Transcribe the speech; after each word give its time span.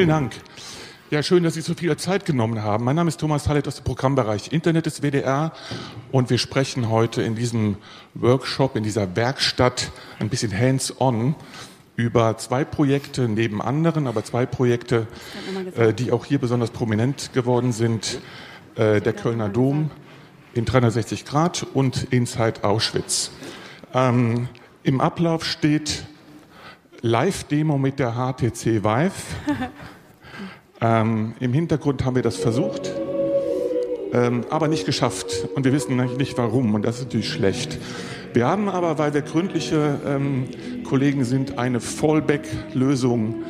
Vielen 0.00 0.08
Dank. 0.08 0.32
Ja, 1.10 1.22
schön, 1.22 1.42
dass 1.42 1.52
Sie 1.52 1.60
so 1.60 1.74
viel 1.74 1.94
Zeit 1.98 2.24
genommen 2.24 2.62
haben. 2.62 2.86
Mein 2.86 2.96
Name 2.96 3.08
ist 3.08 3.20
Thomas 3.20 3.48
Hallet 3.48 3.68
aus 3.68 3.74
dem 3.74 3.84
Programmbereich 3.84 4.50
Internet 4.50 4.86
des 4.86 5.02
WDR 5.02 5.52
und 6.10 6.30
wir 6.30 6.38
sprechen 6.38 6.88
heute 6.88 7.20
in 7.20 7.34
diesem 7.34 7.76
Workshop, 8.14 8.76
in 8.76 8.82
dieser 8.82 9.14
Werkstatt 9.14 9.92
ein 10.18 10.30
bisschen 10.30 10.58
hands-on 10.58 11.34
über 11.96 12.38
zwei 12.38 12.64
Projekte 12.64 13.28
neben 13.28 13.60
anderen, 13.60 14.06
aber 14.06 14.24
zwei 14.24 14.46
Projekte, 14.46 15.06
äh, 15.76 15.92
die 15.92 16.12
auch 16.12 16.24
hier 16.24 16.38
besonders 16.38 16.70
prominent 16.70 17.34
geworden 17.34 17.72
sind. 17.72 18.22
Äh, 18.76 19.02
der 19.02 19.12
Kölner 19.12 19.50
Dom 19.50 19.90
in 20.54 20.64
360 20.64 21.26
Grad 21.26 21.66
und 21.74 22.04
Inside 22.04 22.64
Auschwitz. 22.64 23.32
Ähm, 23.92 24.48
Im 24.82 25.02
Ablauf 25.02 25.44
steht 25.44 26.06
Live-Demo 27.02 27.78
mit 27.78 27.98
der 27.98 28.12
HTC 28.12 28.84
Vive. 28.84 29.12
ähm, 30.80 31.34
Im 31.40 31.52
Hintergrund 31.52 32.04
haben 32.04 32.14
wir 32.14 32.22
das 32.22 32.36
versucht, 32.36 32.92
ähm, 34.12 34.44
aber 34.50 34.68
nicht 34.68 34.84
geschafft. 34.84 35.48
Und 35.54 35.64
wir 35.64 35.72
wissen 35.72 35.96
nicht 36.16 36.36
warum. 36.36 36.74
Und 36.74 36.82
das 36.84 36.98
ist 36.98 37.04
natürlich 37.04 37.30
schlecht. 37.30 37.78
Wir 38.34 38.46
haben 38.46 38.68
aber, 38.68 38.98
weil 38.98 39.14
wir 39.14 39.22
gründliche 39.22 39.98
ähm, 40.06 40.48
Kollegen 40.84 41.24
sind, 41.24 41.58
eine 41.58 41.80
Fallback-Lösung 41.80 43.42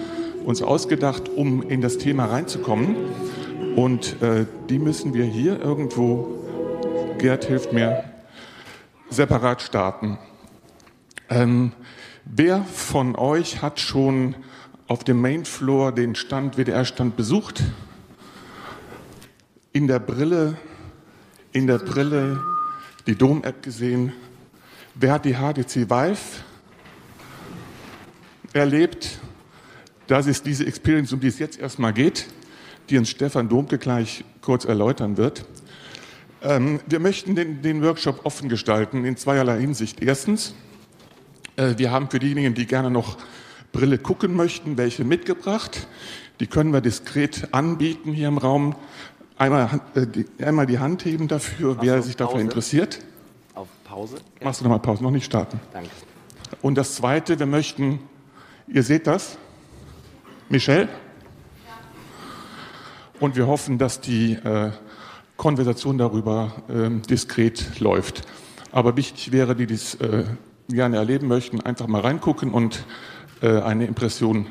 uns 0.45 0.63
ausgedacht, 0.63 1.29
um 1.29 1.63
in 1.69 1.81
das 1.81 1.99
Thema 1.99 2.27
reinzukommen. 2.27 2.97
Und 3.77 4.23
äh, 4.23 4.47
die 4.69 4.79
müssen 4.79 5.13
wir 5.13 5.25
hier 5.25 5.61
irgendwo, 5.61 6.39
Gerd 7.19 7.45
hilft 7.45 7.73
mir, 7.73 8.05
separat 9.11 9.61
starten. 9.61 10.19
Ähm, 11.29 11.73
wer 12.25 12.63
von 12.65 13.17
euch 13.17 13.63
hat 13.63 13.81
schon 13.81 14.35
auf 14.87 15.05
dem 15.05 15.21
Mainfloor 15.21 15.93
den 15.93 16.15
Stand, 16.15 16.57
WDR-Stand 16.57 17.17
besucht? 17.17 17.63
In 19.73 19.87
der 19.87 20.01
Brille, 20.01 20.57
in 21.53 21.67
der 21.67 21.79
Brille 21.79 22.43
die 23.07 23.15
Dom-App 23.15 23.63
gesehen? 23.63 24.13
Wer 24.95 25.13
hat 25.13 25.25
die 25.25 25.35
HDC 25.35 25.89
Vive 25.89 26.19
erlebt? 28.53 29.21
Das 30.07 30.27
ist 30.27 30.45
diese 30.45 30.67
Experience, 30.67 31.13
um 31.13 31.21
die 31.21 31.29
es 31.29 31.39
jetzt 31.39 31.61
erstmal 31.61 31.93
geht, 31.93 32.27
die 32.89 32.99
uns 32.99 33.11
Stefan 33.11 33.49
Domke 33.49 33.79
gleich 33.79 34.25
kurz 34.43 34.65
erläutern 34.65 35.17
wird. 35.17 35.47
Ähm, 36.43 36.81
wir 36.87 36.99
möchten 36.99 37.37
den, 37.37 37.63
den, 37.63 37.83
Workshop 37.83 38.25
offen 38.25 38.49
gestalten 38.49 39.05
in 39.05 39.17
zweierlei 39.17 39.61
Hinsicht. 39.61 40.03
Erstens, 40.03 40.55
wir 41.77 41.91
haben 41.91 42.11
für 42.11 42.19
diejenigen, 42.19 42.55
die 42.55 42.67
gerne 42.67 42.91
noch 42.91 43.17
Brille 43.73 43.99
gucken 43.99 44.35
möchten, 44.35 44.77
welche 44.77 45.05
mitgebracht. 45.05 45.87
Die 46.41 46.47
können 46.47 46.73
wir 46.73 46.81
diskret 46.81 47.49
anbieten 47.53 48.13
hier 48.13 48.29
im 48.29 48.39
Raum. 48.39 48.75
Einmal, 49.37 49.81
äh, 49.95 50.07
die, 50.07 50.27
einmal 50.43 50.67
die 50.67 50.79
Hand 50.79 51.05
heben 51.05 51.29
dafür, 51.29 51.75
Machst 51.75 51.87
wer 51.87 52.03
sich 52.03 52.17
Pause? 52.17 52.29
dafür 52.29 52.41
interessiert. 52.41 53.01
Auf 53.55 53.69
Pause? 53.85 54.17
Machst 54.43 54.61
du 54.61 54.65
nochmal 54.65 54.81
Pause, 54.81 55.03
noch 55.03 55.11
nicht 55.11 55.25
starten. 55.25 55.61
Danke. 55.73 55.91
Und 56.63 56.77
das 56.77 56.95
Zweite, 56.95 57.39
wir 57.39 57.47
möchten, 57.47 58.01
ihr 58.67 58.83
seht 58.83 59.07
das, 59.07 59.39
Michelle? 60.49 60.89
Und 63.21 63.37
wir 63.37 63.47
hoffen, 63.47 63.77
dass 63.79 64.01
die 64.01 64.33
äh, 64.33 64.71
Konversation 65.37 65.99
darüber 65.99 66.53
äh, 66.69 66.91
diskret 67.07 67.81
läuft. 67.81 68.23
Aber 68.73 68.97
wichtig 68.97 69.31
wäre, 69.31 69.55
die 69.55 69.67
dies 69.67 69.95
äh, 69.97 70.25
gerne 70.73 70.97
erleben 70.97 71.29
möchten, 71.29 71.61
einfach 71.61 71.87
mal 71.87 72.01
reingucken 72.01 72.53
und 72.53 72.85
äh, 73.43 73.61
eine 73.61 73.87
Impression 73.87 74.47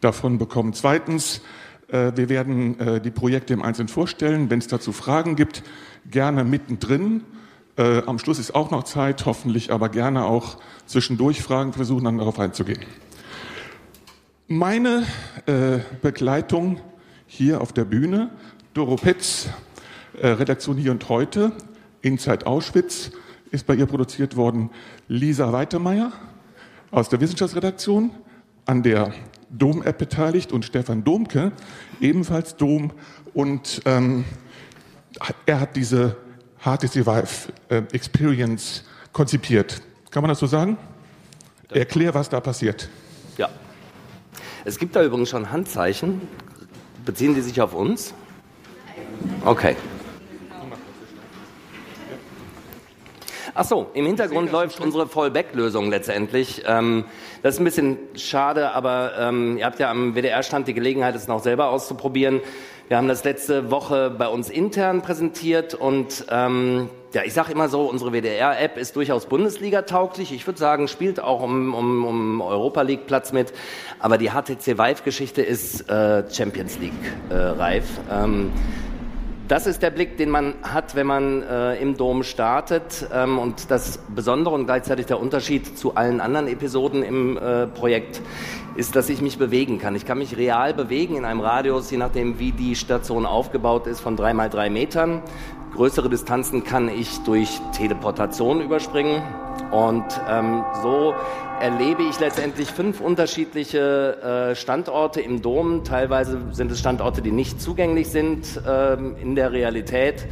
davon 0.00 0.38
bekommen. 0.38 0.72
Zweitens, 0.72 1.40
äh, 1.88 2.12
wir 2.14 2.28
werden 2.28 2.78
äh, 2.80 3.00
die 3.00 3.10
Projekte 3.10 3.54
im 3.54 3.62
Einzelnen 3.62 3.88
vorstellen. 3.88 4.50
Wenn 4.50 4.58
es 4.58 4.66
dazu 4.66 4.92
Fragen 4.92 5.36
gibt, 5.36 5.62
gerne 6.10 6.44
mittendrin. 6.44 7.22
Am 7.76 8.20
Schluss 8.20 8.38
ist 8.38 8.54
auch 8.54 8.70
noch 8.70 8.84
Zeit, 8.84 9.26
hoffentlich 9.26 9.72
aber 9.72 9.88
gerne 9.88 10.26
auch 10.26 10.58
zwischendurch 10.86 11.42
Fragen 11.42 11.72
versuchen, 11.72 12.04
dann 12.04 12.18
darauf 12.18 12.38
einzugehen. 12.38 12.78
Meine 14.46 15.02
Begleitung 16.00 16.80
hier 17.26 17.60
auf 17.60 17.72
der 17.72 17.84
Bühne, 17.84 18.30
Doro 18.74 18.94
Petz, 18.94 19.48
Redaktion 20.22 20.76
Hier 20.76 20.92
und 20.92 21.08
Heute, 21.08 21.50
Inside 22.00 22.46
Auschwitz, 22.46 23.10
ist 23.54 23.66
bei 23.66 23.74
ihr 23.74 23.86
produziert 23.86 24.36
worden. 24.36 24.70
Lisa 25.06 25.52
Weitemeyer 25.52 26.12
aus 26.90 27.08
der 27.08 27.20
Wissenschaftsredaktion, 27.20 28.10
an 28.66 28.82
der 28.82 29.14
Dom-App 29.50 29.96
beteiligt 29.96 30.52
und 30.52 30.64
Stefan 30.64 31.04
Domke, 31.04 31.52
ebenfalls 32.00 32.56
Dom. 32.56 32.90
Und 33.32 33.80
ähm, 33.84 34.24
er 35.46 35.60
hat 35.60 35.76
diese 35.76 36.16
HTC 36.60 37.06
Vive 37.06 37.52
äh, 37.68 37.82
Experience 37.92 38.84
konzipiert. 39.12 39.80
Kann 40.10 40.22
man 40.22 40.28
das 40.28 40.40
so 40.40 40.46
sagen? 40.46 40.76
Erklär, 41.70 42.12
was 42.14 42.28
da 42.28 42.40
passiert. 42.40 42.88
Ja. 43.36 43.48
Es 44.64 44.78
gibt 44.78 44.96
da 44.96 45.04
übrigens 45.04 45.30
schon 45.30 45.52
Handzeichen. 45.52 46.22
Beziehen 47.04 47.34
die 47.34 47.40
sich 47.40 47.60
auf 47.60 47.74
uns? 47.74 48.14
Okay. 49.44 49.76
Ach 53.56 53.64
so, 53.64 53.86
im 53.94 54.04
Hintergrund 54.04 54.50
läuft 54.50 54.80
unsere 54.80 55.06
Fallback-Lösung 55.06 55.88
letztendlich. 55.88 56.64
Ähm, 56.66 57.04
das 57.40 57.54
ist 57.54 57.60
ein 57.60 57.64
bisschen 57.64 57.98
schade, 58.16 58.72
aber 58.72 59.12
ähm, 59.16 59.58
ihr 59.58 59.64
habt 59.64 59.78
ja 59.78 59.92
am 59.92 60.16
WDR-Stand 60.16 60.66
die 60.66 60.74
Gelegenheit, 60.74 61.14
es 61.14 61.28
noch 61.28 61.40
selber 61.40 61.68
auszuprobieren. 61.68 62.40
Wir 62.88 62.96
haben 62.96 63.06
das 63.06 63.22
letzte 63.22 63.70
Woche 63.70 64.10
bei 64.10 64.26
uns 64.26 64.50
intern 64.50 65.02
präsentiert 65.02 65.72
und 65.72 66.26
ähm, 66.30 66.90
ja, 67.12 67.22
ich 67.24 67.32
sage 67.32 67.52
immer 67.52 67.68
so, 67.68 67.82
unsere 67.82 68.12
WDR-App 68.12 68.76
ist 68.76 68.96
durchaus 68.96 69.26
Bundesliga-tauglich. 69.26 70.32
Ich 70.32 70.44
würde 70.48 70.58
sagen, 70.58 70.88
spielt 70.88 71.20
auch 71.20 71.40
um, 71.40 71.74
um, 71.74 72.04
um 72.04 72.40
Europa 72.40 72.82
League-Platz 72.82 73.32
mit. 73.32 73.52
Aber 74.00 74.18
die 74.18 74.30
HTC 74.30 74.78
Vive-Geschichte 74.78 75.42
ist 75.42 75.88
äh, 75.88 76.24
Champions 76.28 76.76
League-reif. 76.80 77.84
Äh, 78.10 78.24
ähm, 78.24 78.52
das 79.48 79.66
ist 79.66 79.82
der 79.82 79.90
Blick, 79.90 80.16
den 80.16 80.30
man 80.30 80.54
hat, 80.62 80.94
wenn 80.94 81.06
man 81.06 81.42
äh, 81.42 81.76
im 81.76 81.96
Dom 81.96 82.22
startet. 82.22 83.06
Ähm, 83.12 83.38
und 83.38 83.70
das 83.70 83.98
Besondere 84.14 84.54
und 84.54 84.66
gleichzeitig 84.66 85.06
der 85.06 85.20
Unterschied 85.20 85.78
zu 85.78 85.94
allen 85.94 86.20
anderen 86.20 86.48
Episoden 86.48 87.02
im 87.02 87.36
äh, 87.36 87.66
Projekt 87.66 88.22
ist, 88.76 88.96
dass 88.96 89.08
ich 89.08 89.20
mich 89.20 89.38
bewegen 89.38 89.78
kann. 89.78 89.94
Ich 89.94 90.06
kann 90.06 90.18
mich 90.18 90.36
real 90.36 90.72
bewegen 90.74 91.16
in 91.16 91.24
einem 91.24 91.40
Radius, 91.40 91.90
je 91.90 91.98
nachdem, 91.98 92.38
wie 92.38 92.52
die 92.52 92.74
Station 92.74 93.26
aufgebaut 93.26 93.86
ist, 93.86 94.00
von 94.00 94.16
drei 94.16 94.32
mal 94.34 94.48
drei 94.48 94.70
Metern. 94.70 95.22
Größere 95.74 96.08
Distanzen 96.08 96.64
kann 96.64 96.88
ich 96.88 97.18
durch 97.24 97.60
Teleportation 97.76 98.60
überspringen. 98.60 99.22
Und 99.70 100.04
ähm, 100.28 100.64
so 100.82 101.14
erlebe 101.64 102.02
ich 102.02 102.20
letztendlich 102.20 102.68
fünf 102.68 103.00
unterschiedliche 103.00 104.50
äh, 104.50 104.54
Standorte 104.54 105.22
im 105.22 105.40
Dom. 105.40 105.82
Teilweise 105.82 106.38
sind 106.50 106.70
es 106.70 106.78
Standorte, 106.78 107.22
die 107.22 107.32
nicht 107.32 107.58
zugänglich 107.58 108.10
sind 108.10 108.60
ähm, 108.68 109.16
in 109.16 109.34
der 109.34 109.50
Realität. 109.50 110.26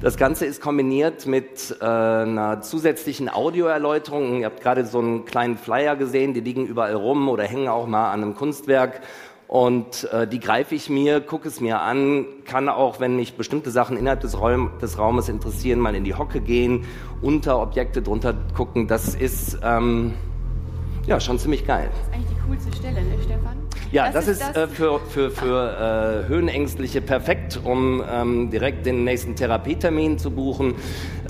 Das 0.00 0.16
Ganze 0.16 0.46
ist 0.46 0.62
kombiniert 0.62 1.26
mit 1.26 1.76
äh, 1.82 1.84
einer 1.84 2.62
zusätzlichen 2.62 3.28
Audioerläuterung. 3.28 4.40
Ihr 4.40 4.46
habt 4.46 4.62
gerade 4.62 4.86
so 4.86 5.00
einen 5.00 5.26
kleinen 5.26 5.58
Flyer 5.58 5.96
gesehen, 5.96 6.32
die 6.32 6.40
liegen 6.40 6.64
überall 6.64 6.94
rum 6.94 7.28
oder 7.28 7.44
hängen 7.44 7.68
auch 7.68 7.86
mal 7.86 8.10
an 8.10 8.22
einem 8.22 8.34
Kunstwerk. 8.34 9.02
Und 9.48 10.10
äh, 10.14 10.26
die 10.26 10.40
greife 10.40 10.74
ich 10.74 10.88
mir, 10.88 11.20
gucke 11.20 11.46
es 11.46 11.60
mir 11.60 11.82
an, 11.82 12.24
kann 12.46 12.70
auch, 12.70 13.00
wenn 13.00 13.16
mich 13.16 13.34
bestimmte 13.34 13.70
Sachen 13.70 13.98
innerhalb 13.98 14.20
des, 14.20 14.40
Raum, 14.40 14.70
des 14.80 14.96
Raumes 14.96 15.28
interessieren, 15.28 15.78
mal 15.78 15.94
in 15.94 16.04
die 16.04 16.14
Hocke 16.14 16.40
gehen, 16.40 16.86
unter 17.20 17.60
Objekte 17.60 18.00
drunter 18.00 18.34
gucken. 18.56 18.88
Das 18.88 19.14
ist 19.14 19.58
ähm, 19.62 20.14
ja, 21.10 21.18
schon 21.18 21.38
ziemlich 21.38 21.66
geil. 21.66 21.90
Das 21.90 22.00
ist 22.00 22.14
eigentlich 22.14 22.28
die 22.30 22.48
coolste 22.48 22.76
Stelle, 22.76 23.02
ne, 23.02 23.16
Stefan? 23.24 23.56
Ja, 23.90 24.04
das, 24.04 24.14
das 24.14 24.28
ist, 24.28 24.42
ist 24.42 24.56
das 24.56 24.70
äh, 24.70 24.72
für, 24.72 25.00
für, 25.00 25.30
für 25.32 26.24
äh, 26.24 26.28
Höhenängstliche 26.28 27.00
perfekt, 27.00 27.58
um 27.64 28.02
ähm, 28.08 28.50
direkt 28.50 28.86
den 28.86 29.02
nächsten 29.02 29.34
Therapietermin 29.34 30.18
zu 30.18 30.30
buchen. 30.30 30.76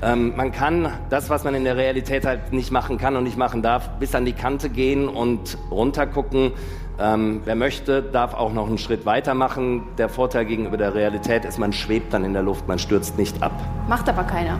Ähm, 0.03 0.33
man 0.35 0.51
kann 0.51 0.93
das, 1.09 1.31
was 1.31 1.43
man 1.43 1.55
in 1.55 1.63
der 1.63 1.77
Realität 1.77 2.25
halt 2.25 2.53
nicht 2.53 2.71
machen 2.71 2.99
kann 2.99 3.15
und 3.15 3.23
nicht 3.23 3.37
machen 3.37 3.63
darf, 3.63 3.89
bis 3.97 4.13
an 4.13 4.25
die 4.25 4.33
Kante 4.33 4.69
gehen 4.69 5.07
und 5.07 5.57
runtergucken. 5.71 6.51
Ähm, 6.99 7.41
wer 7.45 7.55
möchte, 7.55 8.03
darf 8.03 8.35
auch 8.35 8.53
noch 8.53 8.67
einen 8.67 8.77
Schritt 8.77 9.07
weitermachen. 9.07 9.81
Der 9.97 10.09
Vorteil 10.09 10.45
gegenüber 10.45 10.77
der 10.77 10.93
Realität 10.93 11.45
ist, 11.45 11.57
man 11.57 11.73
schwebt 11.73 12.13
dann 12.13 12.23
in 12.23 12.33
der 12.33 12.43
Luft, 12.43 12.67
man 12.67 12.77
stürzt 12.77 13.17
nicht 13.17 13.41
ab. 13.41 13.53
Macht 13.87 14.07
aber 14.07 14.23
keiner. 14.23 14.59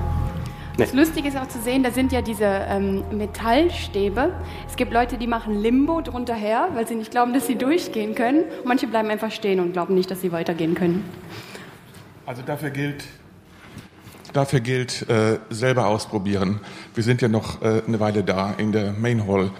Nee. 0.81 0.88
Das 0.88 0.95
Lustige 0.95 1.28
ist 1.28 1.38
auch 1.38 1.48
zu 1.48 1.62
sehen, 1.62 1.83
da 1.83 1.92
sind 1.92 2.12
ja 2.12 2.24
diese 2.24 2.45
ähm, 2.45 3.04
Metallstäbe. 3.12 4.33
Es 4.68 4.75
gibt 4.75 4.92
Leute, 4.92 5.19
die 5.19 5.28
machen 5.28 5.62
Limbo 5.62 6.01
drunter 6.01 6.33
her, 6.33 6.69
weil 6.74 6.88
sie 6.88 6.95
nicht 6.95 7.12
glauben, 7.12 7.33
dass 7.33 7.45
sie 7.45 7.56
durchgehen 7.56 8.16
können. 8.16 8.45
Manche 8.66 8.88
bleiben 8.88 9.10
einfach 9.12 9.31
stehen 9.31 9.60
und 9.60 9.74
glauben 9.74 9.94
nicht, 9.94 10.10
dass 10.10 10.22
sie 10.22 10.31
weitergehen 10.31 10.74
können. 10.74 11.06
Also 12.25 12.42
dafür 12.42 12.72
gilt, 12.72 13.04
dafür 14.33 14.60
gilt 14.60 15.07
äh, 15.07 15.38
selber 15.51 15.86
ausprobieren. 15.86 16.62
Wir 16.95 17.04
sind 17.04 17.22
ja 17.22 17.27
noch 17.27 17.62
äh, 17.62 17.84
eine 17.86 18.00
Weile 18.00 18.24
da 18.24 18.56
in 18.57 18.72
der 18.72 18.92
Main 18.94 19.27
Hall. 19.27 19.51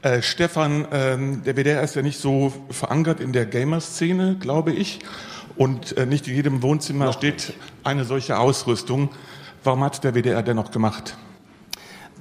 Äh, 0.00 0.22
Stefan, 0.22 0.86
ähm, 0.92 1.42
der 1.44 1.56
WDR 1.56 1.82
ist 1.82 1.94
ja 1.94 2.00
nicht 2.00 2.18
so 2.18 2.54
verankert 2.70 3.20
in 3.20 3.34
der 3.34 3.44
Gamer-Szene, 3.44 4.36
glaube 4.40 4.72
ich. 4.72 5.00
Und 5.56 5.94
äh, 5.98 6.06
nicht 6.06 6.26
in 6.26 6.34
jedem 6.34 6.62
Wohnzimmer 6.62 7.12
steht 7.12 7.52
eine 7.82 8.06
solche 8.06 8.38
Ausrüstung. 8.38 9.10
Warum 9.64 9.82
hat 9.82 10.04
der 10.04 10.14
WDR 10.14 10.42
dennoch 10.42 10.70
gemacht? 10.70 11.16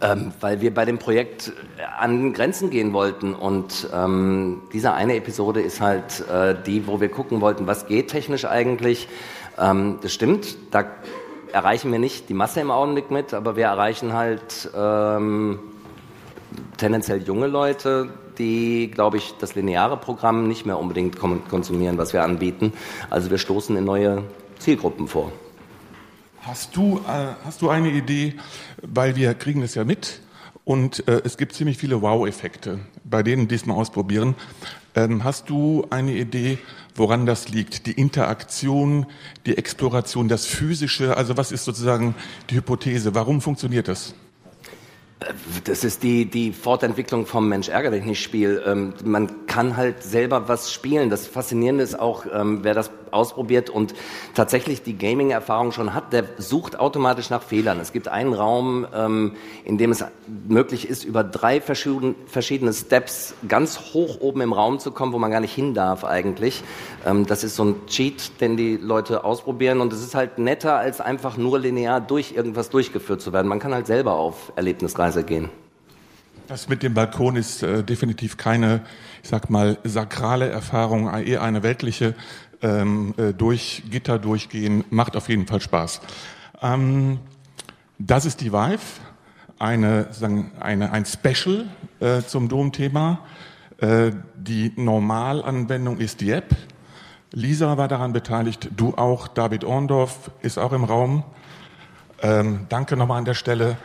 Ähm, 0.01 0.31
weil 0.39 0.61
wir 0.61 0.73
bei 0.73 0.85
dem 0.85 0.97
Projekt 0.97 1.51
an 1.99 2.31
Grenzen 2.31 2.69
gehen 2.69 2.93
wollten. 2.93 3.33
Und 3.33 3.89
ähm, 3.93 4.61
diese 4.71 4.93
eine 4.93 5.17
Episode 5.17 5.59
ist 5.61 5.81
halt 5.81 6.21
äh, 6.29 6.55
die, 6.65 6.87
wo 6.87 7.01
wir 7.01 7.09
gucken 7.09 7.41
wollten, 7.41 7.67
was 7.67 7.85
geht 7.85 8.07
technisch 8.07 8.45
eigentlich. 8.45 9.09
Ähm, 9.59 9.99
das 10.01 10.13
stimmt, 10.13 10.55
da 10.71 10.85
erreichen 11.51 11.91
wir 11.91 11.99
nicht 11.99 12.29
die 12.29 12.33
Masse 12.33 12.61
im 12.61 12.71
Augenblick 12.71 13.11
mit, 13.11 13.33
aber 13.33 13.57
wir 13.57 13.65
erreichen 13.65 14.13
halt 14.13 14.71
ähm, 14.75 15.59
tendenziell 16.77 17.21
junge 17.23 17.47
Leute, 17.47 18.09
die, 18.37 18.89
glaube 18.89 19.17
ich, 19.17 19.35
das 19.39 19.53
lineare 19.53 19.97
Programm 19.97 20.47
nicht 20.47 20.65
mehr 20.65 20.79
unbedingt 20.79 21.17
konsumieren, 21.19 21.97
was 21.97 22.13
wir 22.13 22.23
anbieten. 22.23 22.71
Also 23.09 23.29
wir 23.29 23.37
stoßen 23.37 23.75
in 23.75 23.83
neue 23.83 24.23
Zielgruppen 24.59 25.09
vor. 25.09 25.31
Hast 26.45 26.75
du, 26.75 26.97
äh, 27.07 27.35
hast 27.45 27.61
du 27.61 27.69
eine 27.69 27.89
Idee, 27.89 28.35
weil 28.81 29.15
wir 29.15 29.33
kriegen 29.33 29.61
das 29.61 29.75
ja 29.75 29.85
mit 29.85 30.19
und 30.65 31.07
äh, 31.07 31.21
es 31.23 31.37
gibt 31.37 31.53
ziemlich 31.53 31.77
viele 31.77 32.01
Wow-Effekte 32.01 32.79
bei 33.05 33.23
denen, 33.23 33.47
die 33.47 33.55
es 33.55 33.65
mal 33.65 33.75
ausprobieren. 33.75 34.35
Ähm, 34.93 35.23
hast 35.23 35.49
du 35.49 35.87
eine 35.89 36.11
Idee, 36.11 36.57
woran 36.95 37.25
das 37.25 37.47
liegt? 37.47 37.85
Die 37.85 37.93
Interaktion, 37.93 39.05
die 39.45 39.57
Exploration, 39.57 40.27
das 40.27 40.45
Physische, 40.45 41.15
also 41.15 41.37
was 41.37 41.53
ist 41.53 41.63
sozusagen 41.63 42.13
die 42.49 42.55
Hypothese? 42.55 43.15
Warum 43.15 43.39
funktioniert 43.39 43.87
das? 43.87 44.13
Das 45.65 45.83
ist 45.83 46.03
die, 46.03 46.25
die 46.25 46.51
Fortentwicklung 46.51 47.25
vom 47.25 47.47
Mensch 47.49 47.69
ärger 47.69 47.91
dich 47.91 48.05
nicht 48.05 48.21
Spiel. 48.21 48.61
Ähm, 48.65 48.93
man 49.03 49.45
kann 49.47 49.77
halt 49.77 50.03
selber 50.03 50.47
was 50.47 50.71
spielen. 50.71 51.09
Das 51.09 51.27
Faszinierende 51.27 51.83
ist 51.83 51.99
auch, 51.99 52.25
ähm, 52.31 52.59
wer 52.63 52.73
das 52.73 52.91
ausprobiert 53.13 53.69
und 53.69 53.93
tatsächlich 54.33 54.81
die 54.81 54.97
Gaming-Erfahrung 54.97 55.71
schon 55.71 55.93
hat, 55.93 56.13
der 56.13 56.25
sucht 56.37 56.79
automatisch 56.79 57.29
nach 57.29 57.43
Fehlern. 57.43 57.79
Es 57.79 57.93
gibt 57.93 58.07
einen 58.07 58.33
Raum, 58.33 58.87
ähm, 58.93 59.33
in 59.63 59.77
dem 59.77 59.91
es 59.91 60.03
möglich 60.47 60.89
ist, 60.89 61.03
über 61.03 61.23
drei 61.23 61.61
verschiedene 61.61 62.73
Steps 62.73 63.35
ganz 63.47 63.79
hoch 63.93 64.19
oben 64.19 64.41
im 64.41 64.53
Raum 64.53 64.79
zu 64.79 64.91
kommen, 64.91 65.13
wo 65.13 65.19
man 65.19 65.31
gar 65.31 65.39
nicht 65.39 65.53
hin 65.53 65.73
darf 65.73 66.03
eigentlich. 66.03 66.63
Ähm, 67.05 67.25
das 67.25 67.43
ist 67.43 67.55
so 67.55 67.63
ein 67.65 67.85
Cheat, 67.87 68.41
den 68.41 68.57
die 68.57 68.77
Leute 68.77 69.23
ausprobieren 69.23 69.81
und 69.81 69.93
es 69.93 70.03
ist 70.03 70.15
halt 70.15 70.39
netter, 70.39 70.75
als 70.77 70.99
einfach 70.99 71.37
nur 71.37 71.59
linear 71.59 72.01
durch 72.01 72.33
irgendwas 72.35 72.69
durchgeführt 72.69 73.21
zu 73.21 73.31
werden. 73.33 73.47
Man 73.47 73.59
kann 73.59 73.73
halt 73.73 73.87
selber 73.87 74.13
auf 74.13 74.53
Erlebnisreise 75.13 75.23
gehen. 75.23 75.49
Das 76.47 76.67
mit 76.67 76.83
dem 76.83 76.93
Balkon 76.93 77.35
ist 77.35 77.63
äh, 77.63 77.83
definitiv 77.83 78.37
keine, 78.37 78.81
ich 79.21 79.29
sag 79.29 79.49
mal, 79.49 79.77
sakrale 79.83 80.49
Erfahrung, 80.49 81.09
eher 81.13 81.41
eine 81.41 81.63
weltliche 81.63 82.15
ähm, 82.61 83.13
äh, 83.17 83.33
durch 83.33 83.83
Gitter 83.89 84.19
durchgehen, 84.19 84.83
macht 84.89 85.15
auf 85.15 85.29
jeden 85.29 85.47
Fall 85.47 85.61
Spaß. 85.61 86.01
Ähm, 86.61 87.19
das 87.97 88.25
ist 88.25 88.41
die 88.41 88.51
Vive, 88.51 88.81
eine, 89.57 90.07
eine, 90.59 90.91
ein 90.91 91.05
Special 91.05 91.65
äh, 92.01 92.21
zum 92.21 92.49
Domthema. 92.49 93.19
Äh, 93.77 94.11
die 94.35 94.73
Normalanwendung 94.75 95.99
ist 95.99 96.19
die 96.19 96.31
App. 96.31 96.55
Lisa 97.31 97.77
war 97.77 97.87
daran 97.87 98.11
beteiligt, 98.11 98.69
du 98.75 98.95
auch, 98.95 99.27
David 99.27 99.63
Orndorf 99.63 100.29
ist 100.41 100.59
auch 100.59 100.73
im 100.73 100.83
Raum. 100.83 101.23
Ähm, 102.21 102.65
danke 102.69 102.97
nochmal 102.97 103.19
an 103.19 103.25
der 103.25 103.33
Stelle. 103.33 103.77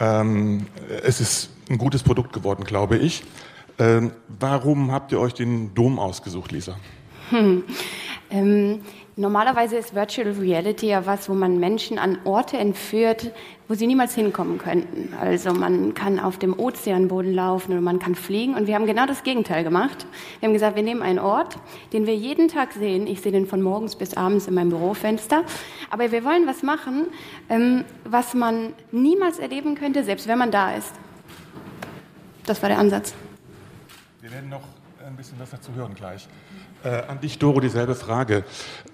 Ähm, 0.00 0.66
es 1.04 1.20
ist 1.20 1.50
ein 1.68 1.78
gutes 1.78 2.02
Produkt 2.02 2.32
geworden, 2.32 2.64
glaube 2.64 2.96
ich. 2.96 3.22
Ähm, 3.78 4.12
warum 4.28 4.90
habt 4.92 5.12
ihr 5.12 5.20
euch 5.20 5.34
den 5.34 5.74
Dom 5.74 5.98
ausgesucht, 5.98 6.52
Lisa? 6.52 6.76
Hm. 7.30 7.64
Ähm, 8.30 8.82
normalerweise 9.16 9.76
ist 9.76 9.94
Virtual 9.94 10.30
Reality 10.30 10.86
ja 10.86 11.04
was, 11.04 11.28
wo 11.28 11.34
man 11.34 11.58
Menschen 11.58 11.98
an 11.98 12.18
Orte 12.24 12.58
entführt, 12.58 13.32
wo 13.66 13.74
sie 13.74 13.88
niemals 13.88 14.14
hinkommen 14.14 14.58
könnten. 14.58 15.12
Also 15.20 15.52
man 15.52 15.94
kann 15.94 16.20
auf 16.20 16.38
dem 16.38 16.58
Ozeanboden 16.58 17.34
laufen 17.34 17.72
oder 17.72 17.80
man 17.80 17.98
kann 17.98 18.14
fliegen. 18.14 18.54
Und 18.54 18.68
wir 18.68 18.76
haben 18.76 18.86
genau 18.86 19.06
das 19.06 19.24
Gegenteil 19.24 19.64
gemacht. 19.64 20.06
Wir 20.38 20.46
haben 20.46 20.54
gesagt, 20.54 20.76
wir 20.76 20.84
nehmen 20.84 21.02
einen 21.02 21.18
Ort, 21.18 21.56
den 21.92 22.06
wir 22.06 22.14
jeden 22.14 22.46
Tag 22.46 22.72
sehen. 22.72 23.08
Ich 23.08 23.20
sehe 23.20 23.32
den 23.32 23.46
von 23.46 23.62
morgens 23.62 23.96
bis 23.96 24.14
abends 24.16 24.46
in 24.46 24.54
meinem 24.54 24.70
Bürofenster. 24.70 25.42
Aber 25.90 26.12
wir 26.12 26.24
wollen 26.24 26.46
was 26.46 26.62
machen, 26.62 27.06
ähm, 27.48 27.84
was 28.04 28.34
man 28.34 28.74
niemals 28.92 29.40
erleben 29.40 29.74
könnte, 29.74 30.04
selbst 30.04 30.28
wenn 30.28 30.38
man 30.38 30.52
da 30.52 30.74
ist. 30.74 30.92
Das 32.46 32.62
war 32.62 32.68
der 32.68 32.78
Ansatz. 32.78 33.14
Wir 34.20 34.30
werden 34.30 34.50
noch 34.50 34.62
ein 35.04 35.16
bisschen 35.16 35.38
was 35.40 35.50
dazu 35.50 35.72
hören 35.74 35.94
gleich. 35.94 36.28
Äh, 36.82 37.02
an 37.08 37.20
dich, 37.20 37.38
Doro, 37.38 37.60
dieselbe 37.60 37.94
Frage. 37.94 38.42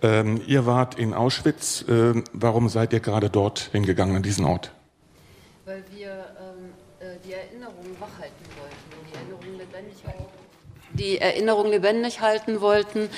Ähm, 0.03 0.41
ihr 0.47 0.67
wart 0.67 0.99
in 0.99 1.15
Auschwitz. 1.15 1.85
Äh, 1.89 2.21
warum 2.33 2.69
seid 2.69 2.93
ihr 2.93 2.99
gerade 2.99 3.31
dort 3.31 3.71
hingegangen, 3.71 4.17
an 4.17 4.23
diesen 4.25 4.45
Ort? 4.45 4.73
Weil 5.65 5.85
wir 5.95 6.09
ähm, 6.09 6.73
äh, 6.99 7.17
die 7.25 7.33
Erinnerung 7.33 7.87
wachhalten 8.01 8.45
wollten, 8.59 9.07
die 9.09 9.15
Erinnerung 9.15 9.59
lebendig 9.59 10.05
halten 10.05 10.25
die 10.97 11.19
Erinnerung 11.19 11.71
lebendig 11.71 12.21
halten 12.21 12.61
wollten. 12.61 13.09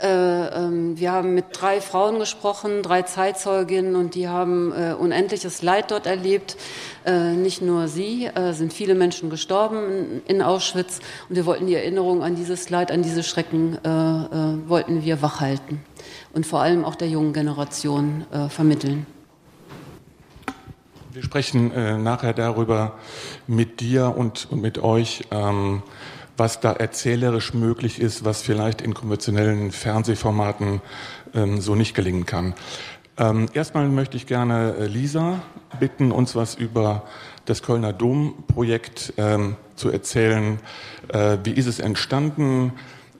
Äh, 0.00 0.06
ähm, 0.08 0.98
wir 0.98 1.12
haben 1.12 1.34
mit 1.34 1.46
drei 1.52 1.80
Frauen 1.80 2.18
gesprochen, 2.18 2.82
drei 2.82 3.02
Zeitzeuginnen, 3.02 3.96
und 3.96 4.14
die 4.14 4.28
haben 4.28 4.72
äh, 4.72 4.92
unendliches 4.92 5.62
Leid 5.62 5.90
dort 5.90 6.06
erlebt. 6.06 6.56
Äh, 7.04 7.32
nicht 7.32 7.62
nur 7.62 7.88
sie, 7.88 8.26
äh, 8.26 8.52
sind 8.52 8.72
viele 8.72 8.94
Menschen 8.94 9.30
gestorben 9.30 10.22
in, 10.26 10.42
Auschwitz. 10.42 11.00
Und 11.28 11.36
wir 11.36 11.46
wollten 11.46 11.66
die 11.66 11.74
Erinnerung 11.74 12.22
an 12.22 12.34
dieses 12.34 12.70
Leid, 12.70 12.90
an 12.90 13.02
diese 13.02 13.22
Schrecken, 13.22 13.78
äh, 13.84 13.88
äh, 13.88 14.68
wollten 14.68 15.04
wir 15.04 15.22
wachhalten 15.22 15.80
und 16.32 16.46
vor 16.46 16.60
allem 16.60 16.84
auch 16.84 16.94
der 16.94 17.08
jungen 17.08 17.32
Generation 17.32 18.24
vermitteln. 18.48 19.06
Wir 21.12 21.22
sprechen 21.22 22.02
nachher 22.02 22.32
darüber 22.32 22.98
mit 23.46 23.80
dir 23.80 24.14
und, 24.16 24.46
und 24.50 24.60
mit 24.60 24.78
euch. 24.78 25.24
Ähm, 25.30 25.82
was 26.38 26.60
da 26.60 26.72
erzählerisch 26.72 27.52
möglich 27.52 28.00
ist, 28.00 28.24
was 28.24 28.42
vielleicht 28.42 28.80
in 28.80 28.94
konventionellen 28.94 29.72
Fernsehformaten 29.72 30.80
ähm, 31.34 31.60
so 31.60 31.74
nicht 31.74 31.94
gelingen 31.94 32.26
kann. 32.26 32.54
Ähm, 33.18 33.48
erstmal 33.52 33.88
möchte 33.88 34.16
ich 34.16 34.26
gerne 34.26 34.76
äh, 34.78 34.86
Lisa 34.86 35.42
bitten, 35.80 36.12
uns 36.12 36.36
was 36.36 36.54
über 36.54 37.02
das 37.46 37.62
Kölner 37.62 37.92
Domprojekt 37.92 39.14
ähm, 39.16 39.56
zu 39.74 39.90
erzählen. 39.90 40.60
Äh, 41.08 41.38
wie 41.42 41.50
ist 41.50 41.66
es 41.66 41.80
entstanden? 41.80 42.72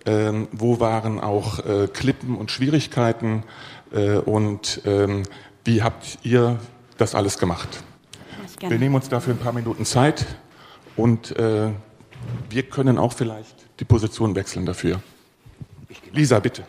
Ähm, 0.06 0.46
wo 0.52 0.78
waren 0.78 1.18
auch 1.18 1.64
äh, 1.66 1.88
Klippen 1.88 2.36
und 2.36 2.52
Schwierigkeiten? 2.52 3.42
Äh, 3.92 4.18
und 4.18 4.82
ähm, 4.84 5.24
wie 5.64 5.82
habt 5.82 6.18
ihr 6.22 6.58
das 6.96 7.16
alles 7.16 7.38
gemacht? 7.38 7.82
Wir 8.60 8.78
nehmen 8.78 8.94
uns 8.94 9.08
dafür 9.08 9.34
ein 9.34 9.38
paar 9.38 9.52
Minuten 9.52 9.84
Zeit 9.84 10.26
und 10.96 11.36
äh, 11.38 11.70
wir 12.50 12.62
können 12.64 12.98
auch 12.98 13.12
vielleicht 13.12 13.66
die 13.80 13.84
Position 13.84 14.34
wechseln 14.34 14.64
dafür. 14.64 15.00
Lisa, 16.12 16.38
bitte. 16.38 16.64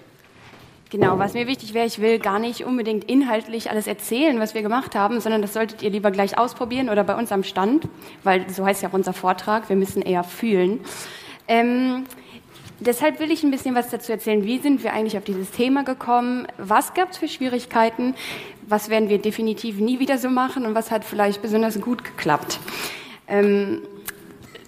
Genau, 0.91 1.19
was 1.19 1.35
mir 1.35 1.45
wichtig 1.45 1.75
wäre, 1.75 1.85
ich 1.85 2.01
will 2.01 2.17
gar 2.17 2.39
nicht 2.39 2.65
unbedingt 2.65 3.03
inhaltlich 3.03 3.69
alles 3.69 3.85
erzählen, 3.85 4.39
was 4.39 4.55
wir 4.55 4.63
gemacht 4.63 4.95
haben, 4.95 5.19
sondern 5.19 5.43
das 5.43 5.53
solltet 5.53 5.83
ihr 5.83 5.91
lieber 5.91 6.09
gleich 6.09 6.39
ausprobieren 6.39 6.89
oder 6.89 7.03
bei 7.03 7.15
uns 7.15 7.31
am 7.31 7.43
Stand, 7.43 7.87
weil 8.23 8.49
so 8.49 8.65
heißt 8.65 8.81
ja 8.81 8.89
auch 8.89 8.93
unser 8.93 9.13
Vortrag, 9.13 9.69
wir 9.69 9.75
müssen 9.75 10.01
eher 10.01 10.23
fühlen. 10.23 10.79
Ähm, 11.47 12.05
deshalb 12.79 13.19
will 13.19 13.29
ich 13.29 13.43
ein 13.43 13.51
bisschen 13.51 13.75
was 13.75 13.89
dazu 13.89 14.11
erzählen, 14.11 14.43
wie 14.45 14.57
sind 14.57 14.83
wir 14.83 14.93
eigentlich 14.93 15.15
auf 15.15 15.23
dieses 15.23 15.51
Thema 15.51 15.83
gekommen, 15.83 16.47
was 16.57 16.95
gab 16.95 17.11
es 17.11 17.17
für 17.17 17.27
Schwierigkeiten, 17.27 18.15
was 18.67 18.89
werden 18.89 19.09
wir 19.09 19.19
definitiv 19.19 19.79
nie 19.79 19.99
wieder 19.99 20.17
so 20.17 20.31
machen 20.31 20.65
und 20.65 20.73
was 20.73 20.89
hat 20.89 21.05
vielleicht 21.05 21.43
besonders 21.43 21.79
gut 21.79 22.03
geklappt. 22.03 22.59
Ähm, 23.27 23.83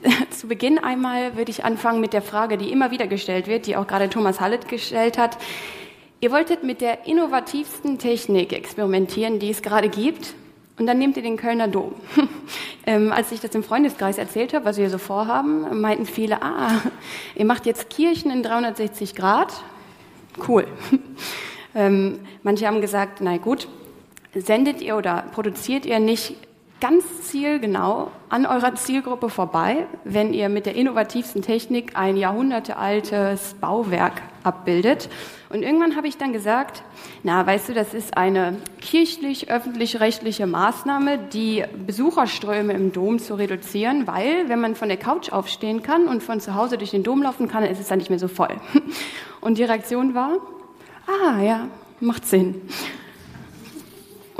zu 0.29 0.47
Beginn 0.47 0.77
einmal 0.77 1.35
würde 1.35 1.49
ich 1.49 1.65
anfangen 1.65 1.99
mit 1.99 2.13
der 2.13 2.21
Frage, 2.21 2.59
die 2.59 2.71
immer 2.71 2.91
wieder 2.91 3.07
gestellt 3.07 3.47
wird, 3.47 3.65
die 3.65 3.75
auch 3.75 3.87
gerade 3.87 4.07
Thomas 4.07 4.39
Hallet 4.39 4.67
gestellt 4.67 5.17
hat. 5.17 5.39
Ihr 6.23 6.29
wolltet 6.31 6.63
mit 6.63 6.81
der 6.81 7.07
innovativsten 7.07 7.97
Technik 7.97 8.53
experimentieren, 8.53 9.39
die 9.39 9.49
es 9.49 9.63
gerade 9.63 9.89
gibt, 9.89 10.35
und 10.77 10.85
dann 10.85 10.99
nehmt 10.99 11.17
ihr 11.17 11.23
den 11.23 11.35
Kölner 11.35 11.67
Dom. 11.67 11.95
ähm, 12.85 13.11
als 13.11 13.31
ich 13.31 13.39
das 13.39 13.55
im 13.55 13.63
Freundeskreis 13.63 14.19
erzählt 14.19 14.53
habe, 14.53 14.65
was 14.65 14.77
wir 14.77 14.91
so 14.91 14.99
vorhaben, 14.99 15.81
meinten 15.81 16.05
viele, 16.05 16.43
ah, 16.43 16.79
ihr 17.33 17.45
macht 17.45 17.65
jetzt 17.65 17.89
Kirchen 17.89 18.29
in 18.29 18.43
360 18.43 19.15
Grad. 19.15 19.51
Cool. 20.47 20.67
ähm, 21.75 22.19
manche 22.43 22.67
haben 22.67 22.81
gesagt, 22.81 23.19
na 23.21 23.37
gut, 23.37 23.67
sendet 24.35 24.79
ihr 24.79 24.97
oder 24.97 25.23
produziert 25.33 25.87
ihr 25.87 25.99
nicht 25.99 26.35
ganz 26.81 27.05
zielgenau 27.21 28.11
an 28.27 28.45
eurer 28.45 28.75
Zielgruppe 28.75 29.29
vorbei, 29.29 29.85
wenn 30.03 30.33
ihr 30.33 30.49
mit 30.49 30.65
der 30.65 30.75
innovativsten 30.75 31.43
Technik 31.43 31.95
ein 31.95 32.17
jahrhundertealtes 32.17 33.55
Bauwerk 33.61 34.21
abbildet. 34.43 35.07
Und 35.49 35.61
irgendwann 35.61 35.95
habe 35.95 36.07
ich 36.07 36.17
dann 36.17 36.33
gesagt, 36.33 36.81
na, 37.23 37.45
weißt 37.45 37.69
du, 37.69 37.73
das 37.73 37.93
ist 37.93 38.17
eine 38.17 38.57
kirchlich-öffentlich-rechtliche 38.81 40.47
Maßnahme, 40.47 41.19
die 41.19 41.63
Besucherströme 41.85 42.73
im 42.73 42.91
Dom 42.91 43.19
zu 43.19 43.35
reduzieren, 43.35 44.07
weil 44.07 44.49
wenn 44.49 44.59
man 44.59 44.75
von 44.75 44.89
der 44.89 44.97
Couch 44.97 45.31
aufstehen 45.31 45.83
kann 45.83 46.07
und 46.07 46.23
von 46.23 46.39
zu 46.39 46.55
Hause 46.55 46.79
durch 46.79 46.91
den 46.91 47.03
Dom 47.03 47.21
laufen 47.21 47.47
kann, 47.47 47.61
dann 47.61 47.71
ist 47.71 47.79
es 47.79 47.89
dann 47.89 47.99
nicht 47.99 48.09
mehr 48.09 48.19
so 48.19 48.27
voll. 48.27 48.59
Und 49.41 49.57
die 49.57 49.63
Reaktion 49.63 50.13
war, 50.13 50.37
ah 51.07 51.41
ja, 51.41 51.67
macht 51.99 52.27
Sinn. 52.27 52.61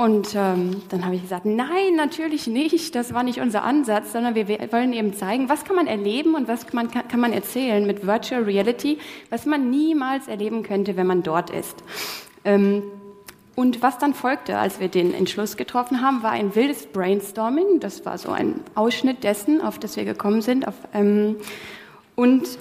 Und 0.02 0.34
ähm, 0.34 0.82
dann 0.88 1.04
habe 1.04 1.14
ich 1.14 1.22
gesagt, 1.22 1.46
nein, 1.46 1.94
natürlich 1.94 2.48
nicht, 2.48 2.96
das 2.96 3.14
war 3.14 3.22
nicht 3.22 3.40
unser 3.40 3.62
Ansatz, 3.62 4.10
sondern 4.10 4.34
wir 4.34 4.48
wollen 4.48 4.92
eben 4.92 5.14
zeigen, 5.14 5.48
was 5.48 5.64
kann 5.64 5.76
man 5.76 5.86
erleben 5.86 6.34
und 6.34 6.48
was 6.48 6.66
kann, 6.66 6.90
kann 6.90 7.20
man 7.20 7.32
erzählen 7.32 7.86
mit 7.86 8.04
Virtual 8.04 8.42
Reality, 8.42 8.98
was 9.30 9.46
man 9.46 9.70
niemals 9.70 10.26
erleben 10.26 10.64
könnte, 10.64 10.96
wenn 10.96 11.06
man 11.06 11.22
dort 11.22 11.50
ist. 11.50 11.84
Ähm, 12.44 12.82
und 13.54 13.80
was 13.80 13.98
dann 13.98 14.12
folgte, 14.12 14.58
als 14.58 14.80
wir 14.80 14.88
den 14.88 15.14
Entschluss 15.14 15.56
getroffen 15.56 16.02
haben, 16.02 16.24
war 16.24 16.32
ein 16.32 16.56
wildes 16.56 16.86
Brainstorming. 16.86 17.78
Das 17.78 18.04
war 18.04 18.18
so 18.18 18.32
ein 18.32 18.56
Ausschnitt 18.74 19.22
dessen, 19.22 19.60
auf 19.60 19.78
das 19.78 19.94
wir 19.94 20.04
gekommen 20.04 20.42
sind. 20.42 20.66
Auf, 20.66 20.74
ähm, 20.94 21.36
und 22.16 22.58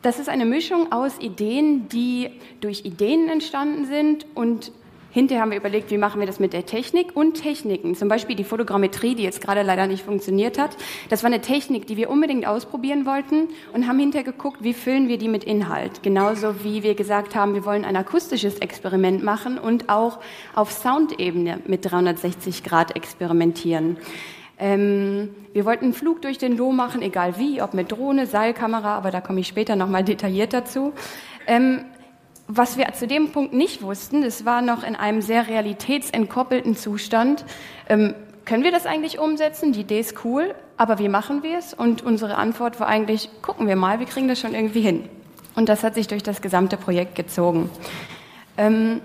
das 0.00 0.20
ist 0.20 0.30
eine 0.30 0.46
Mischung 0.46 0.90
aus 0.90 1.20
Ideen, 1.20 1.90
die 1.90 2.30
durch 2.62 2.86
Ideen 2.86 3.28
entstanden 3.28 3.84
sind 3.84 4.24
und 4.34 4.72
Hinterher 5.16 5.40
haben 5.40 5.50
wir 5.50 5.56
überlegt, 5.56 5.90
wie 5.90 5.96
machen 5.96 6.20
wir 6.20 6.26
das 6.26 6.40
mit 6.40 6.52
der 6.52 6.66
Technik 6.66 7.16
und 7.16 7.40
Techniken. 7.40 7.94
Zum 7.94 8.06
Beispiel 8.06 8.36
die 8.36 8.44
Fotogrammetrie, 8.44 9.14
die 9.14 9.22
jetzt 9.22 9.40
gerade 9.40 9.62
leider 9.62 9.86
nicht 9.86 10.04
funktioniert 10.04 10.58
hat. 10.58 10.76
Das 11.08 11.22
war 11.22 11.28
eine 11.28 11.40
Technik, 11.40 11.86
die 11.86 11.96
wir 11.96 12.10
unbedingt 12.10 12.46
ausprobieren 12.46 13.06
wollten 13.06 13.48
und 13.72 13.88
haben 13.88 13.98
hinterher 13.98 14.30
geguckt, 14.30 14.58
wie 14.60 14.74
füllen 14.74 15.08
wir 15.08 15.16
die 15.16 15.28
mit 15.28 15.42
Inhalt. 15.42 16.02
Genauso 16.02 16.62
wie 16.64 16.82
wir 16.82 16.94
gesagt 16.94 17.34
haben, 17.34 17.54
wir 17.54 17.64
wollen 17.64 17.86
ein 17.86 17.96
akustisches 17.96 18.58
Experiment 18.58 19.24
machen 19.24 19.58
und 19.58 19.88
auch 19.88 20.18
auf 20.54 20.70
Soundebene 20.70 21.60
mit 21.66 21.90
360 21.90 22.62
Grad 22.62 22.94
experimentieren. 22.94 23.96
Ähm, 24.58 25.30
wir 25.54 25.64
wollten 25.64 25.84
einen 25.84 25.94
Flug 25.94 26.20
durch 26.20 26.36
den 26.36 26.58
Dom 26.58 26.76
machen, 26.76 27.00
egal 27.00 27.38
wie, 27.38 27.62
ob 27.62 27.72
mit 27.72 27.90
Drohne, 27.90 28.26
Seilkamera, 28.26 28.98
aber 28.98 29.10
da 29.10 29.22
komme 29.22 29.40
ich 29.40 29.46
später 29.46 29.76
nochmal 29.76 30.04
detailliert 30.04 30.52
dazu. 30.52 30.92
Ähm, 31.46 31.86
was 32.48 32.76
wir 32.76 32.92
zu 32.92 33.06
dem 33.06 33.32
Punkt 33.32 33.52
nicht 33.52 33.82
wussten, 33.82 34.22
es 34.22 34.44
war 34.44 34.62
noch 34.62 34.84
in 34.84 34.96
einem 34.96 35.20
sehr 35.20 35.48
realitätsentkoppelten 35.48 36.76
Zustand. 36.76 37.44
Ähm, 37.88 38.14
können 38.44 38.62
wir 38.62 38.70
das 38.70 38.86
eigentlich 38.86 39.18
umsetzen? 39.18 39.72
Die 39.72 39.80
Idee 39.80 39.98
ist 39.98 40.24
cool, 40.24 40.54
aber 40.76 40.98
wie 40.98 41.08
machen 41.08 41.42
wir 41.42 41.58
es? 41.58 41.74
Und 41.74 42.02
unsere 42.02 42.36
Antwort 42.36 42.78
war 42.78 42.86
eigentlich, 42.86 43.28
gucken 43.42 43.66
wir 43.66 43.76
mal, 43.76 43.98
wir 43.98 44.06
kriegen 44.06 44.28
das 44.28 44.38
schon 44.38 44.54
irgendwie 44.54 44.80
hin. 44.80 45.08
Und 45.56 45.68
das 45.68 45.82
hat 45.82 45.94
sich 45.94 46.06
durch 46.06 46.22
das 46.22 46.40
gesamte 46.42 46.76
Projekt 46.76 47.16
gezogen. 47.16 47.70
Ähm, 48.56 49.00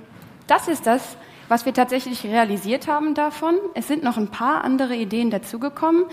das 0.48 0.67
ist 0.67 0.86
das, 0.86 1.17
was 1.48 1.65
wir 1.65 1.74
tatsächlich 1.74 2.24
realisiert 2.24 2.88
haben 2.88 3.15
davon. 3.15 3.55
Es 3.74 3.88
sind 3.88 4.03
noch 4.03 4.17
ein 4.17 4.27
paar 4.27 4.63
andere 4.63 4.95
Ideen 4.95 5.31
dazugekommen. 5.31 6.05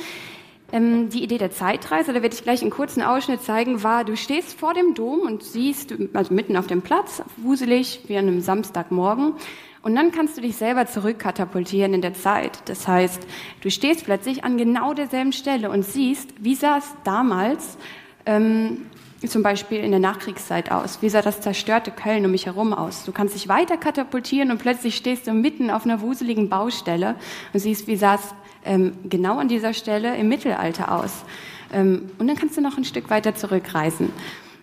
Ähm, 0.70 1.08
die 1.08 1.22
Idee 1.22 1.38
der 1.38 1.50
Zeitreise, 1.50 2.12
da 2.12 2.22
werde 2.22 2.34
ich 2.34 2.42
gleich 2.42 2.60
einen 2.60 2.70
kurzen 2.70 3.02
Ausschnitt 3.02 3.42
zeigen, 3.42 3.82
war, 3.82 4.04
du 4.04 4.16
stehst 4.16 4.58
vor 4.58 4.75
dem 4.75 4.94
Dom 4.94 5.20
und 5.20 5.42
siehst, 5.42 5.94
also 6.12 6.34
mitten 6.34 6.56
auf 6.56 6.66
dem 6.66 6.82
Platz, 6.82 7.22
wuselig, 7.38 8.00
wie 8.06 8.18
an 8.18 8.28
einem 8.28 8.40
Samstagmorgen, 8.40 9.34
und 9.80 9.94
dann 9.94 10.12
kannst 10.12 10.37
du 10.37 10.42
dich 10.42 10.56
selber 10.56 10.87
zurückkatapultieren 10.87 11.94
in 11.94 12.02
der 12.02 12.12
Zeit. 12.12 12.62
Das 12.66 12.87
heißt, 12.87 13.26
du 13.62 13.70
stehst 13.70 14.04
plötzlich 14.04 14.44
an 14.44 14.58
genau 14.58 14.92
derselben 14.92 15.32
Stelle 15.32 15.70
und 15.70 15.84
siehst, 15.84 16.30
wie 16.40 16.56
sah 16.56 16.78
es 16.78 16.92
damals 17.04 17.78
ähm, 18.26 18.87
zum 19.26 19.42
Beispiel 19.42 19.78
in 19.78 19.92
der 19.92 20.00
Nachkriegszeit 20.00 20.70
aus? 20.70 21.00
Wie 21.00 21.08
sah 21.08 21.22
das 21.22 21.40
zerstörte 21.40 21.90
Köln 21.90 22.25
um 22.25 22.32
mich 22.32 22.46
herum 22.46 22.75
aus? 22.75 23.04
Du 23.04 23.12
kannst 23.12 23.34
dich 23.34 23.48
weiter 23.48 23.76
katapultieren 23.76 24.50
und 24.50 24.58
plötzlich 24.58 24.96
stehst 24.96 25.26
du 25.26 25.32
mitten 25.32 25.70
auf 25.70 25.84
einer 25.84 26.00
wuseligen 26.00 26.48
Baustelle 26.48 27.14
und 27.52 27.60
siehst, 27.60 27.87
wie 27.87 27.96
sah 27.96 28.16
es 28.16 28.34
ähm, 28.65 28.93
genau 29.09 29.38
an 29.38 29.49
dieser 29.49 29.73
Stelle 29.73 30.17
im 30.17 30.29
Mittelalter 30.29 30.93
aus. 30.93 31.25
Ähm, 31.73 32.11
und 32.19 32.27
dann 32.27 32.37
kannst 32.37 32.57
du 32.57 32.61
noch 32.61 32.77
ein 32.77 32.85
Stück 32.85 33.11
weiter 33.11 33.35
zurückreisen. 33.35 34.11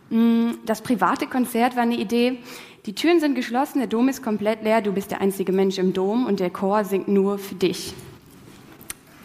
Mm, 0.09 0.51
das 0.65 0.81
private 0.81 1.27
Konzert 1.27 1.75
war 1.75 1.83
eine 1.83 1.97
Idee. 1.97 2.39
Die 2.85 2.93
Türen 2.93 3.19
sind 3.19 3.35
geschlossen, 3.35 3.79
der 3.79 3.87
Dom 3.87 4.09
ist 4.09 4.21
komplett 4.21 4.63
leer, 4.63 4.81
du 4.81 4.91
bist 4.91 5.09
der 5.09 5.21
einzige 5.21 5.51
Mensch 5.51 5.79
im 5.79 5.93
Dom 5.93 6.27
und 6.27 6.39
der 6.39 6.51
Chor 6.51 6.83
singt 6.83 7.07
nur 7.07 7.39
für 7.39 7.55
dich. 7.55 7.93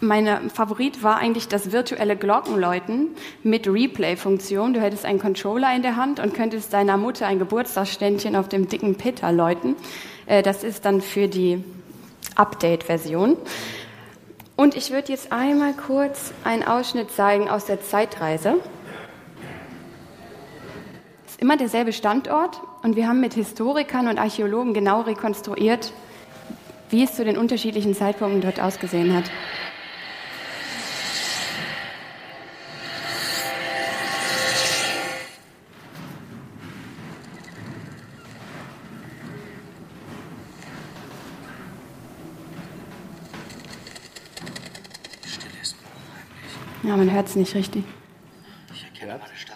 Mein 0.03 0.49
Favorit 0.49 1.03
war 1.03 1.17
eigentlich 1.17 1.47
das 1.47 1.71
virtuelle 1.71 2.15
Glockenläuten 2.15 3.09
mit 3.43 3.67
Replay-Funktion. 3.67 4.73
Du 4.73 4.81
hättest 4.81 5.05
einen 5.05 5.19
Controller 5.19 5.75
in 5.75 5.83
der 5.83 5.95
Hand 5.95 6.19
und 6.19 6.33
könntest 6.33 6.73
deiner 6.73 6.97
Mutter 6.97 7.27
ein 7.27 7.37
Geburtstagsständchen 7.37 8.35
auf 8.35 8.49
dem 8.49 8.67
dicken 8.67 8.95
Peter 8.95 9.31
läuten. 9.31 9.75
Äh, 10.25 10.41
das 10.41 10.63
ist 10.63 10.85
dann 10.85 11.01
für 11.01 11.27
die 11.27 11.63
Update-Version. 12.35 13.37
Und 14.55 14.75
ich 14.75 14.91
würde 14.91 15.11
jetzt 15.11 15.31
einmal 15.31 15.73
kurz 15.73 16.33
einen 16.43 16.63
Ausschnitt 16.63 17.11
zeigen 17.11 17.49
aus 17.49 17.65
der 17.65 17.81
Zeitreise. 17.81 18.59
Es 21.25 21.33
ist 21.33 21.41
immer 21.41 21.57
derselbe 21.57 21.93
Standort 21.93 22.61
und 22.83 22.95
wir 22.95 23.07
haben 23.07 23.19
mit 23.19 23.33
Historikern 23.33 24.07
und 24.07 24.19
Archäologen 24.19 24.73
genau 24.73 25.01
rekonstruiert, 25.01 25.93
wie 26.89 27.03
es 27.03 27.15
zu 27.15 27.23
den 27.23 27.37
unterschiedlichen 27.37 27.95
Zeitpunkten 27.95 28.41
dort 28.41 28.59
ausgesehen 28.59 29.15
hat. 29.15 29.25
Man 47.05 47.11
hört 47.11 47.27
es 47.29 47.35
nicht 47.35 47.55
richtig. 47.55 47.83
Ich 48.75 48.83
erkenne 48.83 49.17
meine 49.17 49.35
Stadt 49.35 49.50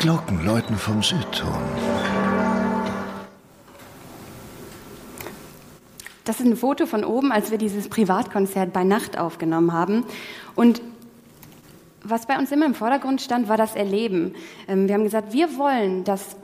Glocken 0.00 0.42
läuten 0.46 0.76
vom 0.78 1.02
Südturm. 1.02 1.60
Das 6.24 6.40
ist 6.40 6.46
ein 6.46 6.56
Foto 6.56 6.86
von 6.86 7.04
oben, 7.04 7.32
als 7.32 7.50
wir 7.50 7.58
dieses 7.58 7.90
Privatkonzert 7.90 8.72
bei 8.72 8.82
Nacht 8.82 9.18
aufgenommen 9.18 9.74
haben. 9.74 10.06
Und 10.54 10.80
was 12.02 12.24
bei 12.24 12.38
uns 12.38 12.50
immer 12.50 12.64
im 12.64 12.74
Vordergrund 12.74 13.20
stand, 13.20 13.50
war 13.50 13.58
das 13.58 13.74
Erleben. 13.74 14.34
Ähm, 14.68 14.88
wir 14.88 14.94
haben 14.94 15.04
gesagt, 15.04 15.34
wir 15.34 15.58
wollen, 15.58 16.02
dass 16.04 16.34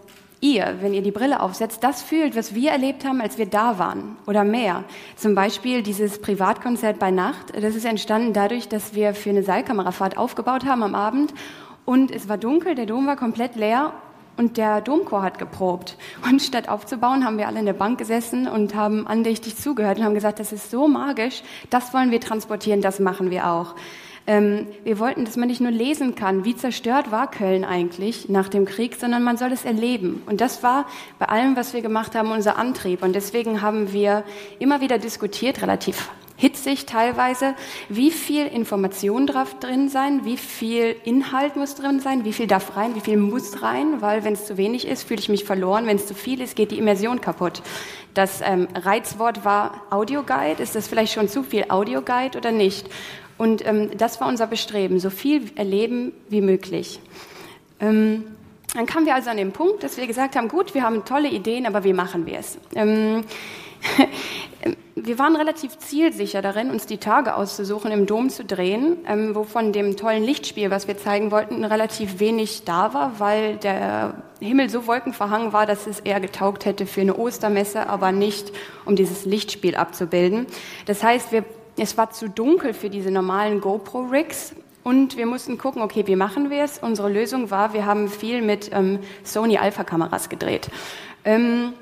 ihr, 0.43 0.77
wenn 0.83 0.93
ihr 0.93 1.01
die 1.01 1.11
Brille 1.11 1.41
aufsetzt, 1.41 1.83
das 1.83 2.03
fühlt, 2.03 2.37
was 2.37 2.55
wir 2.55 2.73
erlebt 2.73 3.07
haben, 3.07 3.23
als 3.23 3.39
wir 3.39 3.47
da 3.47 3.79
waren 3.79 4.19
oder 4.27 4.45
mehr. 4.45 4.85
Zum 5.17 5.35
Beispiel 5.35 5.83
dieses 5.83 6.21
Privatkonzert 6.21 6.99
bei 6.99 7.11
Nacht. 7.11 7.55
Das 7.55 7.75
ist 7.75 7.87
entstanden 7.87 8.35
dadurch, 8.35 8.69
dass 8.69 8.95
wir 8.95 9.15
für 9.15 9.31
eine 9.31 9.43
Seilkamerafahrt 9.43 10.19
aufgebaut 10.19 10.67
haben 10.67 10.83
am 10.83 10.95
Abend 10.95 11.33
und 11.87 12.11
es 12.11 12.29
war 12.29 12.37
dunkel, 12.37 12.75
der 12.75 12.85
Dom 12.85 13.07
war 13.07 13.17
komplett 13.17 13.57
leer 13.57 13.93
und 14.37 14.59
der 14.59 14.81
Domchor 14.83 15.23
hat 15.23 15.39
geprobt. 15.39 15.97
Und 16.29 16.43
statt 16.43 16.69
aufzubauen, 16.69 17.25
haben 17.25 17.39
wir 17.39 17.47
alle 17.47 17.61
in 17.61 17.65
der 17.65 17.73
Bank 17.73 17.99
gesessen 17.99 18.47
und 18.47 18.75
haben 18.75 19.07
andächtig 19.07 19.57
zugehört 19.57 19.99
und 19.99 20.05
haben 20.05 20.15
gesagt, 20.15 20.41
das 20.41 20.53
ist 20.53 20.71
so 20.71 20.89
magisch, 20.89 21.43
das 21.71 21.95
wollen 21.95 22.11
wir 22.11 22.21
transportieren, 22.21 22.83
das 22.83 23.01
machen 23.01 23.31
wir 23.31 23.49
auch. 23.49 23.75
Ähm, 24.27 24.67
wir 24.83 24.99
wollten, 24.99 25.25
dass 25.25 25.37
man 25.37 25.49
nicht 25.49 25.61
nur 25.61 25.71
lesen 25.71 26.17
kann, 26.17 26.45
wie 26.45 26.57
zerstört 26.57 27.13
war 27.13 27.31
Köln 27.31 27.65
eigentlich 27.65 28.29
nach 28.29 28.49
dem 28.49 28.65
Krieg, 28.65 28.97
sondern 28.97 29.23
man 29.23 29.37
soll 29.37 29.53
es 29.53 29.65
erleben. 29.65 30.23
Und 30.27 30.41
das 30.41 30.65
war 30.65 30.87
bei 31.21 31.27
allem, 31.27 31.55
was 31.57 31.73
wir 31.73 31.81
gemacht 31.81 32.17
haben, 32.17 32.33
unser 32.33 32.59
Antrieb. 32.59 33.05
Und 33.05 33.15
deswegen 33.15 33.63
haben 33.63 33.93
wir 33.93 34.25
immer 34.59 34.81
wieder 34.81 34.99
diskutiert, 34.99 35.63
relativ 35.63 36.11
hitzig 36.37 36.87
teilweise. 36.87 37.55
Wie 37.89 38.11
viel 38.11 38.47
Information 38.47 39.27
darf 39.27 39.59
drin 39.59 39.89
sein? 39.89 40.25
Wie 40.25 40.37
viel 40.37 40.97
Inhalt 41.05 41.57
muss 41.57 41.75
drin 41.75 42.01
sein? 42.01 42.25
Wie 42.25 42.33
viel 42.33 42.47
darf 42.47 42.77
rein? 42.77 42.95
Wie 42.95 43.01
viel 43.01 43.17
muss 43.17 43.63
rein? 43.63 44.01
Weil 44.01 44.25
wenn 44.25 44.35
es 44.35 44.47
zu 44.47 44.57
wenig 44.57 44.87
ist, 44.87 45.05
fühle 45.05 45.21
ich 45.21 45.29
mich 45.29 45.45
verloren. 45.45 45.87
Wenn 45.87 45.97
es 45.97 46.07
zu 46.07 46.15
viel 46.15 46.41
ist, 46.41 46.57
geht 46.57 46.71
die 46.71 46.79
Immersion 46.79 47.21
kaputt. 47.21 47.63
Das 48.15 48.41
ähm, 48.43 48.69
Reizwort 48.75 49.45
war 49.45 49.83
Audioguide. 49.91 50.63
Ist 50.63 50.75
das 50.75 50.89
vielleicht 50.89 51.13
schon 51.13 51.29
zu 51.29 51.43
viel 51.43 51.67
Audioguide 51.69 52.39
oder 52.39 52.53
nicht? 52.53 52.89
Und 53.39 53.67
ähm, 53.67 53.91
das 53.97 54.21
war 54.21 54.29
unser 54.29 54.47
Bestreben, 54.47 54.99
so 54.99 55.11
viel 55.11 55.51
erleben 55.57 56.13
wie 56.29 56.41
möglich. 56.41 57.01
Ähm, 57.81 58.25
dann 58.75 58.87
kamen 58.87 59.07
wir 59.07 59.15
also 59.15 59.31
an 59.31 59.37
den 59.37 59.53
Punkt, 59.53 59.83
dass 59.83 59.97
wir 59.97 60.07
gesagt 60.07 60.37
haben, 60.37 60.49
gut, 60.49 60.75
wir 60.75 60.83
haben 60.83 61.05
tolle 61.05 61.29
Ideen, 61.29 61.67
aber 61.67 61.85
wie 61.85 61.93
machen 61.93 62.27
wir 62.27 62.39
es? 62.39 62.59
Wir 64.99 65.19
waren 65.19 65.37
relativ 65.37 65.79
zielsicher 65.79 66.43
darin, 66.43 66.71
uns 66.71 66.87
die 66.87 66.97
Tage 66.97 67.37
auszusuchen, 67.37 67.93
im 67.93 68.07
Dom 68.07 68.31
zu 68.31 68.45
drehen, 68.45 68.97
ähm, 69.07 69.35
wo 69.35 69.45
von 69.45 69.73
dem 69.73 69.97
tollen 69.97 70.25
Lichtspiel, 70.25 70.71
was 70.71 70.89
wir 70.89 70.97
zeigen 70.97 71.31
wollten, 71.31 71.65
relativ 71.65 72.19
wenig 72.19 72.65
da 72.65 72.95
war, 72.95 73.21
weil 73.21 73.57
der 73.57 74.23
Himmel 74.41 74.71
so 74.71 74.87
wolkenverhangen 74.87 75.53
war, 75.53 75.67
dass 75.67 75.87
es 75.87 76.01
eher 76.01 76.19
getaugt 76.19 76.65
hätte 76.65 76.87
für 76.87 77.03
eine 77.03 77.17
Ostermesse, 77.17 77.89
aber 77.89 78.11
nicht, 78.11 78.53
um 78.87 78.97
dieses 78.97 79.27
Lichtspiel 79.27 79.77
abzubilden. 79.77 80.47
Das 80.87 81.03
heißt, 81.03 81.31
wir, 81.31 81.45
es 81.77 81.97
war 81.97 82.11
zu 82.11 82.29
dunkel 82.29 82.75
für 82.75 82.91
diese 82.91 83.11
normalen 83.11 83.61
GoPro-Rigs 83.61 84.55
und 84.83 85.17
wir 85.17 85.27
mussten 85.27 85.59
gucken, 85.59 85.83
okay, 85.83 86.07
wie 86.07 86.17
machen 86.17 86.49
wir 86.49 86.65
es? 86.65 86.79
Unsere 86.79 87.11
Lösung 87.11 87.51
war, 87.51 87.75
wir 87.75 87.87
haben 87.87 88.09
viel 88.09 88.41
mit 88.41 88.71
ähm, 88.73 89.01
Sony 89.25 89.59
Alpha-Kameras 89.59 90.29
gedreht. 90.29 90.71
Ähm, 91.25 91.75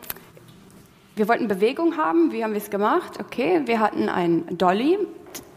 wir 1.16 1.28
wollten 1.28 1.48
Bewegung 1.48 1.96
haben. 1.96 2.32
Wie 2.32 2.42
haben 2.42 2.52
wir 2.52 2.58
es 2.58 2.70
gemacht? 2.70 3.18
Okay, 3.20 3.62
wir 3.66 3.80
hatten 3.80 4.08
einen 4.08 4.58
Dolly. 4.58 4.98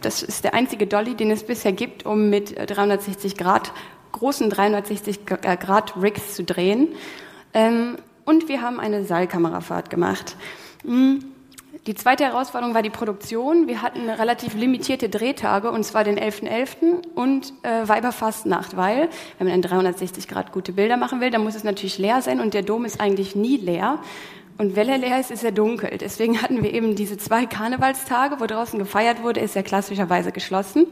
Das 0.02 0.22
ist 0.22 0.44
der 0.44 0.54
einzige 0.54 0.88
Dolly, 0.88 1.16
den 1.16 1.32
es 1.32 1.44
bisher 1.44 1.72
gibt, 1.72 2.06
um 2.06 2.30
mit 2.30 2.56
360 2.58 3.38
Grad, 3.38 3.72
großen 4.12 4.50
360 4.50 5.26
Grad 5.26 6.02
Rigs 6.02 6.36
zu 6.36 6.44
drehen. 6.44 6.90
Ähm, 7.54 7.98
und 8.26 8.50
wir 8.50 8.62
haben 8.62 8.80
eine 8.80 9.04
Seilkamerafahrt 9.04 9.90
gemacht. 9.90 10.36
Hm. 10.84 11.24
Die 11.86 11.96
zweite 11.96 12.26
Herausforderung 12.26 12.76
war 12.76 12.82
die 12.82 12.90
Produktion. 12.90 13.68
Wir 13.68 13.82
hatten 13.82 14.10
relativ 14.10 14.56
limitierte 14.56 15.08
Drehtage, 15.08 15.72
und 15.72 15.84
zwar 15.86 16.04
den 16.04 16.20
11.11. 16.20 16.50
.11. 16.50 17.08
und 17.16 17.54
äh, 17.64 17.88
Weiberfastnacht, 17.88 18.76
weil, 18.76 19.10
wenn 19.38 19.48
man 19.48 19.56
in 19.56 19.62
360 19.62 20.28
Grad 20.28 20.52
gute 20.52 20.74
Bilder 20.74 20.98
machen 20.98 21.22
will, 21.22 21.30
dann 21.30 21.44
muss 21.44 21.56
es 21.56 21.64
natürlich 21.64 21.98
leer 21.98 22.22
sein 22.22 22.42
und 22.42 22.54
der 22.54 22.64
Dom 22.64 22.84
ist 22.84 23.00
eigentlich 23.00 23.36
nie 23.38 23.56
leer. 23.56 24.00
Und 24.58 24.76
weil 24.76 24.90
er 24.90 24.98
leer 24.98 25.20
ist, 25.20 25.30
ist 25.30 25.44
er 25.44 25.52
dunkel. 25.52 25.98
Deswegen 26.00 26.42
hatten 26.42 26.64
wir 26.64 26.74
eben 26.74 26.96
diese 26.96 27.18
zwei 27.18 27.46
Karnevalstage, 27.46 28.40
wo 28.40 28.46
draußen 28.46 28.80
gefeiert 28.80 29.22
wurde, 29.22 29.40
ist 29.40 29.56
er 29.56 29.64
klassischerweise 29.64 30.32
geschlossen. 30.32 30.88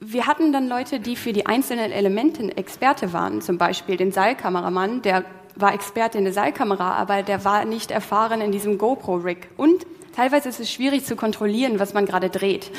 Wir 0.00 0.26
hatten 0.26 0.52
dann 0.52 0.68
Leute, 0.68 1.00
die 1.00 1.16
für 1.16 1.32
die 1.32 1.46
einzelnen 1.46 1.92
Elemente 1.92 2.56
Experte 2.56 3.12
waren, 3.12 3.40
zum 3.40 3.58
Beispiel 3.58 3.96
den 3.96 4.12
Seilkameramann, 4.12 5.02
der 5.02 5.24
war 5.56 5.74
Experte 5.74 6.18
in 6.18 6.24
der 6.24 6.32
Seilkamera, 6.32 6.92
aber 6.92 7.22
der 7.22 7.44
war 7.44 7.64
nicht 7.64 7.90
erfahren 7.90 8.40
in 8.40 8.52
diesem 8.52 8.78
GoPro-Rig. 8.78 9.48
Und 9.56 9.86
teilweise 10.14 10.48
ist 10.48 10.60
es 10.60 10.70
schwierig 10.70 11.04
zu 11.04 11.16
kontrollieren, 11.16 11.80
was 11.80 11.94
man 11.94 12.06
gerade 12.06 12.30
dreht. 12.30 12.70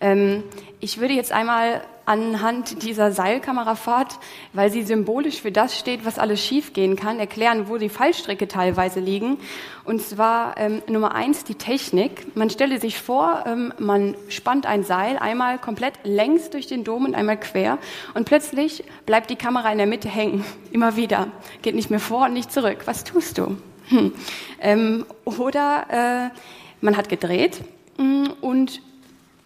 Ähm, 0.00 0.42
ich 0.80 0.98
würde 1.00 1.14
jetzt 1.14 1.32
einmal 1.32 1.82
anhand 2.06 2.82
dieser 2.84 3.10
Seilkamerafahrt, 3.10 4.18
weil 4.52 4.70
sie 4.70 4.82
symbolisch 4.82 5.42
für 5.42 5.52
das 5.52 5.78
steht, 5.78 6.04
was 6.04 6.18
alles 6.18 6.42
schiefgehen 6.42 6.96
kann, 6.96 7.18
erklären, 7.18 7.68
wo 7.68 7.76
die 7.76 7.88
Fallstricke 7.88 8.48
teilweise 8.48 9.00
liegen. 9.00 9.38
Und 9.84 10.00
zwar 10.00 10.56
ähm, 10.56 10.82
Nummer 10.88 11.14
eins 11.14 11.44
die 11.44 11.56
Technik. 11.56 12.36
Man 12.36 12.48
stelle 12.48 12.80
sich 12.80 12.98
vor, 12.98 13.44
ähm, 13.46 13.74
man 13.78 14.16
spannt 14.28 14.66
ein 14.66 14.84
Seil 14.84 15.18
einmal 15.18 15.58
komplett 15.58 15.94
längs 16.04 16.50
durch 16.50 16.66
den 16.66 16.84
Dom 16.84 17.04
und 17.04 17.14
einmal 17.14 17.38
quer 17.38 17.78
und 18.14 18.24
plötzlich 18.24 18.84
bleibt 19.04 19.28
die 19.28 19.36
Kamera 19.36 19.70
in 19.72 19.78
der 19.78 19.86
Mitte 19.86 20.08
hängen. 20.08 20.44
Immer 20.70 20.96
wieder. 20.96 21.28
Geht 21.62 21.74
nicht 21.74 21.90
mehr 21.90 22.00
vor 22.00 22.26
und 22.26 22.32
nicht 22.32 22.52
zurück. 22.52 22.82
Was 22.86 23.04
tust 23.04 23.38
du? 23.38 23.56
Hm. 23.88 24.12
Ähm, 24.60 25.06
oder 25.24 26.30
äh, 26.32 26.38
man 26.80 26.96
hat 26.96 27.08
gedreht 27.08 27.62
mm, 27.98 28.26
und 28.40 28.80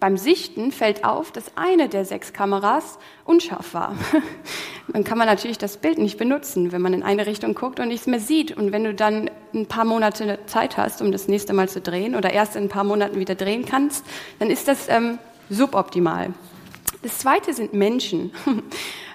beim 0.01 0.17
Sichten 0.17 0.73
fällt 0.73 1.05
auf, 1.05 1.31
dass 1.31 1.57
eine 1.57 1.89
der 1.89 2.07
sechs 2.07 2.33
Kameras 2.33 2.99
unscharf 3.27 3.75
war. 3.75 3.95
Dann 4.93 5.05
kann 5.05 5.19
man 5.19 5.27
natürlich 5.27 5.59
das 5.59 5.77
Bild 5.77 5.99
nicht 5.99 6.19
benutzen, 6.19 6.73
wenn 6.73 6.81
man 6.81 6.95
in 6.95 7.03
eine 7.03 7.27
Richtung 7.27 7.55
guckt 7.55 7.79
und 7.79 7.89
nichts 7.89 8.07
mehr 8.07 8.19
sieht. 8.19 8.57
Und 8.57 8.73
wenn 8.73 8.83
du 8.83 8.95
dann 8.95 9.31
ein 9.55 9.67
paar 9.67 9.85
Monate 9.85 10.41
Zeit 10.47 10.77
hast, 10.77 11.01
um 11.01 11.13
das 11.13 11.29
nächste 11.29 11.53
Mal 11.53 11.69
zu 11.69 11.81
drehen 11.81 12.17
oder 12.17 12.33
erst 12.33 12.57
in 12.57 12.65
ein 12.65 12.69
paar 12.69 12.83
Monaten 12.83 13.21
wieder 13.21 13.37
drehen 13.37 13.67
kannst, 13.67 14.05
dann 14.41 14.51
ist 14.51 14.67
das 14.67 14.89
ähm, 14.89 15.19
suboptimal. 15.49 16.33
Das 17.03 17.19
zweite 17.19 17.53
sind 17.53 17.73
Menschen. 17.73 18.33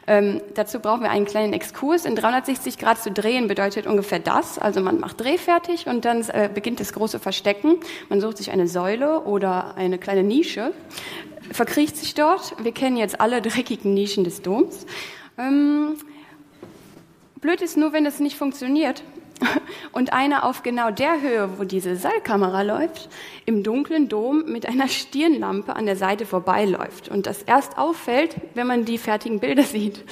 Ähm, 0.08 0.41
dazu 0.54 0.80
brauchen 0.80 1.02
wir 1.02 1.10
einen 1.10 1.26
kleinen 1.26 1.54
Exkurs. 1.54 2.06
In 2.06 2.15
360 2.15 2.78
Grad 2.78 3.02
zu 3.02 3.12
drehen 3.12 3.48
bedeutet 3.48 3.88
ungefähr 3.88 4.20
das. 4.20 4.60
Also 4.60 4.82
man 4.82 5.00
macht 5.00 5.20
Dreh 5.20 5.38
fertig 5.38 5.88
und 5.88 6.06
dann 6.06 6.22
äh, 6.30 6.50
beginnt 6.54 6.80
das 6.80 6.94
große 6.94 7.20
Verstecken. 7.20 7.78
Man 8.10 8.22
sucht 8.22 8.38
sich 8.38 8.52
eine 8.52 8.68
Säule 8.68 9.22
oder 9.22 9.76
eine 9.76 9.98
kleine 9.98 10.24
Nische, 10.24 10.72
verkriecht 11.52 11.98
sich 11.98 12.13
dort. 12.13 12.56
Wir 12.63 12.72
kennen 12.72 12.98
jetzt 12.98 13.20
alle 13.20 13.41
dreckigen 13.41 13.94
Nischen 13.94 14.24
des 14.24 14.41
Doms. 14.41 14.86
Ähm, 15.38 15.96
blöd 17.41 17.62
ist 17.62 17.78
nur, 17.78 17.94
wenn 17.94 18.06
es 18.06 18.20
nicht 18.20 18.38
funktioniert 18.38 19.04
und 19.95 20.12
einer 20.12 20.43
auf 20.43 20.62
genau 20.62 20.91
der 20.91 21.21
Höhe, 21.21 21.58
wo 21.58 21.63
diese 21.63 21.95
Seilkamera 21.95 22.63
läuft, 22.63 23.08
im 23.45 23.63
dunklen 23.63 24.10
Dom 24.10 24.43
mit 24.45 24.65
einer 24.65 24.89
Stirnlampe 24.89 25.73
an 25.73 25.86
der 25.86 25.95
Seite 25.95 26.25
vorbeiläuft 26.25 27.08
und 27.08 27.25
das 27.25 27.41
erst 27.43 27.77
auffällt, 27.77 28.36
wenn 28.55 28.67
man 28.67 28.84
die 28.84 28.97
fertigen 28.97 29.39
Bilder 29.39 29.63
sieht. 29.63 30.03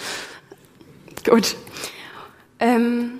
Gut. 1.26 1.58
Ähm, 2.62 3.20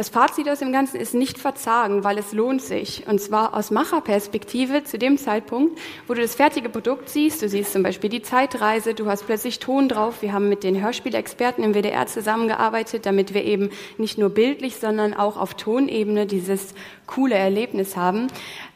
das 0.00 0.08
Fazit 0.08 0.48
aus 0.48 0.60
dem 0.60 0.72
Ganzen 0.72 0.96
ist 0.96 1.12
nicht 1.12 1.36
verzagen, 1.36 2.04
weil 2.04 2.16
es 2.16 2.32
lohnt 2.32 2.62
sich. 2.62 3.06
Und 3.06 3.20
zwar 3.20 3.52
aus 3.52 3.70
Macherperspektive 3.70 4.82
zu 4.82 4.96
dem 4.96 5.18
Zeitpunkt, 5.18 5.78
wo 6.06 6.14
du 6.14 6.22
das 6.22 6.34
fertige 6.34 6.70
Produkt 6.70 7.10
siehst. 7.10 7.42
Du 7.42 7.50
siehst 7.50 7.74
zum 7.74 7.82
Beispiel 7.82 8.08
die 8.08 8.22
Zeitreise, 8.22 8.94
du 8.94 9.04
hast 9.04 9.26
plötzlich 9.26 9.58
Ton 9.58 9.90
drauf. 9.90 10.22
Wir 10.22 10.32
haben 10.32 10.48
mit 10.48 10.64
den 10.64 10.82
Hörspielexperten 10.82 11.62
im 11.62 11.74
WDR 11.74 12.06
zusammengearbeitet, 12.06 13.04
damit 13.04 13.34
wir 13.34 13.44
eben 13.44 13.68
nicht 13.98 14.16
nur 14.16 14.30
bildlich, 14.30 14.76
sondern 14.76 15.12
auch 15.12 15.36
auf 15.36 15.52
Tonebene 15.52 16.24
dieses 16.24 16.72
coole 17.06 17.34
Erlebnis 17.34 17.94
haben. 17.94 18.28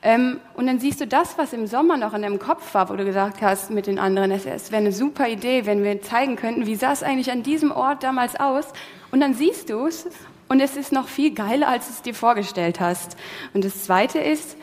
Ähm, 0.03 0.41
und 0.53 0.67
dann 0.67 0.79
siehst 0.79 1.01
du 1.01 1.07
das, 1.07 1.39
was 1.39 1.55
im 1.55 1.67
Sommer 1.67 1.97
noch 1.97 2.13
in 2.13 2.21
deinem 2.21 2.39
Kopf 2.39 2.75
war, 2.75 2.91
wo 2.91 2.97
du 2.97 3.05
gesagt 3.07 3.41
hast 3.41 3.71
mit 3.71 3.87
den 3.87 3.99
anderen, 3.99 4.31
es 4.31 4.45
wäre 4.45 4.77
eine 4.77 4.93
super 4.93 5.27
Idee, 5.27 5.65
wenn 5.65 5.83
wir 5.85 6.03
zeigen 6.03 6.37
könnten, 6.37 6.67
wie 6.67 6.75
sah 6.75 6.93
es 6.93 7.03
eigentlich 7.03 7.33
an 7.33 7.43
diesem 7.43 7.73
Ort 7.73 8.03
damals 8.03 8.39
aus. 8.39 8.67
Und 9.11 9.21
dann 9.21 9.33
siehst 9.33 9.71
du 9.71 9.87
es 9.87 10.07
und 10.55 10.61
es 10.61 10.77
ist 10.77 10.93
noch 10.93 11.09
viel 11.09 11.35
geiler, 11.35 11.67
als 11.67 11.89
du 11.89 11.93
es 11.95 12.03
dir 12.03 12.15
vorgestellt 12.15 12.79
hast. 12.79 13.17
Und 13.55 13.65
das 13.65 13.83
Zweite 13.83 14.21
ist, 14.21 14.57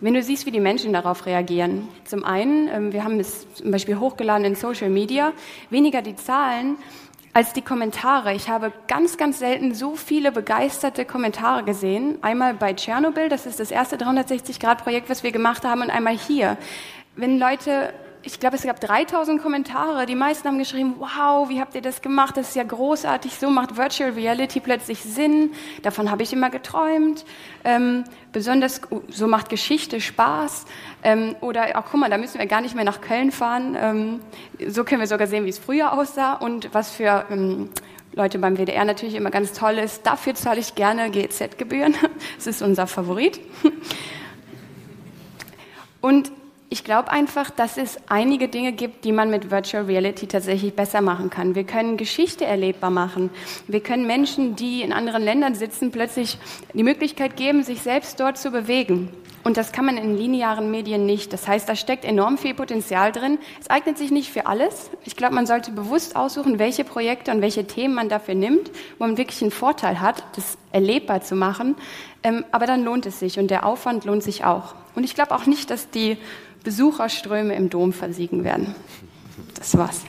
wenn 0.00 0.14
du 0.14 0.22
siehst, 0.22 0.46
wie 0.46 0.50
die 0.50 0.58
Menschen 0.58 0.94
darauf 0.94 1.26
reagieren. 1.26 1.86
Zum 2.06 2.24
einen, 2.24 2.66
ähm, 2.68 2.92
wir 2.94 3.04
haben 3.04 3.20
es 3.20 3.46
zum 3.52 3.70
Beispiel 3.70 3.98
hochgeladen 3.98 4.46
in 4.46 4.54
Social 4.54 4.88
Media, 4.88 5.34
weniger 5.68 6.00
die 6.00 6.16
Zahlen 6.16 6.78
als 7.34 7.52
die 7.52 7.60
Kommentare. 7.60 8.32
Ich 8.32 8.48
habe 8.48 8.72
ganz, 8.86 9.18
ganz 9.18 9.38
selten 9.38 9.74
so 9.74 9.96
viele 9.96 10.32
begeisterte 10.32 11.04
Kommentare 11.04 11.62
gesehen. 11.62 12.16
Einmal 12.22 12.54
bei 12.54 12.72
Tschernobyl, 12.72 13.28
das 13.28 13.44
ist 13.44 13.60
das 13.60 13.70
erste 13.70 13.96
360-Grad-Projekt, 13.96 15.10
was 15.10 15.24
wir 15.24 15.32
gemacht 15.32 15.62
haben, 15.62 15.82
und 15.82 15.90
einmal 15.90 16.16
hier. 16.16 16.56
Wenn 17.16 17.38
Leute 17.38 17.92
ich 18.28 18.40
glaube, 18.40 18.56
es 18.56 18.62
gab 18.62 18.78
3000 18.78 19.40
Kommentare. 19.40 20.04
Die 20.04 20.14
meisten 20.14 20.46
haben 20.46 20.58
geschrieben, 20.58 20.96
wow, 20.98 21.48
wie 21.48 21.62
habt 21.62 21.74
ihr 21.74 21.80
das 21.80 22.02
gemacht? 22.02 22.36
Das 22.36 22.50
ist 22.50 22.56
ja 22.56 22.62
großartig. 22.62 23.34
So 23.34 23.48
macht 23.48 23.78
Virtual 23.78 24.10
Reality 24.10 24.60
plötzlich 24.60 25.00
Sinn. 25.02 25.52
Davon 25.80 26.10
habe 26.10 26.22
ich 26.22 26.34
immer 26.34 26.50
geträumt. 26.50 27.24
Ähm, 27.64 28.04
besonders 28.30 28.82
so 29.08 29.26
macht 29.28 29.48
Geschichte 29.48 30.02
Spaß. 30.02 30.66
Ähm, 31.04 31.36
oder 31.40 31.78
auch, 31.78 31.86
guck 31.90 32.00
mal, 32.00 32.10
da 32.10 32.18
müssen 32.18 32.38
wir 32.38 32.44
gar 32.44 32.60
nicht 32.60 32.74
mehr 32.74 32.84
nach 32.84 33.00
Köln 33.00 33.32
fahren. 33.32 33.74
Ähm, 33.80 34.20
so 34.68 34.84
können 34.84 35.00
wir 35.00 35.08
sogar 35.08 35.26
sehen, 35.26 35.46
wie 35.46 35.50
es 35.50 35.58
früher 35.58 35.94
aussah 35.94 36.34
und 36.34 36.74
was 36.74 36.90
für 36.90 37.24
ähm, 37.30 37.70
Leute 38.12 38.38
beim 38.38 38.58
WDR 38.58 38.84
natürlich 38.84 39.14
immer 39.14 39.30
ganz 39.30 39.54
toll 39.54 39.78
ist. 39.78 40.04
Dafür 40.04 40.34
zahle 40.34 40.60
ich 40.60 40.74
gerne 40.74 41.10
GZ-Gebühren. 41.10 41.94
Das 42.36 42.46
ist 42.46 42.60
unser 42.60 42.86
Favorit. 42.86 43.40
Und 46.02 46.30
ich 46.70 46.84
glaube 46.84 47.10
einfach, 47.10 47.50
dass 47.50 47.78
es 47.78 47.98
einige 48.08 48.48
Dinge 48.48 48.72
gibt, 48.72 49.04
die 49.04 49.12
man 49.12 49.30
mit 49.30 49.50
Virtual 49.50 49.84
Reality 49.84 50.26
tatsächlich 50.26 50.74
besser 50.74 51.00
machen 51.00 51.30
kann. 51.30 51.54
Wir 51.54 51.64
können 51.64 51.96
Geschichte 51.96 52.44
erlebbar 52.44 52.90
machen. 52.90 53.30
Wir 53.66 53.80
können 53.80 54.06
Menschen, 54.06 54.54
die 54.54 54.82
in 54.82 54.92
anderen 54.92 55.22
Ländern 55.22 55.54
sitzen, 55.54 55.90
plötzlich 55.90 56.36
die 56.74 56.82
Möglichkeit 56.82 57.36
geben, 57.36 57.62
sich 57.62 57.80
selbst 57.80 58.20
dort 58.20 58.36
zu 58.36 58.50
bewegen. 58.50 59.08
Und 59.44 59.56
das 59.56 59.72
kann 59.72 59.86
man 59.86 59.96
in 59.96 60.14
linearen 60.14 60.70
Medien 60.70 61.06
nicht. 61.06 61.32
Das 61.32 61.48
heißt, 61.48 61.66
da 61.66 61.74
steckt 61.74 62.04
enorm 62.04 62.36
viel 62.36 62.52
Potenzial 62.52 63.12
drin. 63.12 63.38
Es 63.58 63.70
eignet 63.70 63.96
sich 63.96 64.10
nicht 64.10 64.30
für 64.30 64.46
alles. 64.46 64.90
Ich 65.04 65.16
glaube, 65.16 65.34
man 65.34 65.46
sollte 65.46 65.70
bewusst 65.70 66.16
aussuchen, 66.16 66.58
welche 66.58 66.84
Projekte 66.84 67.30
und 67.30 67.40
welche 67.40 67.66
Themen 67.66 67.94
man 67.94 68.10
dafür 68.10 68.34
nimmt, 68.34 68.70
wo 68.98 69.06
man 69.06 69.16
wirklich 69.16 69.40
einen 69.40 69.52
Vorteil 69.52 70.02
hat, 70.02 70.22
das 70.36 70.58
erlebbar 70.70 71.22
zu 71.22 71.34
machen. 71.34 71.76
Ähm, 72.22 72.44
aber 72.50 72.66
dann 72.66 72.84
lohnt 72.84 73.06
es 73.06 73.20
sich 73.20 73.38
und 73.38 73.50
der 73.50 73.64
Aufwand 73.64 74.04
lohnt 74.04 74.22
sich 74.22 74.44
auch. 74.44 74.74
Und 74.94 75.04
ich 75.04 75.14
glaube 75.14 75.34
auch 75.34 75.46
nicht, 75.46 75.70
dass 75.70 75.88
die 75.88 76.18
Besucherströme 76.68 77.54
im 77.54 77.70
Dom 77.70 77.94
versiegen 77.94 78.44
werden. 78.44 78.74
Das 79.54 79.74
war's. 79.78 80.02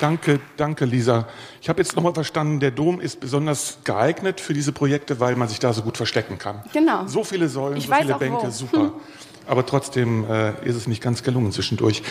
Danke, 0.00 0.40
danke, 0.56 0.84
Lisa. 0.84 1.28
Ich 1.62 1.68
habe 1.68 1.80
jetzt 1.80 1.94
nochmal 1.94 2.12
verstanden, 2.12 2.58
der 2.58 2.72
Dom 2.72 3.00
ist 3.00 3.20
besonders 3.20 3.78
geeignet 3.84 4.40
für 4.40 4.52
diese 4.52 4.72
Projekte, 4.72 5.20
weil 5.20 5.36
man 5.36 5.46
sich 5.46 5.60
da 5.60 5.72
so 5.72 5.82
gut 5.82 5.96
verstecken 5.96 6.38
kann. 6.38 6.64
Genau. 6.72 7.06
So 7.06 7.22
viele 7.22 7.48
Säulen, 7.48 7.76
Ich 7.76 7.86
so 7.86 7.94
viele 7.94 8.16
Bänke, 8.16 8.48
wo. 8.48 8.50
super. 8.50 8.94
Aber 9.46 9.64
trotzdem 9.64 10.24
äh, 10.28 10.54
ist 10.66 10.74
es 10.74 10.88
nicht 10.88 11.00
ganz 11.00 11.22
gelungen 11.22 11.52
zwischendurch. 11.52 12.02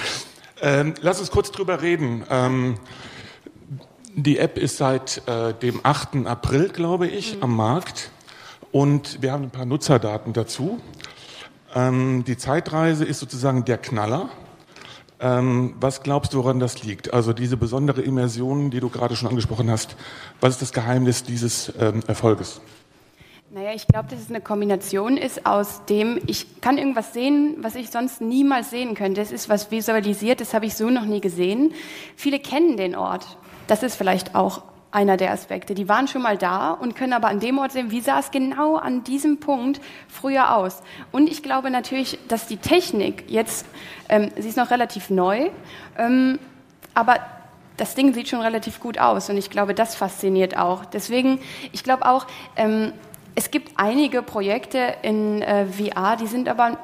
Ähm, 0.62 0.94
lass 1.02 1.20
uns 1.20 1.32
kurz 1.32 1.52
drüber 1.52 1.82
reden. 1.82 2.24
Ähm, 2.30 2.78
die 4.18 4.40
App 4.40 4.58
ist 4.58 4.78
seit 4.78 5.22
äh, 5.28 5.54
dem 5.54 5.80
8. 5.84 6.26
April, 6.26 6.70
glaube 6.70 7.08
ich, 7.08 7.38
am 7.42 7.56
Markt. 7.56 8.10
Und 8.72 9.22
wir 9.22 9.32
haben 9.32 9.44
ein 9.44 9.52
paar 9.52 9.66
Nutzerdaten 9.66 10.34
dazu. 10.34 10.82
Ähm, 11.76 12.24
die 12.26 12.36
Zeitreise 12.36 13.06
ist 13.06 13.20
sozusagen 13.20 13.64
der 13.66 13.78
Knaller. 13.78 14.30
Ähm, 15.20 15.76
was 15.80 16.02
glaubst 16.02 16.34
du, 16.34 16.40
woran 16.40 16.60
das 16.60 16.84
liegt? 16.84 17.14
Also 17.14 17.32
diese 17.32 17.58
besondere 17.58 18.02
Immersion, 18.02 18.72
die 18.72 18.80
du 18.80 18.90
gerade 18.90 19.16
schon 19.16 19.30
angesprochen 19.30 19.70
hast. 19.70 19.96
Was 20.42 20.54
ist 20.54 20.64
das 20.64 20.74
Geheimnis 20.74 21.22
dieses 21.22 21.72
ähm, 21.80 22.02
Erfolges? 22.08 22.60
Naja, 23.52 23.74
ich 23.76 23.88
glaube, 23.88 24.10
dass 24.10 24.20
es 24.20 24.30
eine 24.30 24.42
Kombination 24.42 25.16
ist 25.16 25.46
aus 25.46 25.86
dem, 25.86 26.20
ich 26.26 26.60
kann 26.60 26.80
irgendwas 26.80 27.14
sehen, 27.14 27.58
was 27.62 27.76
ich 27.76 27.92
sonst 27.92 28.20
niemals 28.20 28.72
sehen 28.72 28.96
könnte. 28.96 29.22
Es 29.22 29.32
ist 29.32 29.48
was 29.48 29.70
visualisiert, 29.70 30.42
das 30.42 30.56
habe 30.56 30.66
ich 30.66 30.74
so 30.74 30.90
noch 30.90 31.06
nie 31.06 31.22
gesehen. 31.22 31.74
Viele 32.16 32.40
kennen 32.40 32.78
den 32.78 32.96
Ort. 32.96 33.38
Das 33.68 33.84
ist 33.84 33.96
vielleicht 33.96 34.36
auch 34.36 34.64
einer 34.92 35.18
der 35.18 35.32
Aspekte. 35.32 35.76
Die 35.76 35.90
waren 35.90 36.08
schon 36.08 36.22
mal 36.22 36.38
da 36.38 36.72
und 36.72 36.96
können 36.96 37.14
aber 37.14 37.28
an 37.28 37.40
dem 37.40 37.58
Ort 37.60 37.74
sehen, 37.74 37.92
wie 37.92 38.02
sah 38.02 38.20
es 38.20 38.32
genau 38.32 38.78
an 38.78 39.04
diesem 39.04 39.40
Punkt 39.40 39.82
früher 40.08 40.56
aus. 40.56 40.82
Und 41.12 41.30
ich 41.30 41.44
glaube 41.44 41.70
natürlich, 41.70 42.18
dass 42.28 42.48
die 42.48 42.58
Technik 42.58 43.26
jetzt, 43.28 43.66
ähm, 44.10 44.32
sie 44.38 44.48
ist 44.48 44.58
noch 44.58 44.72
relativ 44.72 45.10
neu, 45.10 45.50
ähm, 45.98 46.40
aber 46.94 47.18
das 47.76 47.94
Ding 47.94 48.14
sieht 48.14 48.30
schon 48.30 48.42
relativ 48.42 48.80
gut 48.80 48.98
aus 48.98 49.30
und 49.30 49.38
ich 49.38 49.52
glaube, 49.52 49.76
das 49.76 49.94
fasziniert 49.94 50.58
auch. 50.58 50.84
Deswegen, 50.86 51.40
ich 51.72 51.84
glaube 51.84 52.08
auch, 52.08 52.26
ähm, 52.56 52.92
es 53.36 53.52
gibt 53.52 53.74
einige 53.76 54.24
Projekte 54.24 54.96
in 55.04 55.44
äh, 55.44 55.68
VR, 55.68 56.16
die 56.16 56.26
sind 56.26 56.50
aber 56.50 56.80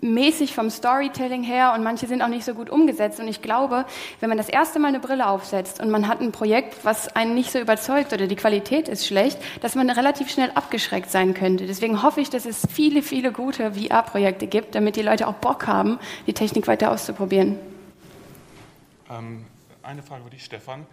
mäßig 0.00 0.54
vom 0.54 0.70
Storytelling 0.70 1.42
her 1.42 1.72
und 1.74 1.82
manche 1.82 2.06
sind 2.06 2.22
auch 2.22 2.28
nicht 2.28 2.44
so 2.44 2.54
gut 2.54 2.70
umgesetzt. 2.70 3.18
Und 3.18 3.28
ich 3.28 3.42
glaube, 3.42 3.84
wenn 4.20 4.28
man 4.28 4.38
das 4.38 4.48
erste 4.48 4.78
Mal 4.78 4.88
eine 4.88 5.00
Brille 5.00 5.26
aufsetzt 5.26 5.80
und 5.80 5.90
man 5.90 6.08
hat 6.08 6.20
ein 6.20 6.32
Projekt, 6.32 6.84
was 6.84 7.14
einen 7.16 7.34
nicht 7.34 7.50
so 7.50 7.58
überzeugt 7.58 8.12
oder 8.12 8.26
die 8.26 8.36
Qualität 8.36 8.88
ist 8.88 9.06
schlecht, 9.06 9.38
dass 9.60 9.74
man 9.74 9.88
relativ 9.88 10.30
schnell 10.30 10.50
abgeschreckt 10.54 11.10
sein 11.10 11.34
könnte. 11.34 11.66
Deswegen 11.66 12.02
hoffe 12.02 12.20
ich, 12.20 12.30
dass 12.30 12.44
es 12.44 12.66
viele, 12.70 13.02
viele 13.02 13.32
gute 13.32 13.72
VR-Projekte 13.72 14.46
gibt, 14.46 14.74
damit 14.74 14.96
die 14.96 15.02
Leute 15.02 15.26
auch 15.26 15.34
Bock 15.34 15.66
haben, 15.66 15.98
die 16.26 16.34
Technik 16.34 16.66
weiter 16.66 16.90
auszuprobieren. 16.90 17.58
Ähm, 19.10 19.44
eine 19.86 20.02
Frage 20.02 20.24
für 20.24 20.30
dich, 20.30 20.44
Stefan. 20.44 20.84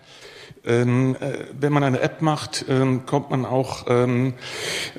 Ähm, 0.64 1.16
äh, 1.20 1.46
wenn 1.60 1.74
man 1.74 1.84
eine 1.84 2.00
App 2.02 2.22
macht, 2.22 2.66
ähm, 2.70 3.06
kommt 3.08 3.32
man 3.32 3.44
auch 3.44 3.86
ähm, 3.88 4.36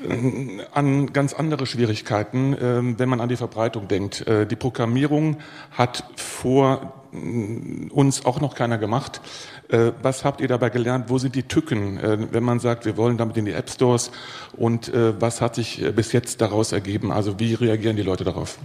äh, 0.02 0.64
an 0.72 1.12
ganz 1.12 1.32
andere 1.32 1.64
Schwierigkeiten, 1.66 2.56
ähm, 2.60 2.98
wenn 2.98 3.08
man 3.08 3.20
an 3.20 3.28
die 3.28 3.36
Verbreitung 3.36 3.86
denkt. 3.86 4.26
Äh, 4.26 4.46
die 4.46 4.56
Programmierung 4.56 5.38
hat 5.70 6.04
vor 6.16 6.92
äh, 7.12 7.88
uns 7.90 8.26
auch 8.26 8.40
noch 8.40 8.56
keiner 8.56 8.78
gemacht. 8.78 9.20
Äh, 9.68 9.92
was 10.02 10.24
habt 10.24 10.40
ihr 10.40 10.48
dabei 10.48 10.70
gelernt? 10.70 11.08
Wo 11.08 11.18
sind 11.18 11.36
die 11.36 11.44
Tücken, 11.44 11.98
äh, 11.98 12.32
wenn 12.32 12.42
man 12.42 12.58
sagt, 12.58 12.86
wir 12.86 12.96
wollen 12.96 13.16
damit 13.16 13.36
in 13.36 13.44
die 13.44 13.52
App 13.52 13.70
Stores? 13.70 14.10
Und 14.56 14.92
äh, 14.92 15.20
was 15.20 15.40
hat 15.40 15.54
sich 15.54 15.84
bis 15.94 16.10
jetzt 16.10 16.40
daraus 16.40 16.72
ergeben? 16.72 17.12
Also 17.12 17.38
wie 17.38 17.54
reagieren 17.54 17.94
die 17.94 18.02
Leute 18.02 18.24
darauf? 18.24 18.58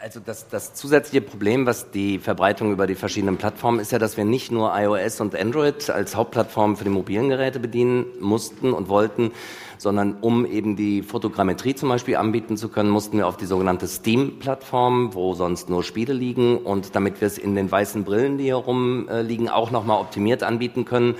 Also 0.00 0.20
das, 0.24 0.46
das 0.48 0.74
zusätzliche 0.74 1.20
Problem, 1.20 1.66
was 1.66 1.90
die 1.90 2.20
Verbreitung 2.20 2.70
über 2.70 2.86
die 2.86 2.94
verschiedenen 2.94 3.36
Plattformen 3.36 3.80
ist 3.80 3.90
ja, 3.90 3.98
dass 3.98 4.16
wir 4.16 4.24
nicht 4.24 4.52
nur 4.52 4.72
iOS 4.72 5.20
und 5.20 5.34
Android 5.34 5.90
als 5.90 6.14
Hauptplattform 6.14 6.76
für 6.76 6.84
die 6.84 6.90
mobilen 6.90 7.28
Geräte 7.28 7.58
bedienen 7.58 8.06
mussten 8.20 8.72
und 8.72 8.88
wollten, 8.88 9.32
sondern 9.76 10.18
um 10.20 10.46
eben 10.46 10.76
die 10.76 11.02
Fotogrammetrie 11.02 11.74
zum 11.74 11.88
Beispiel 11.88 12.14
anbieten 12.14 12.56
zu 12.56 12.68
können, 12.68 12.90
mussten 12.90 13.16
wir 13.16 13.26
auf 13.26 13.36
die 13.36 13.46
sogenannte 13.46 13.88
Steam-Plattform, 13.88 15.14
wo 15.14 15.34
sonst 15.34 15.68
nur 15.68 15.82
Spiele 15.82 16.12
liegen 16.12 16.58
und 16.58 16.94
damit 16.94 17.20
wir 17.20 17.26
es 17.26 17.36
in 17.36 17.56
den 17.56 17.68
weißen 17.68 18.04
Brillen, 18.04 18.38
die 18.38 18.44
hier 18.44 18.54
rumliegen, 18.54 19.48
auch 19.48 19.72
nochmal 19.72 20.00
optimiert 20.00 20.44
anbieten 20.44 20.84
können, 20.84 21.16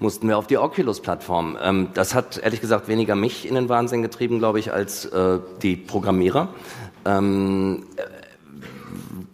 mussten 0.00 0.28
wir 0.28 0.38
auf 0.38 0.46
die 0.46 0.56
Oculus-Plattform. 0.56 1.58
Ähm, 1.62 1.88
das 1.92 2.14
hat 2.14 2.38
ehrlich 2.38 2.62
gesagt 2.62 2.88
weniger 2.88 3.16
mich 3.16 3.46
in 3.46 3.54
den 3.54 3.68
Wahnsinn 3.68 4.00
getrieben, 4.00 4.38
glaube 4.38 4.60
ich, 4.60 4.72
als 4.72 5.04
äh, 5.04 5.40
die 5.62 5.76
Programmierer. 5.76 6.48
Ähm, 7.04 7.84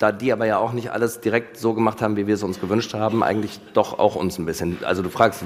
da 0.01 0.13
die 0.13 0.33
aber 0.33 0.47
ja 0.47 0.57
auch 0.57 0.73
nicht 0.73 0.91
alles 0.93 1.21
direkt 1.21 1.59
so 1.59 1.75
gemacht 1.75 2.01
haben, 2.01 2.17
wie 2.17 2.27
wir 2.27 2.35
es 2.35 2.43
uns 2.43 2.59
gewünscht 2.59 2.95
haben, 2.95 3.23
eigentlich 3.23 3.61
doch 3.75 3.99
auch 3.99 4.17
uns 4.17 4.39
ein 4.39 4.47
bisschen. 4.47 4.79
Also 4.83 5.03
du 5.03 5.11
fragst 5.11 5.45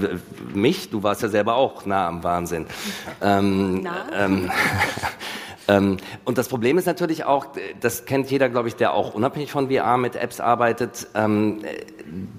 mich, 0.55 0.90
du 0.90 1.03
warst 1.03 1.23
ja 1.23 1.29
selber 1.29 1.57
auch 1.57 1.85
nah 1.87 2.07
am 2.07 2.23
Wahnsinn. 2.23 2.67
Ähm, 3.21 3.83
Nah? 3.83 4.07
ähm, 4.17 4.51
ähm, 5.68 5.96
und 6.24 6.38
das 6.38 6.48
Problem 6.48 6.79
ist 6.79 6.87
natürlich 6.87 7.24
auch, 7.24 7.46
das 7.81 8.05
kennt 8.05 8.31
jeder, 8.31 8.48
glaube 8.48 8.68
ich, 8.68 8.77
der 8.77 8.92
auch 8.92 9.14
unabhängig 9.14 9.50
von 9.50 9.70
VR 9.70 9.96
mit 9.96 10.16
Apps 10.16 10.40
arbeitet. 10.40 11.09
Ähm, 11.14 11.61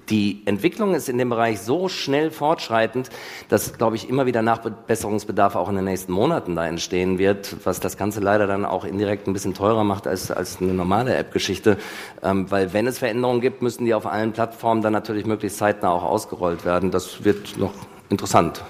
die 0.10 0.44
Entwicklung 0.46 0.94
ist 0.94 1.10
in 1.10 1.18
dem 1.18 1.30
Bereich 1.30 1.60
so 1.62 1.90
schnell 1.90 2.30
fortschreitend, 2.30 3.10
dass, 3.50 3.78
glaube 3.78 3.96
ich, 3.96 4.08
immer 4.08 4.26
wieder 4.26 4.42
Nachbesserungsbedarf 4.42 5.56
auch 5.56 5.70
in 5.70 5.76
den 5.76 5.86
nächsten 5.86 6.12
Monaten 6.12 6.56
da 6.56 6.68
entstehen 6.68 7.18
wird, 7.18 7.58
was 7.66 7.80
das 7.80 7.98
Ganze 7.98 8.20
leider 8.20 8.46
dann 8.46 8.66
auch 8.66 8.86
indirekt 8.86 9.28
ein 9.28 9.34
bisschen 9.34 9.54
teurer 9.54 9.84
macht 9.84 10.08
als, 10.08 10.30
als 10.30 10.62
eine 10.62 10.74
normale 10.74 11.16
App-Geschichte. 11.16 11.78
Ähm, 12.22 12.50
weil 12.52 12.74
wenn 12.74 12.86
es 12.86 13.00
Veränderungen 13.00 13.42
gibt, 13.42 13.62
müssen 13.62 13.86
die 13.86 13.94
auf 13.94 14.06
allen 14.06 14.34
Plattformen 14.34 14.82
dann 14.82 14.94
natürlich 14.94 15.26
möglichst 15.26 15.58
zeitnah 15.58 15.90
auch 15.90 16.04
ausgerollt 16.04 16.66
werden. 16.66 16.92
Das 16.92 17.24
wird 17.24 17.58
noch 17.58 17.74
interessant. 18.10 18.64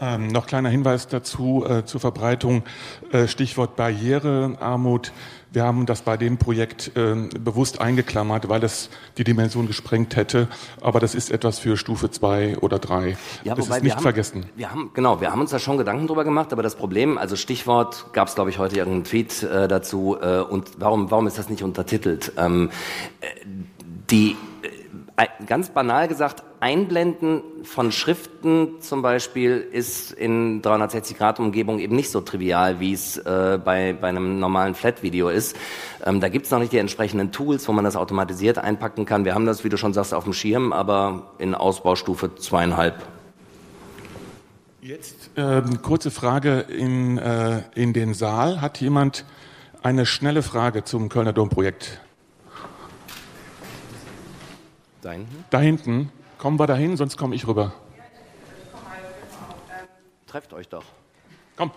Ähm, 0.00 0.28
noch 0.28 0.46
kleiner 0.46 0.68
Hinweis 0.68 1.08
dazu 1.08 1.64
äh, 1.68 1.84
zur 1.84 2.00
Verbreitung. 2.00 2.62
Äh, 3.10 3.26
Stichwort 3.26 3.76
Barrierearmut. 3.76 5.12
Wir 5.50 5.64
haben 5.64 5.86
das 5.86 6.02
bei 6.02 6.16
dem 6.16 6.36
Projekt 6.36 6.92
äh, 6.94 7.14
bewusst 7.40 7.80
eingeklammert, 7.80 8.48
weil 8.48 8.62
es 8.64 8.90
die 9.16 9.24
Dimension 9.24 9.66
gesprengt 9.66 10.14
hätte. 10.14 10.46
Aber 10.80 11.00
das 11.00 11.14
ist 11.14 11.30
etwas 11.30 11.58
für 11.58 11.76
Stufe 11.76 12.10
zwei 12.10 12.58
oder 12.58 12.78
drei. 12.78 13.16
das 13.44 13.58
ist 13.58 13.82
nicht 13.82 13.96
haben, 13.96 14.02
vergessen. 14.02 14.46
Wir 14.56 14.70
haben, 14.70 14.90
genau, 14.92 15.20
wir 15.20 15.32
haben 15.32 15.40
uns 15.40 15.50
da 15.50 15.58
schon 15.58 15.78
Gedanken 15.78 16.06
drüber 16.06 16.24
gemacht, 16.24 16.52
aber 16.52 16.62
das 16.62 16.76
Problem, 16.76 17.16
also 17.16 17.34
Stichwort, 17.34 18.12
gab 18.12 18.28
es 18.28 18.34
glaube 18.34 18.50
ich 18.50 18.58
heute 18.58 18.76
irgendeinen 18.76 19.04
Tweet 19.04 19.42
äh, 19.42 19.68
dazu 19.68 20.18
äh, 20.20 20.40
und 20.40 20.68
warum, 20.78 21.10
warum 21.10 21.26
ist 21.26 21.38
das 21.38 21.48
nicht 21.48 21.62
untertitelt? 21.62 22.32
Ähm, 22.36 22.70
äh, 23.20 23.26
die, 24.10 24.36
ganz 25.46 25.70
banal 25.70 26.08
gesagt, 26.08 26.44
Einblenden 26.60 27.42
von 27.64 27.92
Schriften 27.92 28.80
zum 28.80 29.02
Beispiel 29.02 29.66
ist 29.72 30.12
in 30.12 30.62
360-Grad-Umgebung 30.62 31.78
eben 31.78 31.96
nicht 31.96 32.10
so 32.10 32.20
trivial, 32.20 32.80
wie 32.80 32.92
es 32.92 33.16
äh, 33.16 33.58
bei, 33.64 33.92
bei 33.92 34.08
einem 34.08 34.38
normalen 34.38 34.74
Flat-Video 34.74 35.28
ist. 35.28 35.56
Ähm, 36.04 36.20
da 36.20 36.28
gibt 36.28 36.46
es 36.46 36.52
noch 36.52 36.58
nicht 36.58 36.72
die 36.72 36.78
entsprechenden 36.78 37.32
Tools, 37.32 37.66
wo 37.68 37.72
man 37.72 37.84
das 37.84 37.96
automatisiert 37.96 38.58
einpacken 38.58 39.06
kann. 39.06 39.24
Wir 39.24 39.34
haben 39.34 39.46
das, 39.46 39.64
wie 39.64 39.68
du 39.68 39.76
schon 39.76 39.92
sagst, 39.92 40.14
auf 40.14 40.24
dem 40.24 40.32
Schirm, 40.32 40.72
aber 40.72 41.30
in 41.38 41.54
Ausbaustufe 41.54 42.34
zweieinhalb. 42.36 43.04
Jetzt 44.80 45.30
ähm, 45.36 45.82
kurze 45.82 46.10
Frage 46.10 46.60
in, 46.60 47.18
äh, 47.18 47.62
in 47.74 47.92
den 47.92 48.14
Saal. 48.14 48.60
Hat 48.60 48.80
jemand 48.80 49.24
eine 49.82 50.06
schnelle 50.06 50.42
Frage 50.42 50.84
zum 50.84 51.08
Kölner 51.08 51.32
Domprojekt? 51.32 52.00
Da 55.08 55.12
hinten? 55.14 55.44
Da 55.48 55.60
hinten. 55.60 56.12
Kommen 56.36 56.58
wir 56.60 56.66
dahin, 56.66 56.98
sonst 56.98 57.16
komme 57.16 57.34
ich 57.34 57.46
rüber. 57.46 57.72
Trefft 60.26 60.52
euch 60.52 60.68
doch. 60.68 60.84
Komm. 61.56 61.70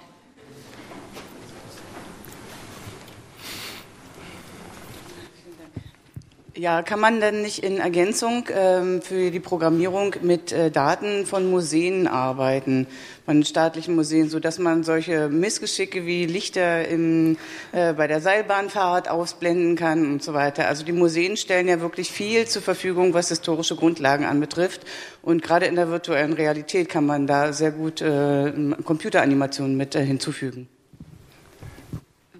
Ja, 6.53 6.81
kann 6.81 6.99
man 6.99 7.21
denn 7.21 7.41
nicht 7.41 7.59
in 7.63 7.77
Ergänzung 7.77 8.43
ähm, 8.53 9.01
für 9.01 9.31
die 9.31 9.39
Programmierung 9.39 10.15
mit 10.21 10.51
äh, 10.51 10.69
Daten 10.69 11.25
von 11.25 11.49
Museen 11.49 12.07
arbeiten, 12.07 12.87
von 13.25 13.45
staatlichen 13.45 13.95
Museen, 13.95 14.29
so 14.29 14.41
dass 14.41 14.59
man 14.59 14.83
solche 14.83 15.29
Missgeschicke 15.29 16.05
wie 16.05 16.25
Lichter 16.25 16.85
im, 16.89 17.37
äh, 17.71 17.93
bei 17.93 18.07
der 18.07 18.19
Seilbahnfahrt 18.19 19.09
ausblenden 19.09 19.77
kann 19.77 20.11
und 20.11 20.23
so 20.23 20.33
weiter. 20.33 20.67
Also 20.67 20.83
die 20.83 20.91
Museen 20.91 21.37
stellen 21.37 21.69
ja 21.69 21.79
wirklich 21.79 22.11
viel 22.11 22.45
zur 22.45 22.61
Verfügung, 22.61 23.13
was 23.13 23.29
historische 23.29 23.77
Grundlagen 23.77 24.25
anbetrifft. 24.25 24.81
Und 25.21 25.43
gerade 25.43 25.67
in 25.67 25.77
der 25.77 25.87
virtuellen 25.87 26.33
Realität 26.33 26.89
kann 26.89 27.05
man 27.05 27.27
da 27.27 27.53
sehr 27.53 27.71
gut 27.71 28.01
äh, 28.01 28.51
Computeranimationen 28.83 29.77
mit 29.77 29.95
äh, 29.95 30.03
hinzufügen. 30.03 30.67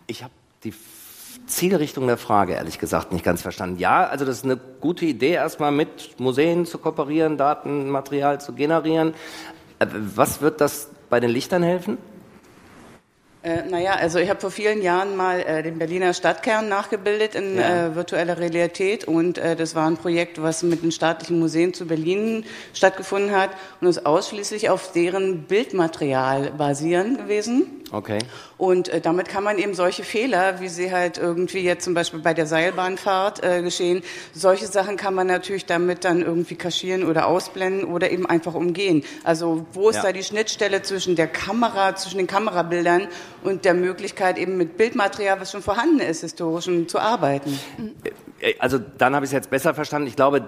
Ich 0.07 0.21
habe 0.21 0.33
die 0.65 0.73
Zielrichtung 1.45 2.07
der 2.07 2.17
Frage, 2.17 2.53
ehrlich 2.53 2.79
gesagt, 2.79 3.11
nicht 3.11 3.23
ganz 3.23 3.41
verstanden. 3.41 3.79
Ja, 3.79 4.05
also 4.05 4.25
das 4.25 4.37
ist 4.37 4.45
eine 4.45 4.57
gute 4.79 5.05
Idee, 5.05 5.31
erstmal 5.31 5.71
mit 5.71 6.19
Museen 6.19 6.65
zu 6.65 6.77
kooperieren, 6.77 7.37
Datenmaterial 7.37 8.41
zu 8.41 8.53
generieren. 8.53 9.13
Äh, 9.79 9.87
was 9.91 10.41
wird 10.41 10.61
das 10.61 10.89
bei 11.09 11.19
den 11.19 11.29
Lichtern 11.29 11.63
helfen? 11.63 11.97
Äh, 13.43 13.63
naja, 13.67 13.93
also 13.95 14.19
ich 14.19 14.29
habe 14.29 14.39
vor 14.39 14.51
vielen 14.51 14.83
Jahren 14.83 15.15
mal 15.15 15.39
äh, 15.39 15.63
den 15.63 15.79
Berliner 15.79 16.13
Stadtkern 16.13 16.69
nachgebildet 16.69 17.33
in 17.33 17.57
ja. 17.57 17.87
äh, 17.87 17.95
virtueller 17.95 18.37
Realität 18.37 19.05
und 19.05 19.39
äh, 19.39 19.55
das 19.55 19.73
war 19.73 19.87
ein 19.87 19.97
Projekt, 19.97 20.39
was 20.39 20.61
mit 20.61 20.83
den 20.83 20.91
staatlichen 20.91 21.39
Museen 21.39 21.73
zu 21.73 21.87
Berlin 21.87 22.45
stattgefunden 22.75 23.31
hat 23.31 23.49
und 23.79 23.87
ist 23.87 24.05
ausschließlich 24.05 24.69
auf 24.69 24.91
deren 24.91 25.43
Bildmaterial 25.43 26.51
basierend 26.51 27.17
gewesen. 27.17 27.81
Okay. 27.91 28.19
Und 28.57 28.87
äh, 28.89 29.01
damit 29.01 29.27
kann 29.27 29.43
man 29.43 29.57
eben 29.57 29.73
solche 29.73 30.03
Fehler, 30.03 30.61
wie 30.61 30.69
sie 30.69 30.91
halt 30.91 31.17
irgendwie 31.17 31.59
jetzt 31.59 31.83
zum 31.83 31.93
Beispiel 31.93 32.19
bei 32.19 32.33
der 32.33 32.45
Seilbahnfahrt 32.45 33.43
äh, 33.43 33.61
geschehen, 33.61 34.01
solche 34.33 34.67
Sachen 34.67 34.97
kann 34.97 35.13
man 35.13 35.27
natürlich 35.27 35.65
damit 35.65 36.05
dann 36.05 36.21
irgendwie 36.21 36.55
kaschieren 36.55 37.03
oder 37.03 37.27
ausblenden 37.27 37.85
oder 37.85 38.11
eben 38.11 38.25
einfach 38.25 38.53
umgehen. 38.53 39.03
Also 39.23 39.65
wo 39.73 39.89
ist 39.89 39.97
ja. 39.97 40.03
da 40.03 40.11
die 40.13 40.23
Schnittstelle 40.23 40.83
zwischen 40.83 41.15
der 41.15 41.27
Kamera, 41.27 41.95
zwischen 41.95 42.19
den 42.19 42.27
Kamerabildern 42.27 43.07
und 43.43 43.65
der 43.65 43.73
Möglichkeit 43.73 44.37
eben 44.37 44.57
mit 44.57 44.77
Bildmaterial, 44.77 45.39
was 45.39 45.51
schon 45.51 45.61
vorhanden 45.61 45.99
ist, 45.99 46.21
historisch 46.21 46.69
zu 46.87 46.99
arbeiten? 46.99 47.57
Äh, 48.39 48.53
also 48.59 48.79
dann 48.79 49.15
habe 49.15 49.25
ich 49.25 49.29
es 49.29 49.33
jetzt 49.33 49.49
besser 49.49 49.73
verstanden. 49.73 50.07
Ich 50.07 50.15
glaube, 50.15 50.43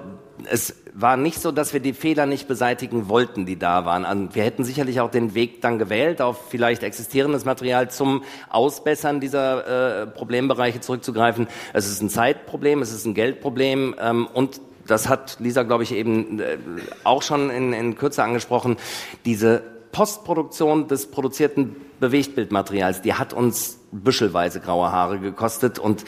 es 0.50 0.76
war 0.94 1.18
nicht 1.18 1.42
so, 1.42 1.52
dass 1.52 1.74
wir 1.74 1.80
die 1.80 1.94
Fehler 1.94 2.26
nicht 2.26 2.48
beseitigen 2.48 3.08
wollten, 3.08 3.46
die 3.46 3.58
da 3.58 3.86
waren. 3.86 4.06
Also 4.06 4.30
wir 4.34 4.44
hätten 4.44 4.64
sicherlich 4.64 5.00
auch 5.00 5.12
den 5.12 5.36
Weg 5.36 5.62
dann 5.62 5.80
gewählt, 5.80 6.22
auf 6.22 6.50
vielleicht 6.50 6.84
existierendes 6.84 7.46
Material 7.46 7.90
zum 7.90 8.24
Ausbessern 8.50 9.20
dieser 9.20 10.02
äh, 10.04 10.08
Problembereiche 10.08 10.82
zurückzugreifen. 10.82 11.48
Es 11.74 11.88
ist 11.88 12.02
ein 12.02 12.10
Zeitproblem, 12.10 12.82
es 12.82 12.92
ist 12.92 13.06
ein 13.06 13.14
Geldproblem 13.14 13.96
ähm, 14.00 14.28
und 14.34 14.62
das 14.88 15.08
hat 15.08 15.38
Lisa, 15.40 15.64
glaube 15.64 15.84
ich, 15.84 15.94
eben 15.94 16.40
äh, 16.40 16.58
auch 17.04 17.22
schon 17.22 17.50
in, 17.50 17.74
in 17.74 17.96
Kürze 17.96 18.24
angesprochen, 18.24 18.78
diese 19.26 19.64
Postproduktion 19.92 20.88
des 20.88 21.10
produzierten 21.10 21.76
Bewegtbildmaterials, 22.04 23.02
die 23.02 23.14
hat 23.14 23.32
uns 23.32 23.80
büschelweise 23.94 24.60
graue 24.60 24.92
Haare 24.92 25.20
gekostet 25.20 25.80
und 25.80 26.04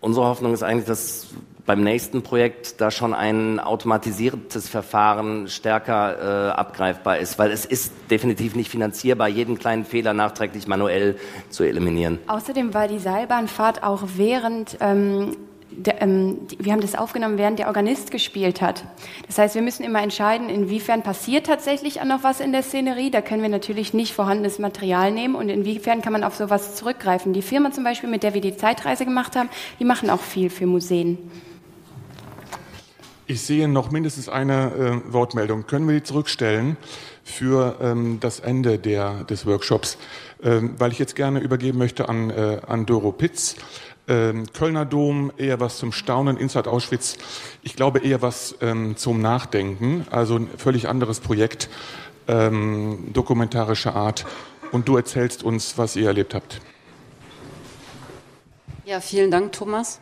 unsere 0.00 0.26
Hoffnung 0.26 0.54
ist 0.54 0.62
eigentlich, 0.62 0.86
dass 0.86 1.26
beim 1.66 1.82
nächsten 1.82 2.22
Projekt 2.22 2.80
da 2.80 2.92
schon 2.92 3.14
ein 3.14 3.58
automatisiertes 3.58 4.68
Verfahren 4.68 5.48
stärker 5.48 6.50
äh, 6.50 6.50
abgreifbar 6.52 7.18
ist, 7.18 7.36
weil 7.38 7.50
es 7.50 7.64
ist 7.64 7.92
definitiv 8.10 8.54
nicht 8.54 8.70
finanzierbar, 8.70 9.26
jeden 9.26 9.58
kleinen 9.58 9.84
Fehler 9.84 10.14
nachträglich 10.14 10.68
manuell 10.68 11.16
zu 11.50 11.64
eliminieren. 11.64 12.20
Außerdem 12.28 12.74
war 12.74 12.86
die 12.86 13.00
Seilbahnfahrt 13.00 13.82
auch 13.82 14.02
während 14.16 14.76
ähm, 14.80 15.36
der, 15.76 16.02
ähm, 16.02 16.38
wir 16.58 16.72
haben 16.72 16.80
das 16.80 16.94
aufgenommen, 16.94 17.38
während 17.38 17.58
der 17.58 17.66
Organist 17.68 18.10
gespielt 18.10 18.60
hat. 18.60 18.84
Das 19.26 19.38
heißt, 19.38 19.54
wir 19.54 19.62
müssen 19.62 19.84
immer 19.84 20.02
entscheiden, 20.02 20.48
inwiefern 20.48 21.02
passiert 21.02 21.46
tatsächlich 21.46 22.02
noch 22.04 22.22
was 22.22 22.40
in 22.40 22.52
der 22.52 22.62
Szenerie. 22.62 23.10
Da 23.10 23.20
können 23.20 23.42
wir 23.42 23.48
natürlich 23.48 23.94
nicht 23.94 24.14
vorhandenes 24.14 24.58
Material 24.58 25.10
nehmen 25.12 25.34
und 25.34 25.48
inwiefern 25.48 26.02
kann 26.02 26.12
man 26.12 26.24
auf 26.24 26.34
sowas 26.34 26.74
zurückgreifen. 26.76 27.32
Die 27.32 27.42
Firma 27.42 27.72
zum 27.72 27.84
Beispiel, 27.84 28.10
mit 28.10 28.22
der 28.22 28.34
wir 28.34 28.40
die 28.40 28.56
Zeitreise 28.56 29.04
gemacht 29.04 29.36
haben, 29.36 29.48
die 29.78 29.84
machen 29.84 30.10
auch 30.10 30.20
viel 30.20 30.50
für 30.50 30.66
Museen. 30.66 31.18
Ich 33.26 33.40
sehe 33.40 33.68
noch 33.68 33.90
mindestens 33.90 34.28
eine 34.28 35.02
äh, 35.06 35.12
Wortmeldung. 35.12 35.66
Können 35.66 35.88
wir 35.88 35.94
die 35.94 36.02
zurückstellen 36.02 36.76
für 37.22 37.78
ähm, 37.80 38.18
das 38.20 38.40
Ende 38.40 38.78
der, 38.78 39.24
des 39.24 39.46
Workshops? 39.46 39.96
Ähm, 40.42 40.74
weil 40.76 40.92
ich 40.92 40.98
jetzt 40.98 41.16
gerne 41.16 41.40
übergeben 41.40 41.78
möchte 41.78 42.10
an, 42.10 42.28
äh, 42.28 42.60
an 42.66 42.84
Doro 42.84 43.12
Pitz. 43.12 43.56
Ähm, 44.06 44.46
Kölner 44.52 44.84
Dom 44.84 45.32
eher 45.38 45.60
was 45.60 45.78
zum 45.78 45.92
Staunen, 45.92 46.36
Inside 46.36 46.70
Auschwitz, 46.70 47.16
ich 47.62 47.74
glaube 47.74 48.00
eher 48.00 48.20
was 48.20 48.54
ähm, 48.60 48.96
zum 48.96 49.22
Nachdenken, 49.22 50.06
also 50.10 50.36
ein 50.36 50.48
völlig 50.58 50.88
anderes 50.88 51.20
Projekt, 51.20 51.70
ähm, 52.28 53.10
dokumentarische 53.12 53.94
Art. 53.94 54.26
Und 54.72 54.88
du 54.88 54.96
erzählst 54.96 55.42
uns, 55.42 55.78
was 55.78 55.96
ihr 55.96 56.08
erlebt 56.08 56.34
habt. 56.34 56.60
Ja, 58.84 59.00
vielen 59.00 59.30
Dank, 59.30 59.52
Thomas 59.52 60.00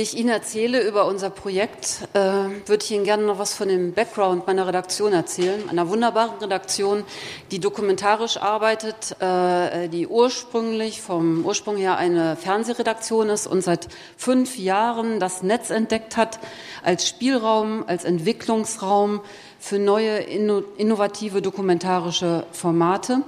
ich 0.00 0.16
Ihnen 0.16 0.30
erzähle 0.30 0.80
über 0.86 1.06
unser 1.06 1.28
Projekt, 1.28 2.08
äh, 2.14 2.20
würde 2.20 2.82
ich 2.82 2.90
Ihnen 2.90 3.04
gerne 3.04 3.24
noch 3.24 3.38
was 3.38 3.52
von 3.52 3.68
dem 3.68 3.92
Background 3.92 4.46
meiner 4.46 4.66
Redaktion 4.66 5.12
erzählen. 5.12 5.68
Einer 5.68 5.88
wunderbaren 5.88 6.38
Redaktion, 6.40 7.04
die 7.50 7.58
dokumentarisch 7.58 8.38
arbeitet, 8.38 9.20
äh, 9.20 9.88
die 9.88 10.06
ursprünglich 10.06 11.02
vom 11.02 11.44
Ursprung 11.44 11.76
her 11.76 11.98
eine 11.98 12.36
Fernsehredaktion 12.36 13.28
ist 13.28 13.46
und 13.46 13.62
seit 13.62 13.88
fünf 14.16 14.56
Jahren 14.56 15.20
das 15.20 15.42
Netz 15.42 15.68
entdeckt 15.68 16.16
hat 16.16 16.38
als 16.82 17.06
Spielraum, 17.06 17.84
als 17.86 18.04
Entwicklungsraum 18.04 19.20
für 19.60 19.78
neue 19.78 20.18
innovative 20.18 21.42
dokumentarische 21.42 22.46
Formate. 22.52 23.22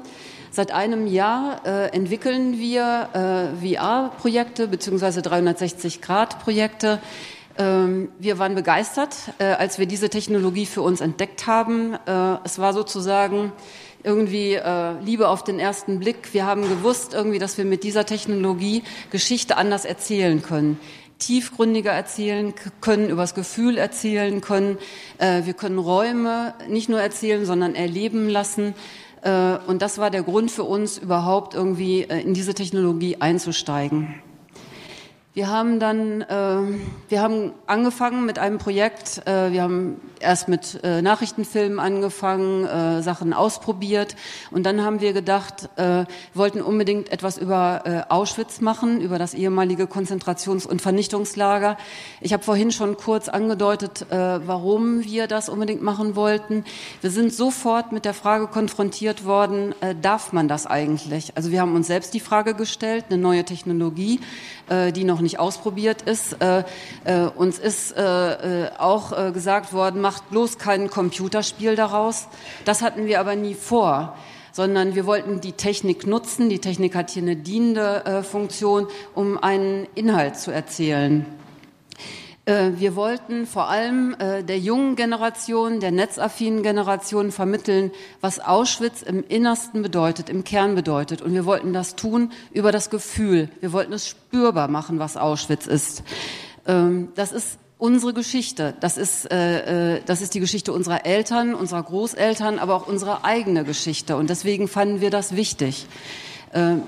Seit 0.54 0.70
einem 0.70 1.08
Jahr 1.08 1.62
äh, 1.66 1.88
entwickeln 1.88 2.60
wir 2.60 3.08
äh, 3.12 3.74
VR-Projekte 3.74 4.68
bzw. 4.68 5.18
360-Grad-Projekte. 5.18 7.00
Ähm, 7.58 8.10
wir 8.20 8.38
waren 8.38 8.54
begeistert, 8.54 9.16
äh, 9.40 9.46
als 9.46 9.80
wir 9.80 9.86
diese 9.86 10.10
Technologie 10.10 10.66
für 10.66 10.82
uns 10.82 11.00
entdeckt 11.00 11.48
haben. 11.48 11.94
Äh, 12.06 12.36
es 12.44 12.60
war 12.60 12.72
sozusagen 12.72 13.50
irgendwie 14.04 14.54
äh, 14.54 14.92
Liebe 15.00 15.26
auf 15.26 15.42
den 15.42 15.58
ersten 15.58 15.98
Blick. 15.98 16.32
Wir 16.32 16.46
haben 16.46 16.62
gewusst 16.68 17.14
irgendwie, 17.14 17.40
dass 17.40 17.58
wir 17.58 17.64
mit 17.64 17.82
dieser 17.82 18.06
Technologie 18.06 18.84
Geschichte 19.10 19.56
anders 19.56 19.84
erzählen 19.84 20.40
können 20.40 20.78
tiefgründiger 21.18 21.92
erzählen 21.92 22.52
können, 22.80 23.08
übers 23.08 23.34
Gefühl 23.34 23.78
erzählen 23.78 24.40
können. 24.40 24.78
Äh, 25.18 25.42
wir 25.44 25.54
können 25.54 25.78
Räume 25.78 26.54
nicht 26.68 26.88
nur 26.88 27.00
erzählen, 27.00 27.46
sondern 27.46 27.74
erleben 27.74 28.28
lassen. 28.28 28.74
Äh, 29.24 29.56
und 29.66 29.80
das 29.80 29.98
war 29.98 30.10
der 30.10 30.22
Grund 30.22 30.50
für 30.50 30.64
uns, 30.64 30.98
überhaupt 30.98 31.54
irgendwie 31.54 32.02
äh, 32.02 32.20
in 32.20 32.34
diese 32.34 32.54
Technologie 32.54 33.16
einzusteigen. 33.20 34.14
Wir 35.32 35.48
haben 35.48 35.80
dann, 35.80 36.20
äh, 36.20 36.78
wir 37.08 37.22
haben 37.22 37.52
angefangen 37.66 38.26
mit 38.26 38.38
einem 38.38 38.58
Projekt. 38.58 39.22
Wir 39.26 39.62
haben 39.62 40.00
erst 40.24 40.48
mit 40.48 40.80
äh, 40.82 41.02
Nachrichtenfilmen 41.02 41.78
angefangen, 41.78 42.64
äh, 42.64 43.02
Sachen 43.02 43.32
ausprobiert 43.32 44.16
und 44.50 44.64
dann 44.64 44.82
haben 44.82 45.00
wir 45.00 45.12
gedacht, 45.12 45.68
äh, 45.76 46.04
wollten 46.34 46.62
unbedingt 46.62 47.12
etwas 47.12 47.38
über 47.38 47.82
äh, 47.84 48.02
Auschwitz 48.12 48.60
machen, 48.60 49.00
über 49.00 49.18
das 49.18 49.34
ehemalige 49.34 49.84
Konzentrations- 49.84 50.66
und 50.66 50.82
Vernichtungslager. 50.82 51.76
Ich 52.20 52.32
habe 52.32 52.42
vorhin 52.42 52.72
schon 52.72 52.96
kurz 52.96 53.28
angedeutet, 53.28 54.06
äh, 54.10 54.16
warum 54.46 55.04
wir 55.04 55.26
das 55.26 55.48
unbedingt 55.48 55.82
machen 55.82 56.16
wollten. 56.16 56.64
Wir 57.00 57.10
sind 57.10 57.32
sofort 57.32 57.92
mit 57.92 58.04
der 58.04 58.14
Frage 58.14 58.46
konfrontiert 58.46 59.24
worden: 59.24 59.74
äh, 59.80 59.94
Darf 60.00 60.32
man 60.32 60.48
das 60.48 60.66
eigentlich? 60.66 61.36
Also 61.36 61.50
wir 61.50 61.60
haben 61.60 61.74
uns 61.74 61.86
selbst 61.86 62.14
die 62.14 62.20
Frage 62.20 62.54
gestellt, 62.54 63.06
eine 63.10 63.18
neue 63.18 63.44
Technologie, 63.44 64.20
äh, 64.68 64.92
die 64.92 65.04
noch 65.04 65.20
nicht 65.20 65.38
ausprobiert 65.38 66.02
ist. 66.02 66.40
Äh, 66.40 66.64
äh, 67.04 67.26
uns 67.36 67.58
ist 67.58 67.92
äh, 67.92 68.70
auch 68.78 69.32
gesagt 69.32 69.72
worden, 69.72 70.00
macht 70.00 70.13
bloß 70.22 70.58
kein 70.58 70.90
Computerspiel 70.90 71.76
daraus. 71.76 72.28
Das 72.64 72.82
hatten 72.82 73.06
wir 73.06 73.20
aber 73.20 73.36
nie 73.36 73.54
vor 73.54 74.16
sondern 74.56 74.94
wir 74.94 75.04
wollten 75.04 75.40
die 75.40 75.54
Technik 75.54 76.06
nutzen. 76.06 76.48
Die 76.48 76.60
Technik 76.60 76.94
hat 76.94 77.10
hier 77.10 77.22
eine 77.22 77.34
dienende 77.34 78.22
Funktion, 78.22 78.86
um 79.12 79.36
einen 79.36 79.88
Inhalt 79.96 80.36
zu 80.36 80.52
erzählen. 80.52 81.26
Äh, 82.46 82.72
wir 82.76 82.94
wollten 82.94 83.46
vor 83.46 83.68
allem 83.68 84.14
äh, 84.18 84.42
der 84.42 84.58
jungen 84.58 84.96
Generation, 84.96 85.80
der 85.80 85.92
netzaffinen 85.92 86.62
Generation 86.62 87.32
vermitteln, 87.32 87.90
was 88.20 88.38
Auschwitz 88.38 89.02
im 89.02 89.24
Innersten 89.26 89.82
bedeutet, 89.82 90.28
im 90.28 90.44
Kern 90.44 90.74
bedeutet. 90.74 91.22
Und 91.22 91.32
wir 91.32 91.46
wollten 91.46 91.72
das 91.72 91.96
tun 91.96 92.32
über 92.52 92.70
das 92.70 92.90
Gefühl. 92.90 93.48
Wir 93.60 93.72
wollten 93.72 93.94
es 93.94 94.06
spürbar 94.06 94.68
machen, 94.68 94.98
was 94.98 95.16
Auschwitz 95.16 95.66
ist. 95.66 96.02
Ähm, 96.66 97.08
das 97.14 97.32
ist 97.32 97.58
unsere 97.78 98.14
Geschichte. 98.14 98.74
Das 98.80 98.96
ist, 98.96 99.30
äh, 99.30 100.00
das 100.06 100.20
ist 100.20 100.34
die 100.34 100.40
Geschichte 100.40 100.72
unserer 100.72 101.06
Eltern, 101.06 101.54
unserer 101.54 101.82
Großeltern, 101.82 102.58
aber 102.58 102.74
auch 102.74 102.86
unsere 102.86 103.24
eigene 103.24 103.64
Geschichte. 103.64 104.16
Und 104.16 104.30
deswegen 104.30 104.68
fanden 104.68 105.00
wir 105.00 105.10
das 105.10 105.36
wichtig. 105.36 105.86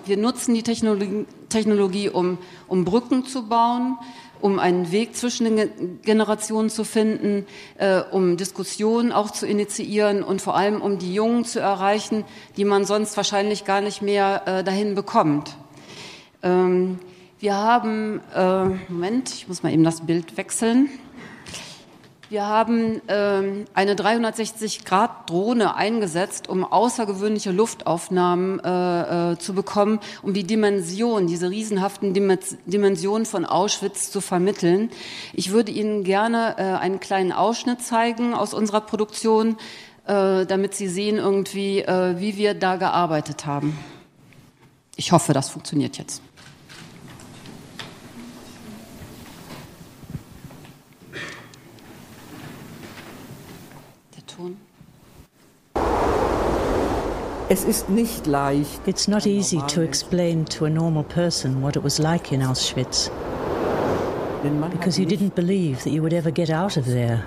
Wir 0.05 0.17
nutzen 0.17 0.55
die 0.55 0.63
Technologie, 0.63 1.27
Technologie 1.49 2.09
um, 2.09 2.39
um 2.69 2.85
Brücken 2.85 3.27
zu 3.27 3.49
bauen 3.49 3.99
um 4.41 4.59
einen 4.59 4.93
Weg 4.93 5.17
zwischen 5.17 5.57
den 5.57 6.01
Generationen 6.03 6.71
zu 6.71 6.85
finden, 6.85 7.47
äh, 7.79 8.01
um 8.11 8.37
Diskussionen 8.37 9.13
auch 9.13 9.31
zu 9.31 9.47
initiieren 9.47 10.23
und 10.23 10.43
vor 10.43 10.57
allem 10.57 10.81
um 10.81 10.99
die 10.99 11.15
Jungen 11.15 11.45
zu 11.45 11.61
erreichen, 11.61 12.25
die 12.57 12.65
man 12.65 12.85
sonst 12.85 13.17
wahrscheinlich 13.17 13.65
gar 13.65 13.81
nicht 13.81 14.03
mehr 14.03 14.43
äh, 14.47 14.65
dahin 14.65 14.95
bekommt. 14.95 15.57
Ähm, 16.43 16.99
wir 17.39 17.55
haben, 17.55 18.21
äh, 18.35 18.65
Moment, 18.89 19.33
ich 19.35 19.49
muss 19.49 19.63
mal 19.63 19.73
eben 19.73 19.85
das 19.85 20.01
Bild 20.07 20.37
wechseln. 20.37 20.89
Wir 22.29 22.45
haben 22.45 23.01
ähm, 23.07 23.67
eine 23.73 23.95
360-Grad-Drohne 23.95 25.77
eingesetzt, 25.77 26.49
um 26.49 26.65
außergewöhnliche 26.65 27.53
Luftaufnahmen 27.53 28.59
äh, 28.59 29.33
äh, 29.33 29.39
zu 29.39 29.55
bekommen, 29.55 30.01
um 30.23 30.35
die 30.35 30.43
Dimension, 30.43 31.29
diese 31.29 31.51
riesenhaften 31.51 32.15
Dimensionen 32.15 33.27
von 33.27 33.45
Auschwitz 33.45 34.11
zu 34.11 34.21
vermitteln. 34.21 34.91
Ich 35.35 35.53
würde 35.53 35.71
Ihnen 35.71 36.03
gerne 36.03 36.57
äh, 36.59 36.63
einen 36.63 36.99
kleinen 36.99 37.31
Ausschnitt 37.31 37.83
zeigen 37.83 38.35
aus 38.35 38.55
unserer 38.55 38.81
Produktion, 38.81 39.57
äh, 40.07 40.47
damit 40.47 40.75
Sie 40.75 40.89
sehen 40.89 41.19
irgendwie, 41.19 41.83
äh, 41.83 42.19
wie 42.19 42.37
wir 42.37 42.55
da 42.55 42.75
gearbeitet 42.75 43.47
haben. 43.47 43.79
Ich 44.97 45.13
hoffe, 45.13 45.33
das 45.33 45.51
funktioniert 45.51 45.97
jetzt. 45.99 46.23
Es 57.49 57.65
ist 57.65 57.89
nicht 57.89 58.27
leicht. 58.27 58.81
It's 58.87 59.07
not 59.07 59.27
easy 59.27 59.61
to 59.69 59.83
explain 59.83 60.45
to 60.47 60.65
a 60.65 60.71
normal 60.71 61.05
person 61.05 61.63
what 61.63 61.77
it 61.77 61.85
was 61.85 61.99
like 61.99 62.33
in 62.33 62.43
Auschwitz. 62.43 63.11
Because 64.71 64.99
you 64.99 65.07
didn't 65.07 65.35
believe 65.35 65.83
that 65.85 65.91
you 65.91 66.03
would 66.03 66.13
ever 66.13 66.31
get 66.31 66.51
out 66.51 66.77
of 66.77 66.87
there. 66.87 67.25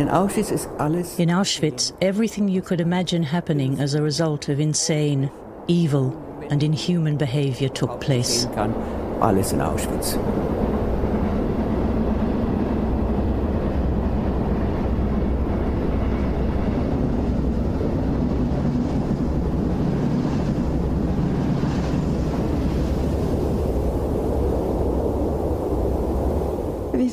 In 0.00 0.08
Auschwitz 0.08 0.50
is 0.50 0.66
alles. 0.78 1.18
In 1.18 1.28
Auschwitz, 1.28 1.92
everything 2.00 2.48
you 2.48 2.62
could 2.62 2.80
imagine 2.80 3.22
happening 3.22 3.78
as 3.80 3.92
a 3.92 4.00
result 4.00 4.48
of 4.48 4.58
insane, 4.58 5.30
evil, 5.68 6.16
and 6.48 6.62
inhuman 6.62 7.18
behavior 7.18 7.68
took 7.68 8.00
place. 8.00 8.46
Kann, 8.54 8.72
alles 9.20 9.52
in 9.52 9.60
Auschwitz. 9.60 10.16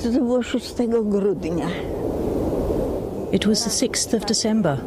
To 0.04 0.12
było 0.12 0.44
6 0.44 0.76
grudnia. 1.04 1.68
It 3.30 3.46
was 3.46 3.66
the 3.66 3.70
6th 3.70 4.14
of 4.14 4.26
December. 4.26 4.78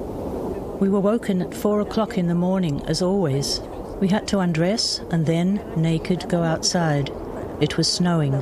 We 0.80 0.88
were 0.88 0.98
woken 0.98 1.42
at 1.42 1.54
four 1.54 1.82
o'clock 1.82 2.16
in 2.16 2.26
the 2.26 2.34
morning, 2.34 2.82
as 2.86 3.02
always. 3.02 3.60
We 4.00 4.08
had 4.08 4.26
to 4.28 4.38
undress 4.38 5.00
and 5.10 5.26
then, 5.26 5.60
naked, 5.76 6.26
go 6.30 6.42
outside. 6.42 7.12
It 7.60 7.76
was 7.76 7.92
snowing. 7.92 8.34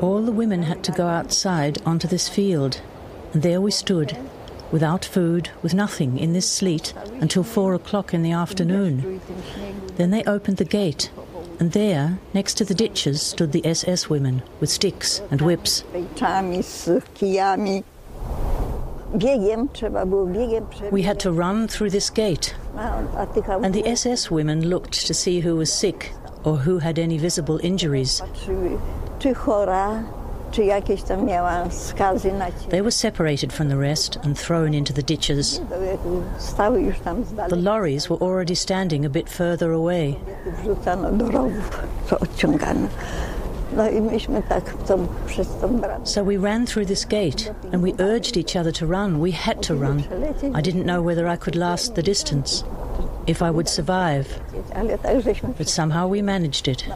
All 0.00 0.22
the 0.22 0.32
women 0.32 0.62
had 0.62 0.82
to 0.84 0.92
go 0.92 1.06
outside 1.06 1.82
onto 1.84 2.08
this 2.08 2.26
field, 2.26 2.80
and 3.34 3.42
there 3.42 3.60
we 3.60 3.70
stood, 3.70 4.16
without 4.72 5.04
food, 5.04 5.50
with 5.62 5.74
nothing, 5.74 6.18
in 6.18 6.32
this 6.32 6.50
sleet, 6.50 6.94
until 7.20 7.42
four 7.42 7.74
o'clock 7.74 8.14
in 8.14 8.22
the 8.22 8.32
afternoon. 8.32 9.20
Then 9.96 10.10
they 10.10 10.24
opened 10.24 10.56
the 10.56 10.64
gate, 10.64 11.10
and 11.58 11.72
there, 11.72 12.18
next 12.34 12.54
to 12.54 12.64
the 12.64 12.74
ditches, 12.74 13.22
stood 13.22 13.52
the 13.52 13.64
SS 13.66 14.08
women 14.10 14.42
with 14.60 14.70
sticks 14.70 15.20
and 15.30 15.40
whips. 15.40 15.84
We 20.90 21.02
had 21.02 21.20
to 21.20 21.32
run 21.32 21.68
through 21.68 21.90
this 21.90 22.10
gate, 22.10 22.54
and 22.76 23.74
the 23.74 23.86
SS 23.86 24.30
women 24.30 24.68
looked 24.68 25.06
to 25.06 25.14
see 25.14 25.40
who 25.40 25.56
was 25.56 25.72
sick 25.72 26.12
or 26.44 26.58
who 26.58 26.78
had 26.78 26.98
any 26.98 27.18
visible 27.18 27.58
injuries. 27.62 28.20
They 32.68 32.80
were 32.80 32.90
separated 32.90 33.52
from 33.52 33.68
the 33.68 33.76
rest 33.76 34.16
and 34.22 34.38
thrown 34.38 34.74
into 34.74 34.92
the 34.92 35.02
ditches. 35.02 35.60
The 35.60 37.56
lorries 37.56 38.08
were 38.08 38.16
already 38.16 38.54
standing 38.54 39.04
a 39.04 39.10
bit 39.10 39.28
further 39.28 39.72
away. 39.72 40.18
So 46.04 46.22
we 46.22 46.36
ran 46.36 46.66
through 46.66 46.86
this 46.86 47.04
gate 47.04 47.52
and 47.72 47.82
we 47.82 47.94
urged 47.98 48.36
each 48.36 48.56
other 48.56 48.72
to 48.72 48.86
run. 48.86 49.20
We 49.20 49.32
had 49.32 49.62
to 49.64 49.74
run. 49.74 50.04
I 50.54 50.60
didn't 50.62 50.86
know 50.86 51.02
whether 51.02 51.28
I 51.28 51.36
could 51.36 51.56
last 51.56 51.94
the 51.94 52.02
distance, 52.02 52.64
if 53.26 53.42
I 53.42 53.50
would 53.50 53.68
survive. 53.68 54.40
But 55.58 55.68
somehow 55.68 56.06
we 56.06 56.22
managed 56.22 56.68
it. 56.68 56.88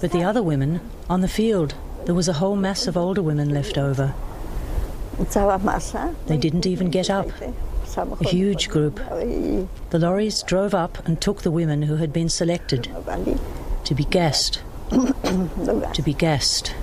But 0.00 0.12
the 0.12 0.24
other 0.24 0.42
women, 0.42 0.80
on 1.08 1.20
the 1.20 1.28
field, 1.28 1.74
there 2.06 2.14
was 2.14 2.28
a 2.28 2.34
whole 2.34 2.56
mass 2.56 2.86
of 2.86 2.96
older 2.96 3.22
women 3.22 3.50
left 3.50 3.78
over. 3.78 4.14
They 6.26 6.36
didn't 6.36 6.66
even 6.66 6.90
get 6.90 7.08
up. 7.10 7.28
A 7.96 8.28
huge 8.28 8.68
group. 8.68 8.96
The 9.90 9.98
lorries 9.98 10.42
drove 10.42 10.74
up 10.74 11.06
and 11.06 11.20
took 11.20 11.42
the 11.42 11.50
women 11.50 11.82
who 11.82 11.96
had 11.96 12.12
been 12.12 12.28
selected 12.28 12.88
to 13.84 13.94
be 13.94 14.04
gassed. 14.04 14.60
to 14.90 16.02
be 16.04 16.14
gassed. 16.14 16.74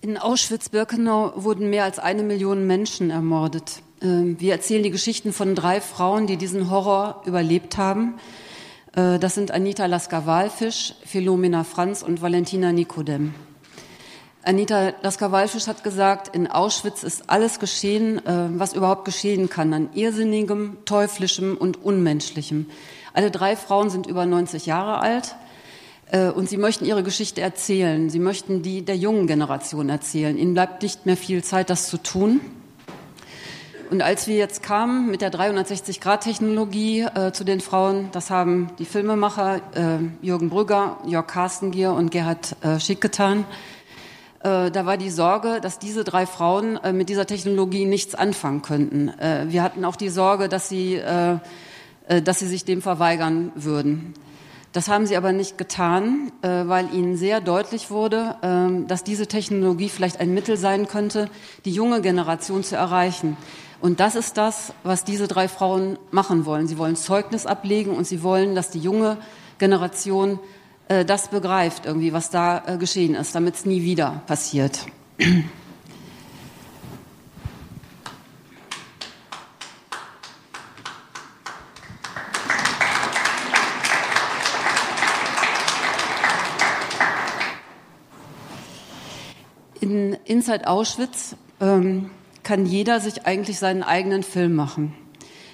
In 0.00 0.16
Auschwitz-Birkenau 0.16 1.32
wurden 1.34 1.70
mehr 1.70 1.82
als 1.82 1.98
eine 1.98 2.22
Million 2.22 2.68
Menschen 2.68 3.10
ermordet. 3.10 3.82
Ähm, 4.00 4.38
wir 4.38 4.52
erzählen 4.52 4.84
die 4.84 4.92
Geschichten 4.92 5.32
von 5.32 5.56
drei 5.56 5.80
Frauen, 5.80 6.28
die 6.28 6.36
diesen 6.36 6.70
Horror 6.70 7.22
überlebt 7.26 7.78
haben. 7.78 8.14
Äh, 8.94 9.18
das 9.18 9.34
sind 9.34 9.50
Anita 9.50 9.86
Lasker-Walfisch, 9.86 10.94
Philomena 11.04 11.64
Franz 11.64 12.04
und 12.04 12.22
Valentina 12.22 12.70
Nikodem. 12.70 13.34
Anita 14.44 14.92
Lasker-Walfisch 15.02 15.66
hat 15.66 15.82
gesagt, 15.82 16.32
in 16.32 16.46
Auschwitz 16.46 17.02
ist 17.02 17.28
alles 17.28 17.58
geschehen, 17.58 18.24
äh, 18.24 18.50
was 18.50 18.74
überhaupt 18.74 19.04
geschehen 19.04 19.50
kann, 19.50 19.74
an 19.74 19.88
irrsinnigem, 19.94 20.76
teuflischem 20.84 21.56
und 21.56 21.82
unmenschlichem. 21.82 22.66
Alle 23.14 23.32
drei 23.32 23.56
Frauen 23.56 23.90
sind 23.90 24.06
über 24.06 24.26
90 24.26 24.64
Jahre 24.64 25.00
alt. 25.00 25.34
Äh, 26.10 26.28
und 26.28 26.48
sie 26.48 26.56
möchten 26.56 26.84
ihre 26.84 27.02
Geschichte 27.02 27.40
erzählen. 27.40 28.10
Sie 28.10 28.18
möchten 28.18 28.62
die 28.62 28.84
der 28.84 28.96
jungen 28.96 29.26
Generation 29.26 29.88
erzählen. 29.88 30.36
Ihnen 30.36 30.54
bleibt 30.54 30.82
nicht 30.82 31.06
mehr 31.06 31.16
viel 31.16 31.44
Zeit, 31.44 31.70
das 31.70 31.88
zu 31.88 31.98
tun. 31.98 32.40
Und 33.90 34.02
als 34.02 34.26
wir 34.26 34.36
jetzt 34.36 34.62
kamen 34.62 35.10
mit 35.10 35.22
der 35.22 35.32
360-Grad-Technologie 35.32 37.06
äh, 37.14 37.32
zu 37.32 37.42
den 37.44 37.60
Frauen, 37.60 38.10
das 38.12 38.28
haben 38.28 38.68
die 38.78 38.84
Filmemacher 38.84 39.62
äh, 39.74 39.98
Jürgen 40.20 40.50
Brügger, 40.50 40.98
Jörg 41.06 41.26
Carstengier 41.26 41.92
und 41.92 42.10
Gerhard 42.10 42.54
äh, 42.62 42.78
Schick 42.80 43.00
getan. 43.00 43.46
Äh, 44.40 44.70
da 44.70 44.84
war 44.84 44.98
die 44.98 45.08
Sorge, 45.08 45.60
dass 45.62 45.78
diese 45.78 46.04
drei 46.04 46.26
Frauen 46.26 46.76
äh, 46.76 46.92
mit 46.92 47.08
dieser 47.08 47.24
Technologie 47.26 47.86
nichts 47.86 48.14
anfangen 48.14 48.60
könnten. 48.60 49.10
Wir 49.46 49.62
hatten 49.62 49.84
auch 49.86 49.96
die 49.96 50.10
Sorge, 50.10 50.48
dass 50.48 50.68
sie, 50.68 51.00
dass 52.08 52.38
sie 52.38 52.46
sich 52.46 52.64
dem 52.64 52.82
verweigern 52.82 53.52
würden. 53.54 54.14
Das 54.72 54.88
haben 54.88 55.06
sie 55.06 55.16
aber 55.16 55.32
nicht 55.32 55.56
getan, 55.56 56.30
äh, 56.42 56.48
weil 56.48 56.92
ihnen 56.92 57.16
sehr 57.16 57.40
deutlich 57.40 57.90
wurde, 57.90 58.36
äh, 58.42 58.86
dass 58.86 59.02
diese 59.02 59.26
Technologie 59.26 59.88
vielleicht 59.88 60.20
ein 60.20 60.34
Mittel 60.34 60.56
sein 60.56 60.86
könnte, 60.86 61.30
die 61.64 61.72
junge 61.72 62.02
Generation 62.02 62.62
zu 62.62 62.76
erreichen. 62.76 63.36
Und 63.80 64.00
das 64.00 64.14
ist 64.14 64.36
das, 64.36 64.72
was 64.82 65.04
diese 65.04 65.26
drei 65.26 65.48
Frauen 65.48 65.98
machen 66.10 66.44
wollen. 66.44 66.66
Sie 66.66 66.78
wollen 66.78 66.96
Zeugnis 66.96 67.46
ablegen 67.46 67.92
und 67.92 68.06
sie 68.06 68.22
wollen, 68.22 68.54
dass 68.54 68.70
die 68.70 68.80
junge 68.80 69.16
Generation 69.58 70.38
äh, 70.88 71.04
das 71.04 71.28
begreift, 71.28 71.86
irgendwie, 71.86 72.12
was 72.12 72.28
da 72.28 72.76
geschehen 72.78 73.14
ist, 73.14 73.34
damit 73.34 73.54
es 73.54 73.64
nie 73.64 73.82
wieder 73.82 74.20
passiert. 74.26 74.80
Inside 89.80 90.66
Auschwitz 90.66 91.36
ähm, 91.60 92.10
kann 92.42 92.66
jeder 92.66 93.00
sich 93.00 93.26
eigentlich 93.26 93.58
seinen 93.58 93.82
eigenen 93.82 94.22
Film 94.22 94.54
machen. 94.54 94.94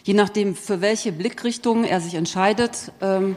Je 0.05 0.15
nachdem, 0.15 0.55
für 0.55 0.81
welche 0.81 1.13
Blickrichtung 1.13 1.85
er 1.85 2.01
sich 2.01 2.15
entscheidet, 2.15 2.93
ähm, 3.01 3.37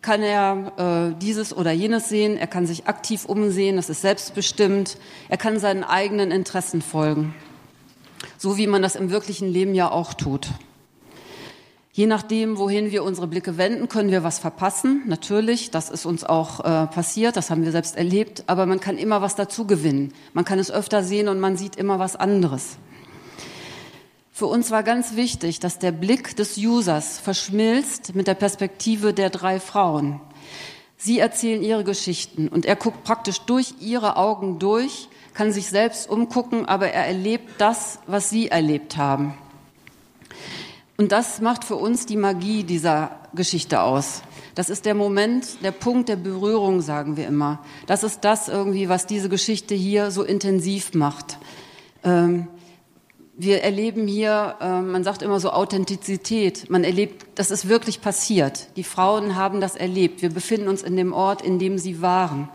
kann 0.00 0.22
er 0.22 1.12
äh, 1.14 1.18
dieses 1.20 1.56
oder 1.56 1.72
jenes 1.72 2.08
sehen, 2.08 2.36
er 2.36 2.46
kann 2.46 2.66
sich 2.66 2.86
aktiv 2.86 3.24
umsehen, 3.24 3.76
das 3.76 3.90
ist 3.90 4.02
selbstbestimmt, 4.02 4.96
er 5.28 5.36
kann 5.36 5.58
seinen 5.58 5.84
eigenen 5.84 6.30
Interessen 6.30 6.82
folgen, 6.82 7.34
so 8.38 8.56
wie 8.56 8.66
man 8.66 8.80
das 8.80 8.96
im 8.96 9.10
wirklichen 9.10 9.48
Leben 9.48 9.74
ja 9.74 9.90
auch 9.90 10.14
tut. 10.14 10.48
Je 11.98 12.06
nachdem, 12.06 12.58
wohin 12.58 12.92
wir 12.92 13.02
unsere 13.02 13.26
Blicke 13.26 13.58
wenden, 13.58 13.88
können 13.88 14.12
wir 14.12 14.22
was 14.22 14.38
verpassen. 14.38 15.02
Natürlich, 15.06 15.72
das 15.72 15.90
ist 15.90 16.06
uns 16.06 16.22
auch 16.22 16.60
äh, 16.60 16.86
passiert, 16.86 17.36
das 17.36 17.50
haben 17.50 17.64
wir 17.64 17.72
selbst 17.72 17.96
erlebt, 17.96 18.44
aber 18.46 18.66
man 18.66 18.78
kann 18.78 18.98
immer 18.98 19.20
was 19.20 19.34
dazu 19.34 19.66
gewinnen. 19.66 20.12
Man 20.32 20.44
kann 20.44 20.60
es 20.60 20.70
öfter 20.70 21.02
sehen 21.02 21.26
und 21.26 21.40
man 21.40 21.56
sieht 21.56 21.74
immer 21.74 21.98
was 21.98 22.14
anderes. 22.14 22.78
Für 24.30 24.46
uns 24.46 24.70
war 24.70 24.84
ganz 24.84 25.16
wichtig, 25.16 25.58
dass 25.58 25.80
der 25.80 25.90
Blick 25.90 26.36
des 26.36 26.56
Users 26.56 27.18
verschmilzt 27.18 28.14
mit 28.14 28.28
der 28.28 28.34
Perspektive 28.34 29.12
der 29.12 29.30
drei 29.30 29.58
Frauen. 29.58 30.20
Sie 30.96 31.18
erzählen 31.18 31.64
ihre 31.64 31.82
Geschichten 31.82 32.46
und 32.46 32.64
er 32.64 32.76
guckt 32.76 33.02
praktisch 33.02 33.40
durch 33.40 33.74
ihre 33.80 34.16
Augen 34.16 34.60
durch, 34.60 35.08
kann 35.34 35.50
sich 35.50 35.66
selbst 35.66 36.08
umgucken, 36.08 36.64
aber 36.64 36.92
er 36.92 37.06
erlebt 37.06 37.54
das, 37.58 37.98
was 38.06 38.30
sie 38.30 38.46
erlebt 38.46 38.96
haben. 38.96 39.34
Und 41.00 41.12
das 41.12 41.40
macht 41.40 41.62
für 41.62 41.76
uns 41.76 42.06
die 42.06 42.16
Magie 42.16 42.64
dieser 42.64 43.20
Geschichte 43.32 43.82
aus. 43.82 44.22
Das 44.56 44.68
ist 44.68 44.84
der 44.84 44.96
Moment, 44.96 45.62
der 45.62 45.70
Punkt 45.70 46.08
der 46.08 46.16
Berührung, 46.16 46.80
sagen 46.80 47.16
wir 47.16 47.28
immer. 47.28 47.60
Das 47.86 48.02
ist 48.02 48.24
das 48.24 48.48
irgendwie, 48.48 48.88
was 48.88 49.06
diese 49.06 49.28
Geschichte 49.28 49.76
hier 49.76 50.10
so 50.10 50.24
intensiv 50.24 50.94
macht. 50.94 51.38
Ähm, 52.02 52.48
wir 53.36 53.62
erleben 53.62 54.08
hier, 54.08 54.56
äh, 54.60 54.80
man 54.80 55.04
sagt 55.04 55.22
immer 55.22 55.38
so 55.38 55.52
Authentizität. 55.52 56.68
Man 56.68 56.82
erlebt, 56.82 57.26
das 57.36 57.52
ist 57.52 57.68
wirklich 57.68 58.00
passiert. 58.00 58.76
Die 58.76 58.82
Frauen 58.82 59.36
haben 59.36 59.60
das 59.60 59.76
erlebt. 59.76 60.20
Wir 60.20 60.30
befinden 60.30 60.66
uns 60.66 60.82
in 60.82 60.96
dem 60.96 61.12
Ort, 61.12 61.42
in 61.42 61.60
dem 61.60 61.78
sie 61.78 62.02
waren. 62.02 62.48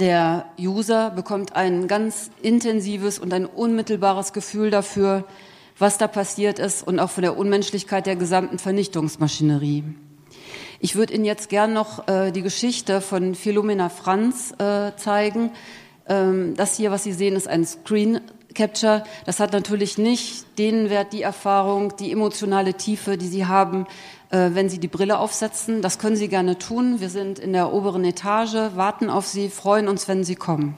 Der 0.00 0.46
User 0.58 1.10
bekommt 1.10 1.54
ein 1.54 1.86
ganz 1.86 2.32
intensives 2.42 3.20
und 3.20 3.32
ein 3.32 3.46
unmittelbares 3.46 4.32
Gefühl 4.32 4.72
dafür, 4.72 5.24
was 5.78 5.98
da 5.98 6.08
passiert 6.08 6.58
ist 6.58 6.86
und 6.86 6.98
auch 6.98 7.10
von 7.10 7.22
der 7.22 7.36
Unmenschlichkeit 7.36 8.06
der 8.06 8.16
gesamten 8.16 8.58
Vernichtungsmaschinerie. 8.58 9.84
Ich 10.80 10.94
würde 10.94 11.14
Ihnen 11.14 11.24
jetzt 11.24 11.48
gern 11.48 11.72
noch 11.72 12.06
äh, 12.06 12.30
die 12.30 12.42
Geschichte 12.42 13.00
von 13.00 13.34
Philomena 13.34 13.88
Franz 13.88 14.54
äh, 14.58 14.92
zeigen. 14.96 15.50
Ähm, 16.08 16.54
das 16.56 16.76
hier, 16.76 16.90
was 16.90 17.04
Sie 17.04 17.12
sehen, 17.12 17.34
ist 17.34 17.48
ein 17.48 17.64
Screen 17.64 18.20
Capture, 18.54 19.04
das 19.24 19.40
hat 19.40 19.52
natürlich 19.52 19.98
nicht 19.98 20.58
den 20.58 20.90
Wert, 20.90 21.12
die 21.12 21.22
Erfahrung, 21.22 21.94
die 21.96 22.10
emotionale 22.10 22.74
Tiefe, 22.74 23.16
die 23.16 23.28
Sie 23.28 23.46
haben, 23.46 23.86
äh, 24.30 24.50
wenn 24.52 24.68
Sie 24.68 24.78
die 24.78 24.88
Brille 24.88 25.18
aufsetzen. 25.18 25.82
Das 25.82 25.98
können 25.98 26.16
Sie 26.16 26.28
gerne 26.28 26.58
tun. 26.58 26.98
Wir 26.98 27.10
sind 27.10 27.38
in 27.38 27.52
der 27.52 27.72
oberen 27.72 28.04
Etage, 28.04 28.74
warten 28.74 29.10
auf 29.10 29.26
Sie, 29.26 29.48
freuen 29.48 29.86
uns, 29.86 30.08
wenn 30.08 30.24
Sie 30.24 30.34
kommen. 30.34 30.76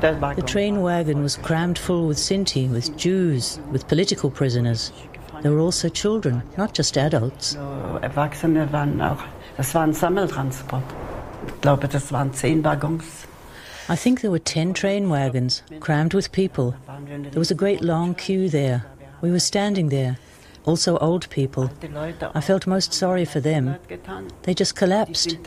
The 0.00 0.42
train 0.44 0.82
wagon 0.82 1.22
was 1.22 1.36
crammed 1.36 1.78
full 1.78 2.06
with 2.06 2.18
Sinti, 2.18 2.68
with 2.68 2.96
Jews, 2.96 3.58
with 3.70 3.88
political 3.88 4.30
prisoners. 4.30 4.92
There 5.42 5.52
were 5.52 5.60
also 5.60 5.88
children, 5.88 6.42
not 6.56 6.74
just 6.74 6.96
adults. 6.98 7.56
Erwachsene 8.02 8.70
waren 8.72 9.00
auch 9.00 9.22
Das 9.56 9.74
war 9.74 9.82
ein 9.84 9.94
Sammeltransport. 9.94 10.82
Ich 11.46 11.60
glaube, 11.62 11.88
das 11.88 12.12
waren 12.12 12.32
zehn 12.34 12.62
Waggons. 12.62 13.26
I 13.88 13.96
think 13.96 14.20
there 14.20 14.30
were 14.30 14.42
ten 14.42 14.74
train 14.74 15.08
wagons, 15.08 15.62
crammed 15.80 16.12
with 16.12 16.30
people. 16.32 16.74
There 17.30 17.38
was 17.38 17.50
a 17.50 17.54
great 17.54 17.80
long 17.80 18.14
queue 18.14 18.50
there. 18.50 18.84
We 19.22 19.30
were 19.30 19.40
standing 19.40 19.88
there. 19.88 20.18
Also 20.66 20.98
old 20.98 21.30
people. 21.30 21.70
I 22.34 22.40
felt 22.40 22.66
most 22.66 22.92
sorry 22.92 23.24
for 23.24 23.40
them. 23.40 23.76
They 24.42 24.52
just 24.52 24.74
collapsed. 24.74 25.38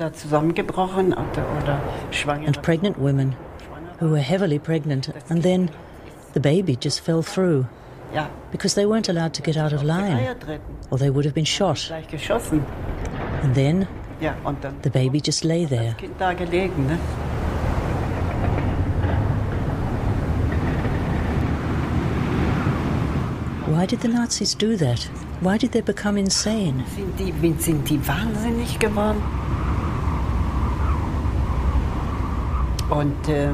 And 2.39 2.63
pregnant 2.63 2.97
women, 2.97 3.35
who 3.99 4.09
were 4.09 4.21
heavily 4.21 4.59
pregnant, 4.59 5.09
and 5.29 5.43
then 5.43 5.69
the 6.33 6.39
baby 6.39 6.75
just 6.75 7.01
fell 7.01 7.21
through. 7.21 7.67
Because 8.51 8.73
they 8.73 8.85
weren't 8.85 9.09
allowed 9.09 9.33
to 9.35 9.41
get 9.41 9.57
out 9.57 9.73
of 9.73 9.83
line, 9.83 10.35
or 10.89 10.97
they 10.97 11.09
would 11.09 11.25
have 11.25 11.35
been 11.35 11.45
shot. 11.45 11.91
And 11.91 13.55
then 13.55 13.87
ja, 14.19 14.35
und 14.43 14.63
dann 14.63 14.81
the 14.81 14.89
baby 14.89 15.21
just 15.21 15.43
lay 15.43 15.65
there. 15.65 15.95
Kind 15.97 16.19
da 16.19 16.33
gelegen, 16.33 16.87
ne? 16.87 16.97
Why 23.67 23.85
did 23.85 24.01
the 24.01 24.07
Nazis 24.07 24.55
do 24.55 24.75
that? 24.77 25.07
Why 25.41 25.57
did 25.57 25.71
they 25.71 25.81
become 25.81 26.17
insane? 26.17 26.83
Sind 26.95 27.17
die, 27.17 27.53
sind 27.59 27.87
die 27.89 27.99
wahnsinnig 28.05 28.79
geworden? 28.79 29.21
Und, 32.89 33.29
äh, 33.29 33.51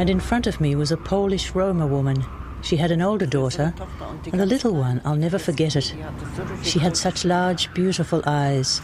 and 0.00 0.08
in 0.08 0.18
front 0.18 0.46
of 0.46 0.62
me 0.62 0.74
was 0.74 0.90
a 0.90 0.96
Polish 0.96 1.54
Roma 1.54 1.86
woman. 1.86 2.24
She 2.62 2.78
had 2.78 2.90
an 2.90 3.02
older 3.02 3.26
daughter, 3.26 3.74
and 4.32 4.40
the 4.40 4.46
little 4.46 4.74
one, 4.74 5.02
I'll 5.04 5.14
never 5.14 5.38
forget 5.38 5.76
it. 5.76 5.94
She 6.62 6.78
had 6.78 6.96
such 6.96 7.26
large, 7.26 7.72
beautiful 7.74 8.22
eyes, 8.24 8.80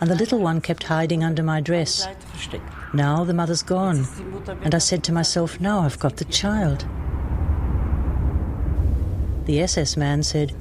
and 0.00 0.10
the 0.10 0.16
little 0.16 0.40
one 0.40 0.60
kept 0.60 0.82
hiding 0.82 1.22
under 1.22 1.44
my 1.44 1.60
dress. 1.60 2.08
Now 2.92 3.22
the 3.22 3.32
mother's 3.32 3.62
gone, 3.62 4.08
and 4.62 4.74
I 4.74 4.78
said 4.78 5.04
to 5.04 5.12
myself, 5.12 5.60
now 5.60 5.82
I've 5.82 6.00
got 6.00 6.16
the 6.16 6.24
child. 6.24 6.84
The 9.44 9.60
SS 9.60 9.96
man 9.96 10.24
said, 10.24 10.52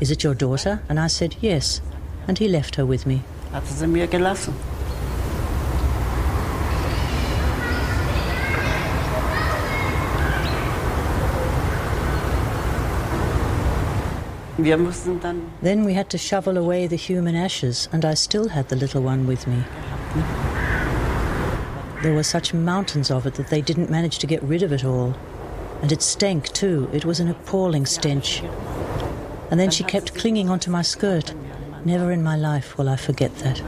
Is 0.00 0.10
it 0.10 0.24
your 0.24 0.34
daughter? 0.34 0.82
And 0.88 0.98
I 0.98 1.08
said, 1.08 1.36
Yes, 1.42 1.82
and 2.26 2.38
he 2.38 2.48
left 2.48 2.76
her 2.76 2.86
with 2.86 3.04
me. 3.04 3.20
Then 14.58 15.84
we 15.84 15.94
had 15.94 16.10
to 16.10 16.18
shovel 16.18 16.58
away 16.58 16.86
the 16.86 16.96
human 16.96 17.34
ashes, 17.34 17.88
and 17.90 18.04
I 18.04 18.14
still 18.14 18.48
had 18.48 18.68
the 18.68 18.76
little 18.76 19.02
one 19.02 19.26
with 19.26 19.46
me. 19.46 19.64
There 22.02 22.12
were 22.12 22.22
such 22.22 22.52
mountains 22.52 23.10
of 23.10 23.26
it 23.26 23.34
that 23.34 23.48
they 23.48 23.62
didn't 23.62 23.88
manage 23.88 24.18
to 24.18 24.26
get 24.26 24.42
rid 24.42 24.62
of 24.62 24.72
it 24.72 24.84
all. 24.84 25.14
And 25.80 25.90
it 25.90 26.02
stank 26.02 26.48
too. 26.52 26.90
It 26.92 27.04
was 27.04 27.18
an 27.18 27.28
appalling 27.28 27.86
stench. 27.86 28.42
And 29.50 29.58
then 29.58 29.70
she 29.70 29.84
kept 29.84 30.14
clinging 30.14 30.50
onto 30.50 30.70
my 30.70 30.82
skirt. 30.82 31.34
Never 31.84 32.12
in 32.12 32.22
my 32.22 32.36
life 32.36 32.76
will 32.76 32.88
I 32.88 32.96
forget 32.96 33.34
that. 33.38 33.62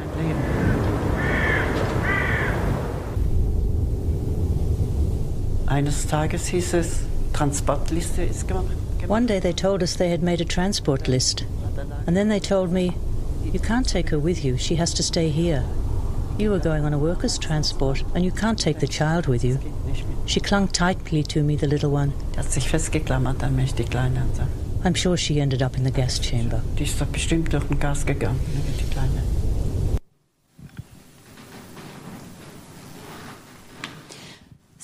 Eines 5.67 6.07
Tages 6.07 6.47
hieß 6.49 6.75
es, 6.75 7.05
Transportliste 7.33 8.23
ist 8.23 8.47
gemacht. 8.47 8.84
One 9.07 9.27
day 9.27 9.39
they 9.39 9.53
told 9.53 9.83
us 9.83 9.95
they 9.95 10.11
had 10.11 10.23
made 10.23 10.41
a 10.41 10.45
transport 10.47 11.09
list. 11.09 11.45
And 12.07 12.17
then 12.17 12.29
they 12.29 12.41
told 12.41 12.73
me, 12.73 12.97
You 13.43 13.61
can't 13.61 13.89
take 13.89 14.09
her 14.11 14.19
with 14.19 14.45
you, 14.45 14.57
she 14.57 14.77
has 14.77 14.95
to 14.95 15.03
stay 15.03 15.29
here. 15.29 15.65
You 16.39 16.53
are 16.55 16.59
going 16.59 16.85
on 16.85 16.93
a 16.93 16.99
workers' 16.99 17.39
transport, 17.39 18.03
and 18.15 18.25
you 18.25 18.33
can't 18.33 18.59
take 18.59 18.81
the 18.81 18.87
child 18.87 19.27
with 19.27 19.45
you. 19.45 19.59
She 20.27 20.41
clung 20.41 20.69
tightly 20.69 21.23
to 21.25 21.43
me, 21.43 21.55
the 21.55 21.69
little 21.69 21.91
one. 21.91 22.13
I'm 24.85 24.95
sure 24.95 25.17
she 25.17 25.41
ended 25.41 25.63
up 25.63 25.77
in 25.77 25.85
the 25.85 25.91
gas 25.91 26.19
chamber. 26.19 26.63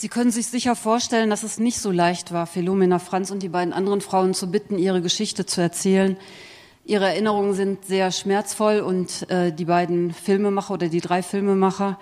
Sie 0.00 0.08
können 0.08 0.30
sich 0.30 0.46
sicher 0.46 0.76
vorstellen, 0.76 1.28
dass 1.28 1.42
es 1.42 1.58
nicht 1.58 1.78
so 1.78 1.90
leicht 1.90 2.32
war, 2.32 2.46
Philomena 2.46 2.98
Franz 2.98 3.30
und 3.30 3.42
die 3.42 3.50
beiden 3.50 3.74
anderen 3.74 4.00
Frauen 4.00 4.32
zu 4.32 4.50
bitten, 4.50 4.78
ihre 4.78 5.02
Geschichte 5.02 5.44
zu 5.44 5.60
erzählen. 5.60 6.16
Ihre 6.86 7.04
Erinnerungen 7.04 7.52
sind 7.52 7.84
sehr 7.84 8.10
schmerzvoll 8.10 8.80
und 8.80 9.28
äh, 9.30 9.52
die 9.52 9.66
beiden 9.66 10.14
Filmemacher 10.14 10.72
oder 10.72 10.88
die 10.88 11.02
drei 11.02 11.22
Filmemacher, 11.22 11.98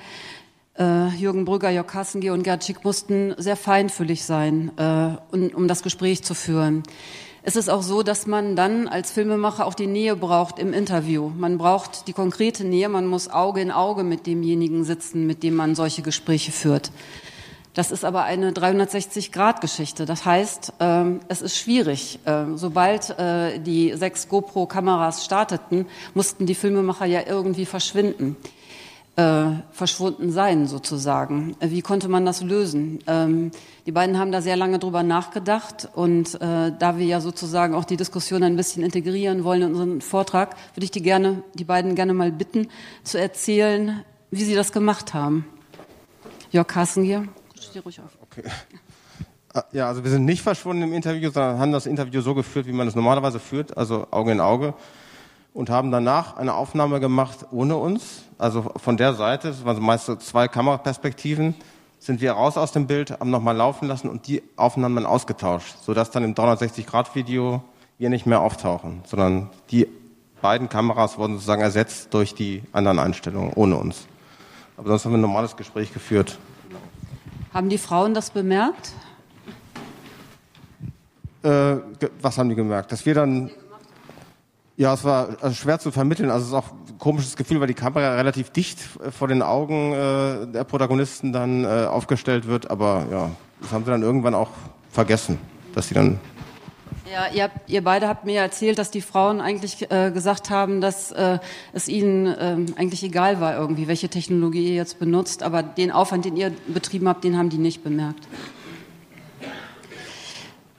äh, 0.79 1.09
Jürgen 1.17 1.45
Brügger, 1.45 1.71
Jörg 1.71 1.89
Kassengeh 1.89 2.31
und 2.31 2.45
Gerd 2.45 2.63
Schick, 2.63 2.85
mussten 2.85 3.35
sehr 3.37 3.57
feinfühlig 3.57 4.25
sein, 4.25 4.71
äh, 4.77 5.17
um, 5.35 5.49
um 5.49 5.67
das 5.67 5.83
Gespräch 5.83 6.23
zu 6.23 6.35
führen. 6.35 6.85
Es 7.43 7.57
ist 7.57 7.69
auch 7.69 7.83
so, 7.83 8.05
dass 8.05 8.29
man 8.29 8.55
dann 8.55 8.87
als 8.87 9.11
Filmemacher 9.11 9.67
auch 9.67 9.75
die 9.75 9.89
Nähe 9.89 10.15
braucht 10.15 10.61
im 10.61 10.73
Interview. 10.73 11.33
Man 11.37 11.59
braucht 11.59 12.07
die 12.07 12.13
konkrete 12.13 12.63
Nähe, 12.63 12.89
man 12.89 13.07
muss 13.07 13.29
Auge 13.29 13.61
in 13.61 13.73
Auge 13.73 14.05
mit 14.05 14.29
demjenigen 14.29 14.85
sitzen, 14.85 15.27
mit 15.27 15.43
dem 15.43 15.57
man 15.57 15.75
solche 15.75 16.03
Gespräche 16.03 16.53
führt. 16.53 16.93
Das 17.79 17.93
ist 17.93 18.05
aber 18.05 18.25
eine 18.25 18.51
360-Grad-Geschichte. 18.51 20.05
Das 20.05 20.25
heißt, 20.25 20.73
ähm, 20.81 21.21
es 21.29 21.43
ist 21.43 21.57
schwierig. 21.57 22.19
Ähm, 22.27 22.59
sobald 22.59 23.17
äh, 23.21 23.61
die 23.61 23.93
sechs 23.95 24.27
GoPro-Kameras 24.27 25.25
starteten, 25.25 25.87
mussten 26.13 26.45
die 26.45 26.57
Filmemacher 26.57 27.07
ja 27.07 27.21
irgendwie 27.25 27.67
verschwinden. 27.67 28.37
Äh, 29.15 29.51
verschwunden 29.71 30.33
sein 30.33 30.67
sozusagen. 30.67 31.55
Äh, 31.61 31.71
wie 31.71 31.81
konnte 31.81 32.09
man 32.09 32.27
das 32.27 32.43
lösen? 32.43 32.99
Ähm, 33.07 33.53
die 33.87 33.93
beiden 33.93 34.19
haben 34.19 34.33
da 34.33 34.43
sehr 34.43 34.57
lange 34.57 34.81
drüber 34.81 35.05
nachgedacht 35.05 35.89
und 35.95 36.37
da 36.41 36.99
wir 36.99 37.07
ja 37.07 37.21
sozusagen 37.21 37.75
auch 37.75 37.85
die 37.85 37.97
Diskussion 37.97 38.43
ein 38.43 38.57
bisschen 38.57 38.83
integrieren 38.83 39.45
wollen 39.45 39.63
in 39.63 39.69
unseren 39.71 40.01
Vortrag, 40.01 40.57
würde 40.75 40.85
ich 40.85 40.91
die 40.91 41.03
gerne, 41.03 41.45
die 41.55 41.65
beiden 41.65 41.95
gerne 41.95 42.13
mal 42.13 42.33
bitten, 42.33 42.67
zu 43.05 43.21
erzählen, 43.21 44.05
wie 44.33 44.43
sie 44.43 44.57
das 44.57 44.73
gemacht 44.73 45.15
haben. 45.15 45.47
Jörg 46.51 46.67
Carsten 46.67 47.05
hier. 47.05 47.29
Steh 47.71 47.81
ruhig 47.81 48.01
auf. 48.01 48.17
Okay. 48.23 48.43
Ah, 49.55 49.65
ja, 49.73 49.89
also 49.89 50.05
wir 50.05 50.11
sind 50.11 50.27
nicht 50.27 50.43
verschwunden 50.43 50.83
im 50.83 50.93
Interview, 50.93 51.31
sondern 51.31 51.59
haben 51.59 51.73
das 51.73 51.87
Interview 51.87 52.21
so 52.21 52.35
geführt, 52.35 52.67
wie 52.67 52.73
man 52.73 52.87
es 52.87 52.95
normalerweise 52.95 53.41
führt, 53.41 53.77
also 53.77 54.07
Auge 54.11 54.33
in 54.33 54.41
Auge. 54.41 54.75
Und 55.55 55.71
haben 55.71 55.91
danach 55.91 56.37
eine 56.37 56.55
Aufnahme 56.55 57.01
gemacht 57.01 57.47
ohne 57.51 57.77
uns. 57.77 58.25
Also 58.37 58.71
von 58.77 58.97
der 58.97 59.15
Seite, 59.15 59.49
das 59.49 59.65
waren 59.65 59.83
meist 59.83 60.07
so 60.07 60.17
zwei 60.17 60.49
Kameraperspektiven, 60.49 61.55
sind 61.99 62.21
wir 62.21 62.33
raus 62.33 62.57
aus 62.57 62.73
dem 62.73 62.87
Bild, 62.87 63.19
haben 63.19 63.31
nochmal 63.31 63.57
laufen 63.57 63.89
lassen 63.89 64.09
und 64.09 64.29
die 64.29 64.43
Aufnahmen 64.57 64.97
dann 64.97 65.07
ausgetauscht, 65.07 65.77
sodass 65.83 66.11
dann 66.11 66.25
im 66.25 66.35
360-Grad-Video 66.35 67.63
wir 67.99 68.11
nicht 68.11 68.27
mehr 68.27 68.41
auftauchen, 68.41 69.01
sondern 69.05 69.51
die 69.71 69.89
beiden 70.41 70.69
Kameras 70.69 71.19
wurden 71.19 71.35
sozusagen 71.35 71.63
ersetzt 71.63 72.15
durch 72.15 72.35
die 72.35 72.63
anderen 72.73 72.99
Einstellungen 72.99 73.53
ohne 73.55 73.77
uns. 73.77 74.07
Aber 74.77 74.89
sonst 74.91 75.05
haben 75.05 75.13
wir 75.13 75.19
ein 75.19 75.23
normales 75.23 75.57
Gespräch 75.57 75.93
geführt. 75.93 76.39
Haben 77.53 77.69
die 77.69 77.79
Frauen 77.79 78.15
das 78.15 78.31
bemerkt? 78.31 78.93
Äh, 81.43 81.77
was 82.21 82.39
haben 82.39 82.49
die 82.49 82.55
gemerkt? 82.55 82.93
Dass 82.93 83.07
wir 83.07 83.15
dann. 83.15 83.51
Ja, 84.77 84.95
es 84.95 85.03
war 85.03 85.37
also 85.41 85.55
schwer 85.55 85.79
zu 85.81 85.91
vermitteln. 85.91 86.31
Also 86.31 86.43
es 86.43 86.49
ist 86.49 86.55
auch 86.55 86.73
ein 86.89 86.99
komisches 86.99 87.37
Gefühl, 87.37 87.61
weil 87.61 87.67
die 87.67 87.75
Kamera 87.75 88.15
relativ 88.15 88.51
dicht 88.51 88.79
vor 88.81 89.27
den 89.27 89.43
Augen 89.43 89.93
äh, 89.93 90.47
der 90.47 90.65
Protagonisten 90.65 91.33
dann 91.33 91.65
äh, 91.65 91.87
aufgestellt 91.87 92.47
wird. 92.47 92.71
Aber 92.71 93.07
ja, 93.11 93.31
das 93.61 93.73
haben 93.73 93.85
sie 93.85 93.91
dann 93.91 94.03
irgendwann 94.03 94.35
auch 94.35 94.51
vergessen, 94.91 95.39
dass 95.75 95.89
sie 95.89 95.95
dann 95.95 96.21
ja, 97.13 97.29
ihr, 97.33 97.43
habt, 97.45 97.71
ihr, 97.71 97.83
beide 97.83 98.09
habt 98.09 98.25
mir 98.25 98.41
erzählt, 98.41 98.79
dass 98.79 98.91
die 98.91 99.01
Frauen 99.01 99.41
eigentlich 99.41 99.91
äh, 99.91 100.11
gesagt 100.11 100.51
haben, 100.51 100.81
dass 100.81 101.13
äh, 101.13 101.39
es 101.73 101.89
ihnen 101.89 102.27
äh, 102.27 102.57
eigentlich 102.77 103.03
egal 103.03 103.41
war 103.41 103.57
irgendwie, 103.57 103.89
welche 103.89 104.09
Technologie 104.09 104.69
ihr 104.69 104.75
jetzt 104.75 104.99
benutzt, 104.99 105.43
aber 105.43 105.63
den 105.63 105.91
Aufwand, 105.91 106.25
den 106.25 106.37
ihr 106.37 106.53
betrieben 106.67 107.09
habt, 107.09 107.25
den 107.25 107.37
haben 107.37 107.51
die 107.51 107.59
nicht 107.59 107.83
bemerkt. 107.83 108.27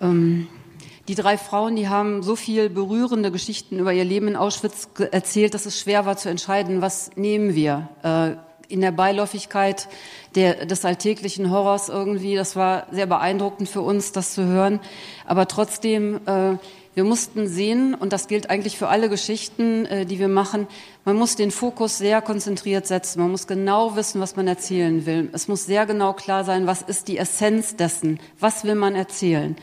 Ähm, 0.02 0.48
die 1.08 1.16
drei 1.16 1.38
Frauen, 1.38 1.76
die 1.76 1.90
haben 1.90 2.22
so 2.22 2.36
viel 2.36 2.70
berührende 2.70 3.32
Geschichten 3.32 3.80
über 3.80 3.94
ihr 3.94 4.06
Leben 4.06 4.28
in 4.28 4.36
Auschwitz 4.36 4.90
erzählt, 5.12 5.56
dass 5.56 5.66
es 5.66 5.80
schwer 5.80 6.06
war 6.06 6.18
zu 6.18 6.30
entscheiden, 6.30 6.82
was 6.82 7.12
nehmen 7.16 7.56
wir. 7.56 7.90
Äh, 8.04 8.49
in 8.70 8.82
der 8.82 8.92
Beiläufigkeit 8.92 9.90
der, 10.36 10.66
des 10.66 10.86
alltäglichen 10.86 11.52
Horrors 11.52 11.90
irgendwie. 11.90 12.36
Das 12.36 12.56
war 12.56 12.88
sehr 12.92 13.08
beeindruckend 13.08 13.68
für 13.68 13.82
uns, 13.82 14.12
das 14.12 14.34
zu 14.34 14.46
hören. 14.46 14.80
Aber 15.26 15.48
trotzdem, 15.48 16.22
äh, 16.26 16.58
wir 16.94 17.04
mussten 17.04 17.48
sehen, 17.48 17.94
und 17.96 18.14
das 18.14 18.28
gilt 18.28 18.50
eigentlich 18.50 18.78
für 18.78 18.88
alle 18.88 19.10
Geschichten, 19.10 19.86
äh, 19.86 20.06
die 20.06 20.20
wir 20.20 20.28
machen, 20.28 20.68
man 21.04 21.16
muss 21.16 21.36
den 21.36 21.52
Fokus 21.52 21.98
sehr 21.98 22.22
konzentriert 22.22 22.86
setzen. 22.88 23.20
Man 23.20 23.32
muss 23.32 23.48
genau 23.48 23.96
wissen, 23.96 24.22
was 24.22 24.36
man 24.36 24.48
erzählen 24.48 25.06
will. 25.06 25.30
Es 25.34 25.48
muss 25.48 25.66
sehr 25.66 25.86
genau 25.86 26.14
klar 26.14 26.44
sein, 26.44 26.68
was 26.68 26.82
ist 26.82 27.08
die 27.08 27.18
Essenz 27.18 27.76
dessen? 27.76 28.20
Was 28.40 28.64
will 28.64 28.76
man 28.76 28.96
erzählen? 28.96 29.56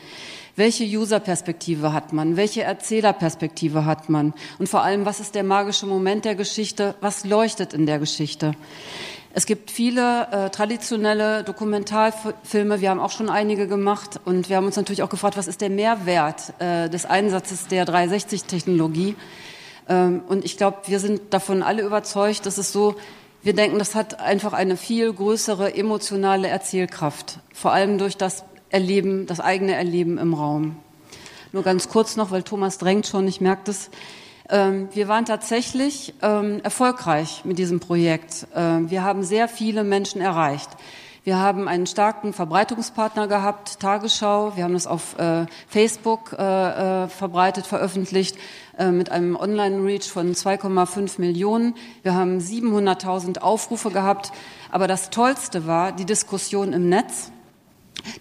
Welche 0.57 0.85
User-Perspektive 0.85 1.93
hat 1.93 2.13
man? 2.13 2.35
Welche 2.35 2.63
Erzählerperspektive 2.63 3.85
hat 3.85 4.09
man? 4.09 4.33
Und 4.57 4.67
vor 4.67 4.81
allem, 4.81 5.05
was 5.05 5.19
ist 5.19 5.35
der 5.35 5.43
magische 5.43 5.85
Moment 5.85 6.25
der 6.25 6.33
Geschichte? 6.33 6.95
Was 6.99 7.25
leuchtet 7.25 7.75
in 7.75 7.85
der 7.85 7.99
Geschichte? 7.99 8.55
Es 9.35 9.45
gibt 9.45 9.69
viele 9.69 10.27
äh, 10.31 10.49
traditionelle 10.49 11.43
Dokumentarfilme, 11.43 12.81
wir 12.81 12.89
haben 12.89 12.99
auch 12.99 13.11
schon 13.11 13.29
einige 13.29 13.67
gemacht 13.67 14.19
und 14.25 14.49
wir 14.49 14.57
haben 14.57 14.65
uns 14.65 14.77
natürlich 14.77 15.03
auch 15.03 15.09
gefragt, 15.09 15.37
was 15.37 15.45
ist 15.45 15.61
der 15.61 15.69
Mehrwert 15.69 16.53
äh, 16.57 16.89
des 16.89 17.05
Einsatzes 17.05 17.67
der 17.67 17.85
360-Technologie? 17.85 19.15
Ähm, 19.87 20.23
und 20.27 20.43
ich 20.43 20.57
glaube, 20.57 20.77
wir 20.87 20.99
sind 20.99 21.35
davon 21.35 21.61
alle 21.61 21.83
überzeugt, 21.83 22.47
dass 22.47 22.57
es 22.57 22.71
so, 22.71 22.95
wir 23.43 23.53
denken, 23.53 23.77
das 23.77 23.93
hat 23.93 24.19
einfach 24.19 24.53
eine 24.53 24.75
viel 24.75 25.13
größere 25.13 25.75
emotionale 25.75 26.47
Erzählkraft, 26.47 27.37
vor 27.53 27.73
allem 27.73 27.99
durch 27.99 28.17
das 28.17 28.43
Erleben, 28.69 29.25
das 29.27 29.39
eigene 29.39 29.73
Erleben 29.73 30.17
im 30.17 30.33
Raum. 30.33 30.77
Nur 31.51 31.63
ganz 31.63 31.89
kurz 31.89 32.15
noch, 32.15 32.31
weil 32.31 32.43
Thomas 32.43 32.77
drängt 32.77 33.07
schon, 33.07 33.27
ich 33.27 33.41
merke 33.41 33.63
das. 33.65 33.89
Ähm, 34.49 34.89
wir 34.93 35.07
waren 35.07 35.25
tatsächlich 35.25 36.13
ähm, 36.21 36.61
erfolgreich 36.63 37.43
mit 37.45 37.57
diesem 37.57 37.79
Projekt. 37.79 38.47
Ähm, 38.55 38.89
wir 38.89 39.03
haben 39.03 39.23
sehr 39.23 39.47
viele 39.47 39.83
Menschen 39.83 40.21
erreicht. 40.21 40.69
Wir 41.23 41.37
haben 41.37 41.67
einen 41.67 41.87
starken 41.87 42.31
Verbreitungspartner 42.31 43.27
gehabt, 43.27 43.81
Tagesschau. 43.81 44.55
Wir 44.55 44.63
haben 44.63 44.73
das 44.73 44.87
auf 44.87 45.19
äh, 45.19 45.45
Facebook 45.67 46.31
äh, 46.31 47.03
äh, 47.03 47.07
verbreitet, 47.09 47.67
veröffentlicht 47.67 48.37
mit 48.91 49.11
einem 49.11 49.35
Online-Reach 49.35 50.07
von 50.07 50.35
2,5 50.35 51.19
Millionen. 51.19 51.73
Wir 52.03 52.13
haben 52.13 52.37
700.000 52.37 53.39
Aufrufe 53.39 53.89
gehabt. 53.89 54.31
Aber 54.69 54.87
das 54.87 55.09
Tollste 55.09 55.65
war 55.65 55.91
die 55.91 56.05
Diskussion 56.05 56.73
im 56.73 56.87
Netz. 56.87 57.31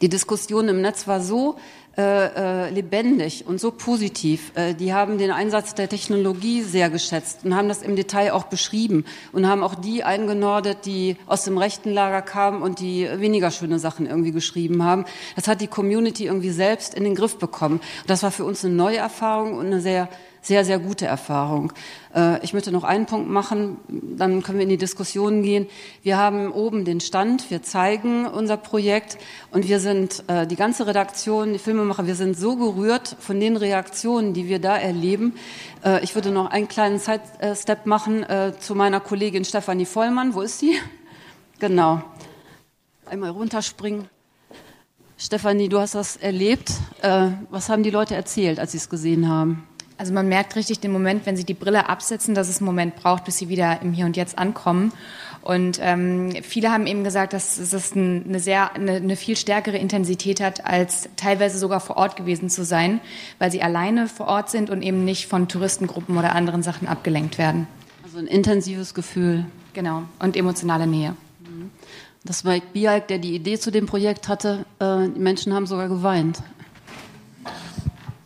Die 0.01 0.09
Diskussion 0.09 0.69
im 0.69 0.81
Netz 0.83 1.07
war 1.07 1.21
so 1.21 1.57
äh, 1.99 2.67
äh, 2.67 2.71
lebendig 2.71 3.47
und 3.47 3.59
so 3.59 3.71
positiv. 3.71 4.53
Äh, 4.55 4.75
die 4.75 4.93
haben 4.93 5.17
den 5.17 5.31
Einsatz 5.31 5.75
der 5.75 5.89
Technologie 5.89 6.61
sehr 6.61 6.91
geschätzt 6.91 7.41
und 7.43 7.57
haben 7.57 7.71
das 7.71 7.81
im 7.81 7.97
Detail 7.97 8.33
auch 8.33 8.45
beschrieben 8.45 9.07
und 9.33 9.49
haben 9.49 9.63
auch 9.63 9.75
die 9.75 10.05
eingenordet, 10.05 10.85
die 10.85 11.17
aus 11.27 11.45
dem 11.45 11.57
rechten 11.57 11.91
Lager 11.91 12.21
kamen 12.21 12.61
und 12.61 12.81
die 12.81 13.09
weniger 13.15 13.51
schöne 13.51 13.79
Sachen 13.79 14.05
irgendwie 14.05 14.33
geschrieben 14.33 14.83
haben. 14.83 15.07
Das 15.37 15.49
hat 15.49 15.63
die 15.63 15.69
Community 15.69 16.27
irgendwie 16.27 16.51
selbst 16.51 16.95
in 16.95 17.05
den 17.05 17.15
Griff 17.15 17.39
bekommen. 17.39 17.81
Das 18.07 18.23
war 18.23 18.31
für 18.31 18.45
uns 18.45 18.63
eine 18.63 18.75
neue 18.75 18.99
Erfahrung 18.99 19.55
und 19.55 19.65
eine 19.65 19.81
sehr 19.81 20.11
sehr, 20.47 20.65
sehr 20.65 20.79
gute 20.79 21.07
Erfahrung. 21.07 21.73
Äh, 22.15 22.43
ich 22.45 22.53
möchte 22.53 22.71
noch 22.71 22.85
einen 22.85 23.07
Punkt 23.07 23.29
machen, 23.29 23.79
dann 23.89 24.43
können 24.43 24.59
wir 24.59 24.63
in 24.63 24.69
die 24.69 24.77
Diskussion 24.77 25.43
gehen. 25.43 25.67
Wir 26.03 26.17
haben 26.17 26.53
oben 26.53 26.85
den 26.85 27.01
Stand, 27.01 27.51
wir 27.51 27.63
zeigen 27.63 28.27
unser 28.27 28.57
Projekt 28.57 29.19
und 29.51 29.67
wir 29.67 29.81
sind, 29.81 30.23
äh, 30.29 30.47
die 30.47 30.57
ganze 30.57 30.87
Redaktion, 30.87 31.53
die 31.53 31.59
Filmemacher, 31.59 32.07
wir 32.07 32.15
sind 32.15 32.37
so 32.39 32.57
gerührt 32.57 33.17
von 33.19 33.41
den 33.41 33.57
Reaktionen, 33.57 34.35
die 34.35 34.49
wir 34.49 34.61
da 34.61 34.77
erleben. 34.77 35.35
Äh, 35.85 36.05
ich 36.05 36.15
würde 36.15 36.31
noch 36.31 36.51
einen 36.51 36.69
kleinen 36.69 36.99
Sidestep 37.01 37.87
machen 37.87 38.25
zu 38.61 38.75
meiner 38.75 39.01
Kollegin 39.01 39.45
Stefanie 39.45 39.85
Vollmann. 39.85 40.35
Wo 40.35 40.41
ist 40.43 40.59
sie? 40.61 40.77
Genau. 41.59 42.03
Einmal 43.07 43.31
runterspringen. 43.31 44.11
Stefanie, 45.17 45.71
du 45.71 45.79
hast 45.79 45.95
das 45.95 46.19
erlebt. 46.19 46.71
Was 47.49 47.71
haben 47.71 47.83
die 47.83 47.89
Leute 47.89 48.15
erzählt, 48.15 48.61
als 48.61 48.73
sie 48.73 48.79
es 48.79 48.91
gesehen 48.91 49.27
haben? 49.27 49.67
Also 49.99 50.13
man 50.13 50.29
merkt 50.29 50.57
richtig 50.57 50.81
den 50.81 50.93
Moment, 50.93 51.25
wenn 51.25 51.37
sie 51.37 51.45
die 51.45 51.55
Brille 51.55 51.89
absetzen, 51.89 52.35
dass 52.35 52.49
es 52.49 52.59
einen 52.59 52.67
Moment 52.67 52.97
braucht, 52.97 53.25
bis 53.25 53.39
sie 53.39 53.49
wieder 53.49 53.81
im 53.81 53.93
Hier 53.93 54.05
und 54.05 54.17
Jetzt 54.17 54.39
ankommen. 54.39 54.93
Und 55.41 55.79
ähm, 55.81 56.35
viele 56.43 56.73
haben 56.73 56.87
eben 56.87 57.05
gesagt, 57.05 57.33
dass 57.33 57.57
es 57.59 57.93
eine 57.93 58.41
sehr, 58.41 58.75
eine, 58.75 58.97
eine 58.97 59.17
viel 59.17 59.37
stärkere 59.37 59.79
Intensität 59.79 60.41
hat, 60.41 60.67
als 60.67 61.09
teilweise 61.17 61.59
sogar 61.59 61.81
vor 61.81 61.97
Ort 61.97 62.17
gewesen 62.17 62.51
zu 62.51 62.65
sein, 62.65 63.01
weil 63.39 63.51
sie 63.51 63.63
alleine 63.63 64.09
vor 64.09 64.27
Ort 64.27 64.51
sind 64.51 64.71
und 64.71 64.83
eben 64.83 65.05
nicht 65.05 65.29
von 65.29 65.49
Touristengruppen 65.49 66.19
oder 66.19 66.35
anderen 66.35 66.63
Sachen 66.63 66.89
abgelenkt 66.89 67.39
werden. 67.39 67.67
Also 68.03 68.19
ein 68.19 68.27
intensives 68.27 68.93
Gefühl. 68.93 69.47
Genau. 69.73 70.03
Und 70.19 70.37
emotionale 70.37 70.87
Nähe. 70.87 71.15
Das 72.27 72.45
war 72.45 72.59
Bialk, 72.73 73.07
der 73.09 73.19
die 73.19 73.35
Idee 73.35 73.59
zu 73.59 73.71
dem 73.71 73.87
Projekt 73.87 74.29
hatte. 74.29 74.65
Äh, 74.81 75.09
die 75.15 75.21
Menschen 75.21 75.55
haben 75.55 75.67
sogar 75.67 75.89
geweint. 75.89 76.43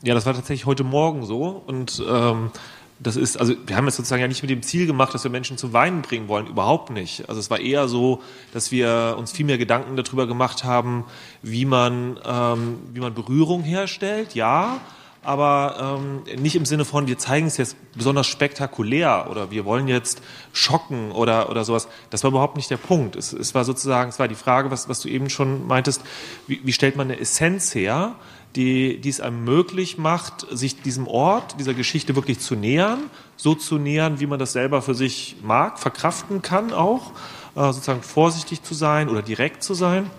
Ja, 0.03 0.15
das 0.15 0.25
war 0.25 0.33
tatsächlich 0.33 0.65
heute 0.65 0.83
Morgen 0.83 1.27
so 1.27 1.63
und 1.67 2.03
ähm, 2.09 2.51
das 2.99 3.17
ist, 3.17 3.39
also 3.39 3.55
wir 3.67 3.77
haben 3.77 3.87
es 3.87 3.97
sozusagen 3.97 4.23
ja 4.23 4.29
nicht 4.29 4.43
mit 4.43 4.51
dem 4.51 4.63
Ziel 4.63 4.87
gemacht, 4.87 5.13
dass 5.13 5.25
wir 5.25 5.31
Menschen 5.31 5.59
zum 5.59 5.75
Weinen 5.75 6.01
bringen 6.01 6.29
wollen, 6.29 6.47
überhaupt 6.47 6.91
nicht. 6.91 7.29
Also 7.29 7.39
es 7.39 7.51
war 7.51 7.61
eher 7.61 7.87
so, 7.87 8.23
dass 8.55 8.71
wir 8.71 9.17
uns 9.19 9.33
viel 9.33 9.45
mehr 9.45 9.59
Gedanken 9.59 9.97
darüber 9.97 10.27
gemacht 10.27 10.65
haben, 10.65 11.05
wie 11.43 11.67
man, 11.67 12.19
ähm, 12.25 12.79
wie 12.95 13.01
man 13.01 13.13
Berührung 13.13 13.63
herstellt, 13.63 14.35
ja, 14.35 14.81
aber 15.23 15.99
ähm, 16.01 16.43
nicht 16.43 16.57
im 16.57 16.65
Sinne 16.65 16.87
von, 16.87 17.07
wir 17.07 17.19
zeigen 17.19 17.47
es 17.47 17.59
jetzt 17.59 17.77
besonders 17.95 18.27
spektakulär 18.27 19.27
oder 19.31 19.51
wir 19.51 19.67
wollen 19.67 19.87
jetzt 19.87 20.23
schocken 20.55 21.13
oder, 21.13 21.51
oder 21.51 21.65
sowas. 21.65 21.89
Das 22.09 22.23
war 22.25 22.31
überhaupt 22.31 22.57
nicht 22.57 22.71
der 22.71 22.79
Punkt. 22.79 23.17
Es, 23.17 23.35
es 23.35 23.55
war 23.55 23.65
sozusagen, 23.65 24.09
es 24.09 24.19
war 24.19 24.29
die 24.29 24.35
Frage, 24.35 24.71
was, 24.71 24.89
was 24.89 25.01
du 25.01 25.09
eben 25.09 25.29
schon 25.29 25.67
meintest, 25.67 26.03
wie, 26.47 26.61
wie 26.65 26.73
stellt 26.73 26.97
man 26.97 27.11
eine 27.11 27.21
Essenz 27.21 27.75
her? 27.75 28.15
Die, 28.57 29.01
die 29.01 29.09
es 29.09 29.21
einem 29.21 29.45
möglich 29.45 29.99
macht, 29.99 30.47
sich 30.51 30.83
diesem 30.83 31.07
Ort, 31.07 31.59
dieser 31.61 31.75
Geschichte 31.75 32.17
wirklich 32.17 32.41
zu 32.41 32.57
nähern, 32.57 32.99
so 33.37 33.55
zu 33.55 33.79
nähern, 33.79 34.21
wie 34.21 34.27
man 34.27 34.39
das 34.39 34.53
selber 34.53 34.83
für 34.83 34.95
sich 34.95 35.37
mag, 35.43 35.79
verkraften 35.79 36.43
kann 36.43 36.73
auch, 36.73 37.13
äh, 37.55 37.73
sozusagen 37.73 38.03
vorsichtig 38.03 38.63
zu 38.63 38.75
sein 38.75 39.09
oder 39.09 39.23
direkt 39.23 39.63
zu 39.63 39.75
sein. 39.75 40.11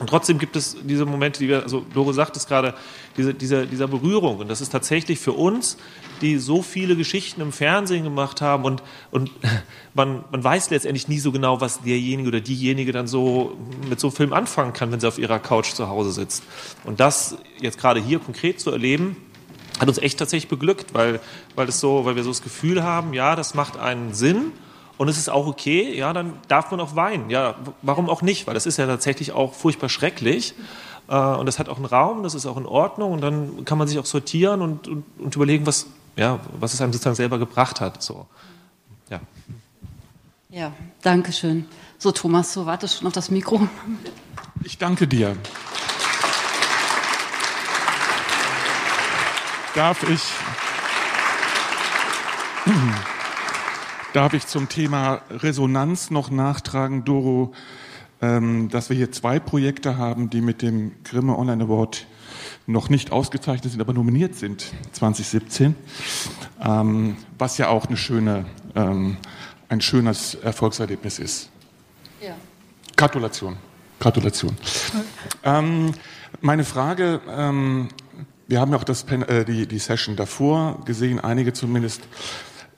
Und 0.00 0.08
trotzdem 0.08 0.38
gibt 0.38 0.56
es 0.56 0.76
diese 0.82 1.06
Momente, 1.06 1.38
die 1.38 1.48
wir, 1.48 1.62
also 1.62 1.84
Doro 1.94 2.12
sagt 2.12 2.36
es 2.36 2.46
gerade, 2.46 2.74
diese, 3.16 3.32
diese, 3.32 3.66
dieser 3.66 3.86
Berührung. 3.86 4.38
Und 4.38 4.48
das 4.48 4.60
ist 4.60 4.70
tatsächlich 4.70 5.20
für 5.20 5.32
uns, 5.32 5.76
die 6.20 6.38
so 6.38 6.62
viele 6.62 6.96
Geschichten 6.96 7.40
im 7.40 7.52
Fernsehen 7.52 8.02
gemacht 8.02 8.40
haben 8.40 8.64
und, 8.64 8.82
und 9.10 9.30
man, 9.94 10.24
man 10.32 10.42
weiß 10.42 10.70
letztendlich 10.70 11.06
nie 11.06 11.20
so 11.20 11.30
genau, 11.30 11.60
was 11.60 11.82
derjenige 11.82 12.28
oder 12.28 12.40
diejenige 12.40 12.92
dann 12.92 13.06
so 13.06 13.56
mit 13.88 14.00
so 14.00 14.08
einem 14.08 14.16
Film 14.16 14.32
anfangen 14.32 14.72
kann, 14.72 14.90
wenn 14.90 15.00
sie 15.00 15.06
auf 15.06 15.18
ihrer 15.18 15.38
Couch 15.38 15.72
zu 15.72 15.88
Hause 15.88 16.12
sitzt. 16.12 16.42
Und 16.84 16.98
das 16.98 17.36
jetzt 17.60 17.78
gerade 17.78 18.00
hier 18.00 18.18
konkret 18.18 18.60
zu 18.60 18.70
erleben, 18.70 19.16
hat 19.78 19.88
uns 19.88 19.98
echt 19.98 20.18
tatsächlich 20.18 20.48
beglückt, 20.48 20.94
weil, 20.94 21.20
weil, 21.54 21.68
es 21.68 21.80
so, 21.80 22.04
weil 22.04 22.16
wir 22.16 22.22
so 22.22 22.30
das 22.30 22.42
Gefühl 22.42 22.82
haben, 22.82 23.12
ja, 23.12 23.36
das 23.36 23.54
macht 23.54 23.76
einen 23.76 24.14
Sinn 24.14 24.52
und 24.96 25.08
es 25.08 25.18
ist 25.18 25.28
auch 25.28 25.46
okay, 25.46 25.96
ja, 25.96 26.12
dann 26.12 26.34
darf 26.48 26.70
man 26.70 26.80
auch 26.80 26.94
weinen. 26.94 27.28
Ja, 27.30 27.56
warum 27.82 28.08
auch 28.08 28.22
nicht? 28.22 28.46
Weil 28.46 28.54
das 28.54 28.66
ist 28.66 28.76
ja 28.76 28.86
tatsächlich 28.86 29.32
auch 29.32 29.52
furchtbar 29.52 29.88
schrecklich. 29.88 30.54
Äh, 31.08 31.16
und 31.16 31.46
das 31.46 31.58
hat 31.58 31.68
auch 31.68 31.76
einen 31.76 31.86
Raum, 31.86 32.22
das 32.22 32.34
ist 32.34 32.46
auch 32.46 32.56
in 32.56 32.66
Ordnung. 32.66 33.12
Und 33.12 33.20
dann 33.20 33.64
kann 33.64 33.76
man 33.76 33.88
sich 33.88 33.98
auch 33.98 34.06
sortieren 34.06 34.62
und, 34.62 34.86
und, 34.86 35.04
und 35.18 35.34
überlegen, 35.34 35.66
was, 35.66 35.86
ja, 36.16 36.38
was 36.60 36.74
es 36.74 36.80
einem 36.80 36.92
sozusagen 36.92 37.16
selber 37.16 37.38
gebracht 37.38 37.80
hat. 37.80 38.02
So. 38.02 38.26
Ja. 39.10 39.20
ja, 40.50 40.72
danke 41.02 41.32
schön. 41.32 41.66
So, 41.98 42.12
Thomas, 42.12 42.52
so 42.52 42.66
wartest 42.66 42.98
schon 42.98 43.06
auf 43.08 43.12
das 43.12 43.30
Mikro. 43.30 43.68
Ich 44.62 44.78
danke 44.78 45.08
dir. 45.08 45.36
Darf 49.74 50.08
ich, 50.08 50.22
darf 54.14 54.32
ich 54.32 54.46
zum 54.46 54.68
Thema 54.68 55.22
Resonanz 55.28 56.10
noch 56.10 56.30
nachtragen, 56.30 57.04
Doro, 57.04 57.52
ähm, 58.22 58.68
dass 58.70 58.88
wir 58.88 58.96
hier 58.96 59.10
zwei 59.10 59.40
Projekte 59.40 59.98
haben, 59.98 60.30
die 60.30 60.40
mit 60.40 60.62
dem 60.62 60.92
Grimme 61.02 61.36
Online 61.36 61.64
Award 61.64 62.06
noch 62.66 62.88
nicht 62.88 63.10
ausgezeichnet 63.10 63.72
sind, 63.72 63.80
aber 63.80 63.92
nominiert 63.92 64.36
sind 64.36 64.72
2017, 64.92 65.74
ähm, 66.64 67.16
was 67.38 67.58
ja 67.58 67.68
auch 67.68 67.86
eine 67.86 67.96
schöne, 67.96 68.46
ähm, 68.76 69.16
ein 69.68 69.80
schönes 69.80 70.36
Erfolgserlebnis 70.36 71.18
ist. 71.18 71.50
Ja. 72.22 72.36
Gratulation. 72.96 73.56
Gratulation. 73.98 74.56
Ähm, 75.42 75.92
meine 76.40 76.64
Frage, 76.64 77.20
ähm, 77.28 77.88
wir 78.46 78.60
haben 78.60 78.70
ja 78.70 78.78
auch 78.78 78.84
das, 78.84 79.02
äh, 79.10 79.44
die, 79.44 79.66
die 79.66 79.78
Session 79.78 80.14
davor 80.14 80.84
gesehen, 80.84 81.18
einige 81.18 81.52
zumindest. 81.52 82.02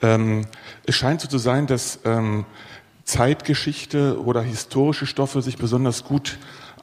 Ähm, 0.02 0.46
es 0.86 0.94
scheint 0.94 1.20
so 1.20 1.28
zu 1.28 1.38
sein, 1.38 1.66
dass 1.66 2.00
ähm, 2.04 2.44
Zeitgeschichte 3.04 4.20
oder 4.22 4.42
historische 4.42 5.06
Stoffe 5.06 5.42
sich 5.42 5.58
besonders 5.58 6.04
gut 6.04 6.38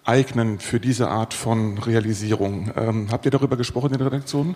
eignen 0.05 0.59
für 0.59 0.79
diese 0.79 1.09
Art 1.09 1.33
von 1.33 1.77
Realisierung. 1.77 2.71
Ähm, 2.75 3.07
habt 3.11 3.25
ihr 3.25 3.31
darüber 3.31 3.57
gesprochen 3.57 3.91
in 3.93 3.97
der 3.97 4.07
Redaktion? 4.07 4.55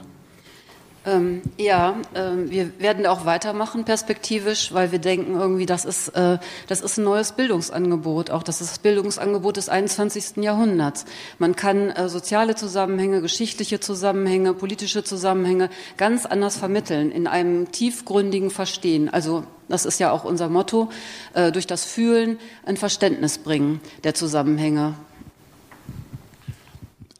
Ähm, 1.07 1.41
ja, 1.57 1.95
ähm, 2.15 2.51
wir 2.51 2.77
werden 2.79 3.05
auch 3.05 3.25
weitermachen 3.25 3.85
perspektivisch, 3.85 4.73
weil 4.73 4.91
wir 4.91 4.99
denken 4.99 5.35
irgendwie, 5.35 5.65
das 5.65 5.85
ist, 5.85 6.09
äh, 6.09 6.37
das 6.67 6.81
ist 6.81 6.97
ein 6.97 7.05
neues 7.05 7.31
Bildungsangebot, 7.31 8.29
auch 8.29 8.43
das 8.43 8.59
ist 8.59 8.71
das 8.71 8.79
Bildungsangebot 8.79 9.55
des 9.55 9.69
21. 9.69 10.43
Jahrhunderts. 10.43 11.05
Man 11.39 11.55
kann 11.55 11.91
äh, 11.91 12.09
soziale 12.09 12.55
Zusammenhänge, 12.55 13.21
geschichtliche 13.21 13.79
Zusammenhänge, 13.79 14.53
politische 14.53 15.01
Zusammenhänge 15.01 15.69
ganz 15.95 16.25
anders 16.25 16.57
vermitteln, 16.57 17.11
in 17.11 17.25
einem 17.25 17.71
tiefgründigen 17.71 18.49
Verstehen. 18.49 19.07
Also 19.07 19.45
das 19.69 19.85
ist 19.85 19.99
ja 19.99 20.11
auch 20.11 20.25
unser 20.25 20.49
Motto, 20.49 20.89
äh, 21.33 21.53
durch 21.53 21.67
das 21.67 21.85
Fühlen 21.85 22.37
ein 22.65 22.75
Verständnis 22.75 23.37
bringen 23.37 23.79
der 24.03 24.13
Zusammenhänge. 24.13 24.95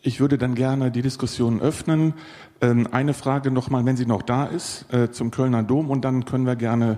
Ich 0.08 0.22
würde 0.22 0.38
dann 0.38 0.56
gerne 0.56 0.90
die 0.90 1.02
Diskussion 1.02 1.60
öffnen. 1.60 2.14
Ähm, 2.60 2.88
eine 2.92 3.14
Frage 3.14 3.52
nochmal, 3.52 3.86
wenn 3.86 3.98
sie 3.98 4.06
noch 4.06 4.24
da 4.24 4.46
ist, 4.46 4.92
äh, 4.92 5.12
zum 5.12 5.30
Kölner 5.30 5.62
Dom 5.62 5.92
und 5.92 6.02
dann 6.02 6.26
können 6.26 6.46
wir 6.46 6.56
gerne 6.56 6.98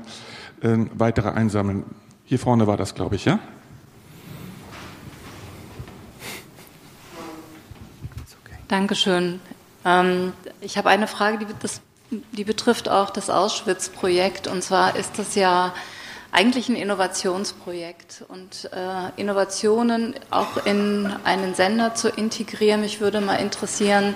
ähm, 0.62 0.90
weitere 0.94 1.30
einsammeln. 1.30 1.84
Hier 2.24 2.40
vorne 2.40 2.66
war 2.66 2.78
das, 2.78 2.96
glaube 2.96 3.16
ich, 3.16 3.26
ja? 3.26 3.40
Dankeschön. 8.70 9.42
Ähm, 9.84 10.34
ich 10.62 10.78
habe 10.78 10.90
eine 10.90 11.08
Frage, 11.08 11.40
die, 11.40 11.48
das, 11.60 11.82
die 12.12 12.44
betrifft 12.44 12.88
auch 12.88 13.10
das 13.10 13.30
Auschwitz-Projekt. 13.30 14.48
Und 14.48 14.64
zwar 14.64 14.96
ist 14.96 15.18
das 15.18 15.36
ja 15.36 15.74
eigentlich 16.32 16.70
ein 16.70 16.76
Innovationsprojekt. 16.76 18.24
Und 18.28 18.70
äh, 18.74 19.20
Innovationen 19.20 20.16
auch 20.30 20.66
in 20.66 21.12
einen 21.24 21.56
Sender 21.56 21.96
zu 21.96 22.10
integrieren. 22.10 22.82
Mich 22.82 23.02
würde 23.02 23.22
mal 23.22 23.36
interessieren, 23.36 24.16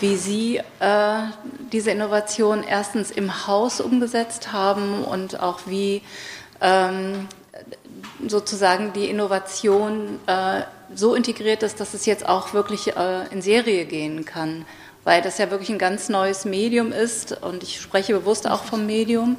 wie 0.00 0.16
Sie 0.16 0.60
äh, 0.80 1.18
diese 1.72 1.90
Innovation 1.90 2.62
erstens 2.62 3.10
im 3.10 3.46
Haus 3.46 3.80
umgesetzt 3.80 4.52
haben 4.52 5.04
und 5.04 5.40
auch 5.40 5.60
wie 5.66 6.02
ähm, 6.60 7.28
sozusagen 8.26 8.92
die 8.92 9.06
Innovation 9.06 10.18
äh, 10.26 10.62
so 10.94 11.14
integriert 11.14 11.62
ist, 11.62 11.80
dass 11.80 11.94
es 11.94 12.06
jetzt 12.06 12.28
auch 12.28 12.52
wirklich 12.52 12.96
äh, 12.96 13.26
in 13.30 13.42
Serie 13.42 13.84
gehen 13.84 14.24
kann, 14.24 14.64
weil 15.04 15.22
das 15.22 15.38
ja 15.38 15.50
wirklich 15.50 15.70
ein 15.70 15.78
ganz 15.78 16.08
neues 16.08 16.44
Medium 16.44 16.92
ist. 16.92 17.40
Und 17.42 17.62
ich 17.62 17.80
spreche 17.80 18.14
bewusst 18.14 18.48
auch 18.48 18.64
vom 18.64 18.86
Medium. 18.86 19.36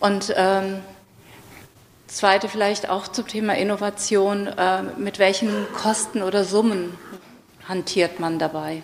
Und 0.00 0.34
ähm, 0.36 0.80
Zweite 2.12 2.50
vielleicht 2.50 2.90
auch 2.90 3.08
zum 3.08 3.26
Thema 3.26 3.56
Innovation. 3.56 4.46
Äh, 4.46 4.82
mit 4.98 5.18
welchen 5.18 5.50
Kosten 5.72 6.22
oder 6.22 6.44
Summen 6.44 6.92
hantiert 7.66 8.20
man 8.20 8.38
dabei? 8.38 8.82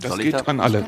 Das 0.00 0.12
Soll 0.12 0.22
geht 0.22 0.48
an 0.48 0.60
alle. 0.60 0.86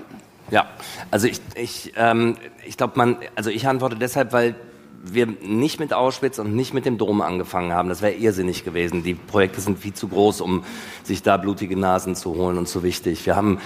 Ja, 0.51 0.71
also 1.11 1.27
ich, 1.27 1.41
ich, 1.55 1.93
ähm, 1.97 2.39
ich 2.65 2.79
glaube, 2.79 2.95
man, 2.97 3.19
also 3.35 3.51
ich 3.51 3.69
antworte 3.69 3.97
deshalb, 3.97 4.33
weil 4.33 4.55
wir 5.03 5.27
nicht 5.27 5.79
mit 5.79 5.93
Auschwitz 5.93 6.39
und 6.39 6.57
nicht 6.57 6.73
mit 6.73 6.87
dem 6.87 6.97
Dom 6.97 7.21
angefangen 7.21 7.75
haben. 7.75 7.91
Das 7.91 8.01
wäre 8.01 8.15
irrsinnig 8.15 8.65
gewesen. 8.65 9.03
Die 9.03 9.15
Projekte 9.15 9.61
sind 9.61 9.79
viel 9.79 9.93
zu 9.93 10.09
groß, 10.09 10.41
um 10.41 10.65
sich 11.05 11.23
da 11.23 11.37
blutige 11.37 11.79
Nasen 11.79 12.17
zu 12.17 12.37
holen 12.37 12.57
und 12.57 12.69
zu 12.69 12.83
wichtig. 12.83 13.27
Wir 13.27 13.37
haben 13.37 13.61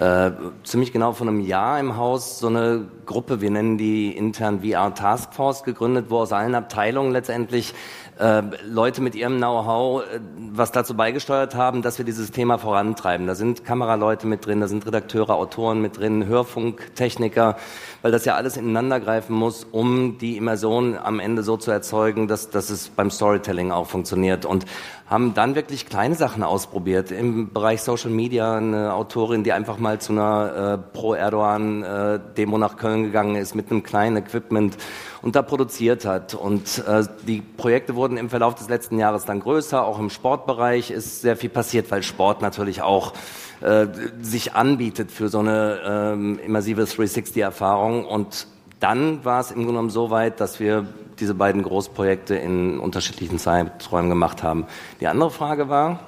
äh, 0.00 0.32
ziemlich 0.64 0.92
genau 0.92 1.12
vor 1.12 1.28
einem 1.28 1.40
Jahr 1.40 1.78
im 1.78 1.96
Haus 1.96 2.38
so 2.38 2.48
eine 2.48 2.86
Gruppe, 3.06 3.40
wir 3.40 3.50
nennen 3.50 3.78
die 3.78 4.16
intern 4.16 4.62
VR 4.62 4.94
Taskforce 4.94 5.62
gegründet, 5.62 6.06
wo 6.08 6.18
aus 6.18 6.32
allen 6.32 6.54
Abteilungen 6.54 7.12
letztendlich 7.12 7.74
äh, 8.18 8.42
Leute 8.64 9.00
mit 9.00 9.14
ihrem 9.14 9.38
Know-how 9.38 10.02
äh, 10.02 10.20
was 10.52 10.72
dazu 10.72 10.94
beigesteuert 10.94 11.54
haben, 11.54 11.82
dass 11.82 11.98
wir 11.98 12.04
dieses 12.04 12.30
Thema 12.30 12.58
vorantreiben. 12.58 13.26
Da 13.26 13.34
sind 13.34 13.64
Kameraleute 13.64 14.26
mit 14.26 14.46
drin, 14.46 14.60
da 14.60 14.68
sind 14.68 14.86
Redakteure, 14.86 15.30
Autoren 15.30 15.80
mit 15.82 15.98
drin, 15.98 16.26
Hörfunktechniker, 16.26 17.56
weil 18.02 18.12
das 18.12 18.24
ja 18.24 18.36
alles 18.36 18.56
ineinander 18.56 19.00
greifen 19.00 19.34
muss, 19.34 19.64
um 19.64 20.18
die 20.18 20.36
Immersion 20.36 20.96
am 20.96 21.18
Ende 21.18 21.42
so 21.42 21.56
zu 21.56 21.70
erzeugen, 21.70 22.28
dass, 22.28 22.50
dass 22.50 22.70
es 22.70 22.88
beim 22.88 23.10
Storytelling 23.10 23.72
auch 23.72 23.86
funktioniert. 23.86 24.44
Und 24.44 24.64
haben 25.06 25.34
dann 25.34 25.54
wirklich 25.54 25.86
kleine 25.86 26.14
Sachen 26.14 26.42
ausprobiert. 26.42 27.10
Im 27.10 27.52
Bereich 27.52 27.82
Social 27.82 28.10
Media 28.10 28.56
eine 28.56 28.94
Autorin, 28.94 29.44
die 29.44 29.52
einfach 29.52 29.78
mal 29.78 30.00
zu 30.00 30.12
einer 30.12 30.78
äh, 30.82 30.96
Pro-Erdogan-Demo 30.96 32.56
äh, 32.56 32.58
nach 32.58 32.76
Köln 32.76 33.02
gegangen 33.04 33.36
ist 33.36 33.54
mit 33.54 33.70
einem 33.70 33.82
kleinen 33.82 34.16
Equipment 34.16 34.76
und 35.24 35.34
da 35.36 35.42
produziert 35.42 36.04
hat. 36.04 36.34
Und 36.34 36.84
äh, 36.86 37.02
die 37.26 37.40
Projekte 37.40 37.94
wurden 37.94 38.18
im 38.18 38.28
Verlauf 38.28 38.56
des 38.56 38.68
letzten 38.68 38.98
Jahres 38.98 39.24
dann 39.24 39.40
größer. 39.40 39.82
Auch 39.82 39.98
im 39.98 40.10
Sportbereich 40.10 40.90
ist 40.90 41.22
sehr 41.22 41.34
viel 41.38 41.48
passiert, 41.48 41.90
weil 41.90 42.02
Sport 42.02 42.42
natürlich 42.42 42.82
auch 42.82 43.14
äh, 43.62 43.86
sich 44.20 44.52
anbietet 44.52 45.10
für 45.10 45.30
so 45.30 45.38
eine 45.38 45.80
ähm, 45.82 46.38
immersive 46.44 46.82
360-Erfahrung. 46.82 48.04
Und 48.04 48.48
dann 48.80 49.24
war 49.24 49.40
es 49.40 49.48
im 49.50 49.56
Grunde 49.56 49.72
genommen 49.72 49.88
so 49.90 50.10
weit, 50.10 50.40
dass 50.40 50.60
wir 50.60 50.86
diese 51.18 51.32
beiden 51.32 51.62
Großprojekte 51.62 52.34
in 52.34 52.78
unterschiedlichen 52.78 53.38
Zeiträumen 53.38 54.10
gemacht 54.10 54.42
haben. 54.42 54.66
Die 55.00 55.06
andere 55.06 55.30
Frage 55.30 55.70
war? 55.70 56.00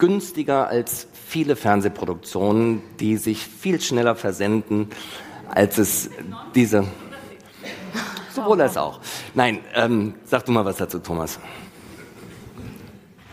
günstiger 0.04 0.68
als 0.68 1.06
viele 1.14 1.56
Fernsehproduktionen, 1.56 2.82
die 3.00 3.16
sich 3.16 3.46
viel 3.46 3.80
schneller 3.80 4.14
versenden, 4.16 4.90
als 5.48 5.78
es 5.78 6.10
diese. 6.54 6.84
Sowohl 8.34 8.60
als 8.60 8.76
auch. 8.76 9.00
Nein, 9.34 9.60
ähm, 9.74 10.12
sag 10.26 10.44
du 10.44 10.52
mal 10.52 10.66
was 10.66 10.76
dazu, 10.76 10.98
Thomas. 10.98 11.38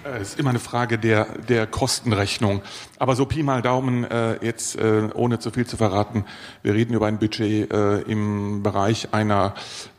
Es 0.06 0.30
ist 0.30 0.40
immer 0.40 0.52
eine 0.52 0.60
Frage 0.60 0.98
der, 0.98 1.26
der 1.40 1.68
Kostenrechnung. 1.68 2.62
Aber 3.00 3.18
so 3.18 3.26
Pi 3.26 3.44
mal 3.44 3.62
Daumen, 3.62 4.06
äh, 4.06 4.38
jetzt 4.42 4.78
äh, 4.78 5.10
ohne 5.14 5.40
zu 5.40 5.52
viel 5.52 5.68
zu 5.68 5.76
verraten, 5.76 6.24
wir 6.64 6.74
reden 6.74 6.94
über 6.94 7.08
ein 7.08 7.20
Budget 7.20 7.70
äh, 7.70 8.00
im 8.04 8.64
Bereich 8.64 9.10
einer 9.12 9.56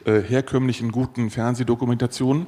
äh, 0.06 0.22
herkömmlichen 0.22 0.90
guten 0.90 1.28
Fernsehdokumentation. 1.28 2.46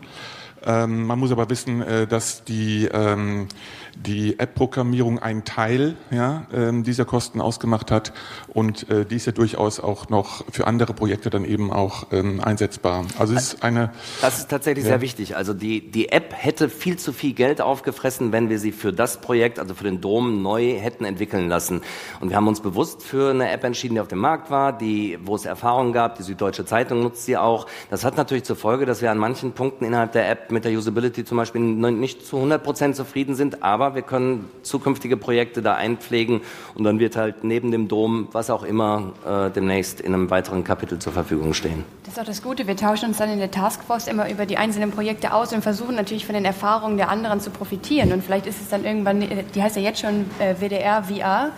Ähm, 0.66 1.06
man 1.06 1.18
muss 1.18 1.30
aber 1.30 1.50
wissen, 1.50 1.82
äh, 1.82 2.06
dass 2.06 2.44
die, 2.44 2.88
ähm, 2.90 3.48
die 3.97 4.38
App-Programmierung 4.38 5.18
ein 5.18 5.45
Teil 5.45 5.97
ja, 6.11 6.47
ähm, 6.53 6.82
dieser 6.84 7.05
Kosten 7.05 7.40
ausgemacht 7.40 7.90
hat 7.90 8.12
und 8.49 8.88
äh, 8.90 9.05
die 9.05 9.16
ist 9.16 9.26
ja 9.26 9.32
durchaus 9.32 9.80
auch 9.80 10.09
noch 10.09 10.45
für 10.51 10.66
andere 10.66 10.95
Projekte 10.95 11.30
dann 11.30 11.45
eben 11.45 11.72
auch 11.72 12.07
ähm, 12.12 12.40
einsetzbar. 12.40 13.05
Also 13.18 13.34
es 13.34 13.55
ist 13.55 13.62
eine. 13.62 13.90
Das 14.20 14.38
ist 14.38 14.51
tatsächlich 14.51 14.84
Ja. 14.84 14.92
sehr 14.92 15.01
wichtig. 15.01 15.36
Also 15.36 15.55
die, 15.55 15.90
die 15.90 16.11
App 16.11 16.32
hätte 16.36 16.68
viel 16.68 16.99
zu 16.99 17.12
viel 17.12 17.32
Geld 17.34 17.61
aufgefressen, 17.61 18.32
wenn 18.32 18.49
wir 18.51 18.59
sie 18.59 18.72
für 18.72 18.92
das 18.92 19.20
Projekt, 19.20 19.59
also 19.59 19.74
für 19.74 19.84
den 19.84 20.01
Dom, 20.01 20.42
neu 20.42 20.74
hätten 20.78 21.05
entwickeln 21.05 21.49
lassen. 21.49 21.82
Und 22.20 22.30
wir 22.30 22.36
haben 22.36 22.49
uns 22.49 22.61
bewusst 22.61 23.03
für 23.03 23.30
eine 23.30 23.51
App 23.51 23.64
entschieden, 23.64 23.95
die 23.95 24.01
auf 24.01 24.09
dem 24.09 24.18
Markt 24.18 24.51
war, 24.51 24.72
die, 24.76 25.18
wo 25.22 25.34
es 25.36 25.45
Erfahrungen 25.45 25.92
gab. 25.92 26.16
Die 26.16 26.22
Süddeutsche 26.22 26.64
Zeitung 26.64 27.03
nutzt 27.03 27.24
sie 27.26 27.36
auch. 27.36 27.66
Das 27.90 28.05
hat 28.05 28.16
natürlich 28.16 28.45
zur 28.45 28.57
Folge, 28.57 28.86
dass 28.86 29.03
wir 29.03 29.11
an 29.11 29.18
manchen 29.18 29.53
Punkten 29.53 29.84
innerhalb 29.84 30.12
der 30.12 30.30
App 30.30 30.51
mit 30.51 30.64
der 30.64 30.72
Usability 30.72 31.24
zum 31.24 31.36
Beispiel 31.36 31.61
nicht 31.61 32.26
zu 32.26 32.36
100 32.36 32.62
Prozent 32.62 32.97
zufrieden 32.97 33.34
sind, 33.34 33.62
aber 33.62 33.84
wir 33.93 34.03
können 34.03 34.49
zukünftige 34.62 35.16
Projekte 35.16 35.61
da 35.61 35.74
einpflegen 35.74 36.41
und 36.74 36.85
dann 36.85 36.99
wird 36.99 37.16
halt 37.16 37.45
neben 37.45 37.70
dem 37.70 37.89
Dom, 37.89 38.28
was 38.32 38.49
auch 38.49 38.62
immer, 38.62 39.12
äh, 39.26 39.51
demnächst 39.51 40.01
in 40.01 40.14
einem 40.14 40.30
weiteren 40.30 40.64
Kapitel 40.64 40.99
zur 40.99 41.12
Verfügung 41.12 41.53
stehen. 41.53 41.85
Das 42.05 42.14
ist 42.14 42.20
auch 42.20 42.24
das 42.24 42.43
Gute. 42.43 42.66
Wir 42.66 42.76
tauschen 42.76 43.09
uns 43.09 43.18
dann 43.18 43.30
in 43.30 43.41
der 43.41 43.51
Taskforce 43.51 44.07
immer 44.07 44.30
über 44.30 44.47
die 44.47 44.57
einzelnen 44.57 44.93
Projekte 44.93 45.35
aus 45.35 45.53
und 45.53 45.62
versuchen 45.62 45.97
natürlich 45.97 46.24
von 46.24 46.35
den 46.35 46.45
Erfahrungen 46.45 46.97
der 46.97 47.11
anderen 47.11 47.41
zu 47.41 47.51
profitieren. 47.51 48.12
Und 48.12 48.24
vielleicht 48.24 48.47
ist 48.47 48.61
es 48.61 48.68
dann 48.68 48.85
irgendwann, 48.85 49.20
äh, 49.22 49.45
die 49.55 49.62
heißt 49.62 49.76
ja 49.76 49.82
jetzt 49.82 50.01
schon 50.01 50.26
äh, 50.39 50.55
WDR 50.61 51.05
VR. 51.05 51.51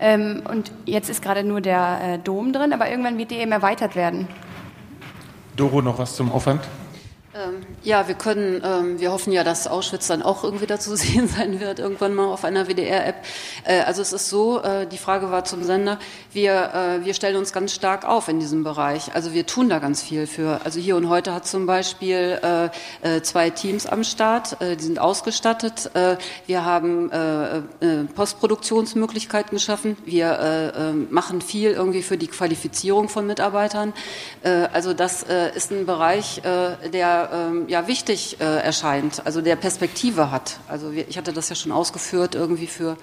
Ähm, 0.00 0.42
und 0.50 0.72
jetzt 0.86 1.10
ist 1.10 1.22
gerade 1.22 1.44
nur 1.44 1.60
der 1.60 2.00
äh, 2.02 2.18
Dom 2.18 2.52
drin, 2.52 2.72
aber 2.72 2.90
irgendwann 2.90 3.18
wird 3.18 3.30
die 3.30 3.36
eben 3.36 3.52
erweitert 3.52 3.94
werden. 3.94 4.28
Doro, 5.56 5.82
noch 5.82 5.98
was 5.98 6.16
zum 6.16 6.32
Aufwand? 6.32 6.60
Ähm, 7.40 7.62
ja, 7.82 8.08
wir 8.08 8.14
können, 8.14 8.60
ähm, 8.64 9.00
wir 9.00 9.12
hoffen 9.12 9.32
ja, 9.32 9.44
dass 9.44 9.66
Auschwitz 9.66 10.06
dann 10.08 10.22
auch 10.22 10.44
irgendwie 10.44 10.66
da 10.66 10.78
zu 10.78 10.96
sehen 10.96 11.28
sein 11.28 11.60
wird, 11.60 11.78
irgendwann 11.78 12.14
mal 12.14 12.26
auf 12.26 12.44
einer 12.44 12.68
WDR-App. 12.68 13.16
Äh, 13.64 13.80
also 13.80 14.02
es 14.02 14.12
ist 14.12 14.28
so, 14.28 14.60
äh, 14.60 14.86
die 14.86 14.98
Frage 14.98 15.30
war 15.30 15.44
zum 15.44 15.62
Sender, 15.62 15.98
wir, 16.32 17.00
äh, 17.02 17.04
wir 17.04 17.14
stellen 17.14 17.36
uns 17.36 17.52
ganz 17.52 17.72
stark 17.72 18.04
auf 18.04 18.28
in 18.28 18.40
diesem 18.40 18.64
Bereich. 18.64 19.14
Also 19.14 19.32
wir 19.32 19.46
tun 19.46 19.68
da 19.68 19.78
ganz 19.78 20.02
viel 20.02 20.26
für. 20.26 20.60
Also 20.64 20.80
hier 20.80 20.96
und 20.96 21.08
heute 21.08 21.32
hat 21.32 21.46
zum 21.46 21.66
Beispiel 21.66 22.38
äh, 22.42 23.16
äh, 23.16 23.22
zwei 23.22 23.50
Teams 23.50 23.86
am 23.86 24.04
Start, 24.04 24.60
äh, 24.60 24.76
die 24.76 24.84
sind 24.84 24.98
ausgestattet. 24.98 25.90
Wir 26.46 26.64
haben 26.64 27.10
Postproduktionsmöglichkeiten 28.14 29.56
geschaffen. 29.56 29.96
Wir 30.04 31.06
machen 31.10 31.40
viel 31.40 31.70
irgendwie 31.70 32.02
für 32.02 32.16
die 32.16 32.26
Qualifizierung 32.26 33.08
von 33.08 33.26
Mitarbeitern. 33.26 33.92
Also 34.72 34.92
das 34.92 35.24
ist 35.54 35.70
ein 35.70 35.86
Bereich, 35.86 36.42
der 36.42 37.29
ähm, 37.32 37.68
ja 37.68 37.86
wichtig 37.86 38.40
äh, 38.40 38.44
erscheint, 38.44 39.22
also 39.24 39.40
der 39.40 39.56
Perspektive 39.56 40.30
hat. 40.30 40.60
Also 40.68 40.92
wir, 40.92 41.08
ich 41.08 41.18
hatte 41.18 41.32
das 41.32 41.48
ja 41.48 41.54
schon 41.54 41.72
ausgeführt 41.72 42.34
irgendwie 42.34 42.66
für 42.66 42.96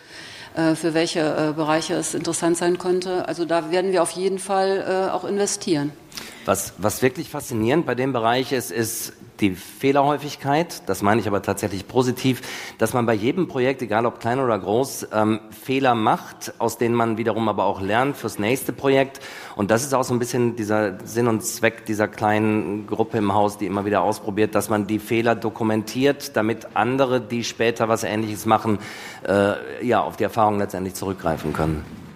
äh, 0.58 0.76
für 0.76 0.94
welche 0.96 1.20
äh, 1.20 1.54
Bereiche 1.54 1.94
es 1.94 2.16
interessant 2.16 2.58
sein 2.58 2.80
könnte. 2.80 3.28
Also 3.28 3.46
da 3.46 3.70
werden 3.70 3.92
wir 3.92 4.02
auf 4.02 4.12
jeden 4.12 4.40
Fall 4.40 5.08
äh, 5.08 5.12
auch 5.12 5.24
investieren. 5.24 5.92
Was, 6.46 6.74
was 6.78 7.02
wirklich 7.02 7.30
faszinierend 7.30 7.86
bei 7.86 7.94
dem 7.94 8.12
Bereich 8.12 8.52
ist, 8.52 8.72
ist 8.72 9.14
die 9.40 9.56
Fehlerhäufigkeit. 9.56 10.84
Das 10.88 11.02
meine 11.02 11.22
ich 11.22 11.28
aber 11.28 11.42
tatsächlich 11.42 11.88
positiv, 11.88 12.42
dass 12.78 12.94
man 12.94 13.06
bei 13.06 13.14
jedem 13.14 13.48
Projekt, 13.48 13.82
egal 13.82 14.06
ob 14.06 14.20
klein 14.20 14.40
oder 14.40 14.58
groß, 14.58 15.08
ähm, 15.14 15.40
Fehler 15.50 15.96
macht, 15.96 16.54
aus 16.60 16.78
denen 16.78 16.96
man 16.96 17.18
wiederum 17.18 17.50
aber 17.50 17.66
auch 17.66 17.82
lernt 17.82 18.18
fürs 18.18 18.40
nächste 18.40 18.74
Projekt. 18.74 19.20
Und 19.56 19.72
das 19.72 19.84
ist 19.84 19.94
auch 19.94 20.04
so 20.04 20.14
ein 20.14 20.20
bisschen 20.20 20.56
dieser 20.56 21.00
Sinn 21.06 21.28
und 21.28 21.44
Zweck 21.44 21.86
dieser 21.86 22.08
kleinen 22.08 22.88
Gruppe 22.88 23.18
im 23.18 23.34
Haus, 23.34 23.58
die 23.58 23.66
immer 23.66 23.86
wieder 23.86 24.02
ausprobiert, 24.02 24.56
dass 24.56 24.70
man 24.70 24.88
die 24.88 25.00
Fehler 25.00 25.36
dokumentiert, 25.36 26.36
damit 26.36 26.68
andere, 26.76 27.22
die 27.22 27.44
später 27.44 27.88
was 27.88 28.04
Ähnliches 28.04 28.46
machen, 28.46 28.80
äh, 29.28 29.86
ja, 29.86 30.02
auf 30.02 30.18
die 30.18 30.24
Erfahrung 30.24 30.58
letztendlich 30.58 30.96
zurückgreifen 30.96 31.54
können. 31.54 32.07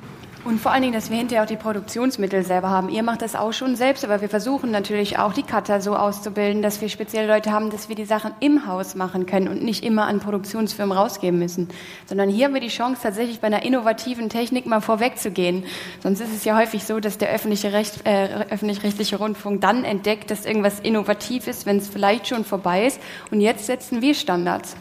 Und 0.44 0.60
vor 0.60 0.72
allen 0.72 0.82
Dingen, 0.82 0.94
dass 0.94 1.12
wir 1.12 1.18
hinterher 1.18 1.44
auch 1.44 1.48
die 1.48 1.56
Produktionsmittel 1.56 2.44
selber 2.44 2.72
haben. 2.72 2.90
Ihr 2.90 3.04
macht 3.04 3.22
das 3.22 3.36
auch 3.36 3.54
schon 3.54 3.76
selbst, 3.76 4.04
aber 4.04 4.22
wir 4.22 4.30
versuchen 4.30 4.72
natürlich 4.72 5.20
auch 5.20 5.34
die 5.34 5.44
Cutter 5.44 5.82
so 5.82 5.96
auszubilden, 5.96 6.64
dass 6.64 6.82
wir 6.82 6.90
spezielle 6.90 7.28
Leute 7.28 7.52
haben, 7.52 7.70
dass 7.70 7.90
wir 7.90 7.96
die 7.96 8.06
Sachen 8.06 8.32
im 8.40 8.66
Haus 8.66 8.96
machen 8.96 9.28
können 9.28 9.48
und 9.48 9.62
nicht 9.62 9.84
immer 9.84 10.08
an 10.08 10.20
Produktionsfirmen 10.20 10.98
rausgeben 10.98 11.38
müssen. 11.38 11.70
Sondern 12.08 12.28
hier 12.28 12.46
haben 12.46 12.56
wir 12.56 12.62
die 12.62 12.70
Chance, 12.70 13.02
tatsächlich 13.04 13.40
bei 13.40 13.48
einer 13.48 13.64
innovativen 13.64 14.30
Technik 14.30 14.66
mal 14.66 14.82
vorwegzugehen. 14.82 15.64
Sonst 16.02 16.22
ist 16.22 16.34
es 16.34 16.44
ja 16.44 16.58
häufig 16.58 16.86
so, 16.86 17.00
dass 17.00 17.20
der 17.20 17.30
öffentliche 17.30 17.72
Recht, 17.72 18.08
äh, 18.08 18.46
öffentlich-rechtliche 18.50 19.18
Rundfunk 19.18 19.62
dann 19.62 19.84
entdeckt, 19.84 20.32
dass 20.32 20.48
irgendwas 20.48 20.80
innovativ 20.80 21.48
ist, 21.48 21.68
wenn 21.68 21.78
es 21.78 21.88
vielleicht 21.88 22.28
schon 22.28 22.46
vorbei 22.46 22.88
ist. 22.88 23.00
Und 23.30 23.42
jetzt 23.42 23.68
setzen 23.68 24.02
wir 24.02 24.16
Standards. 24.16 24.76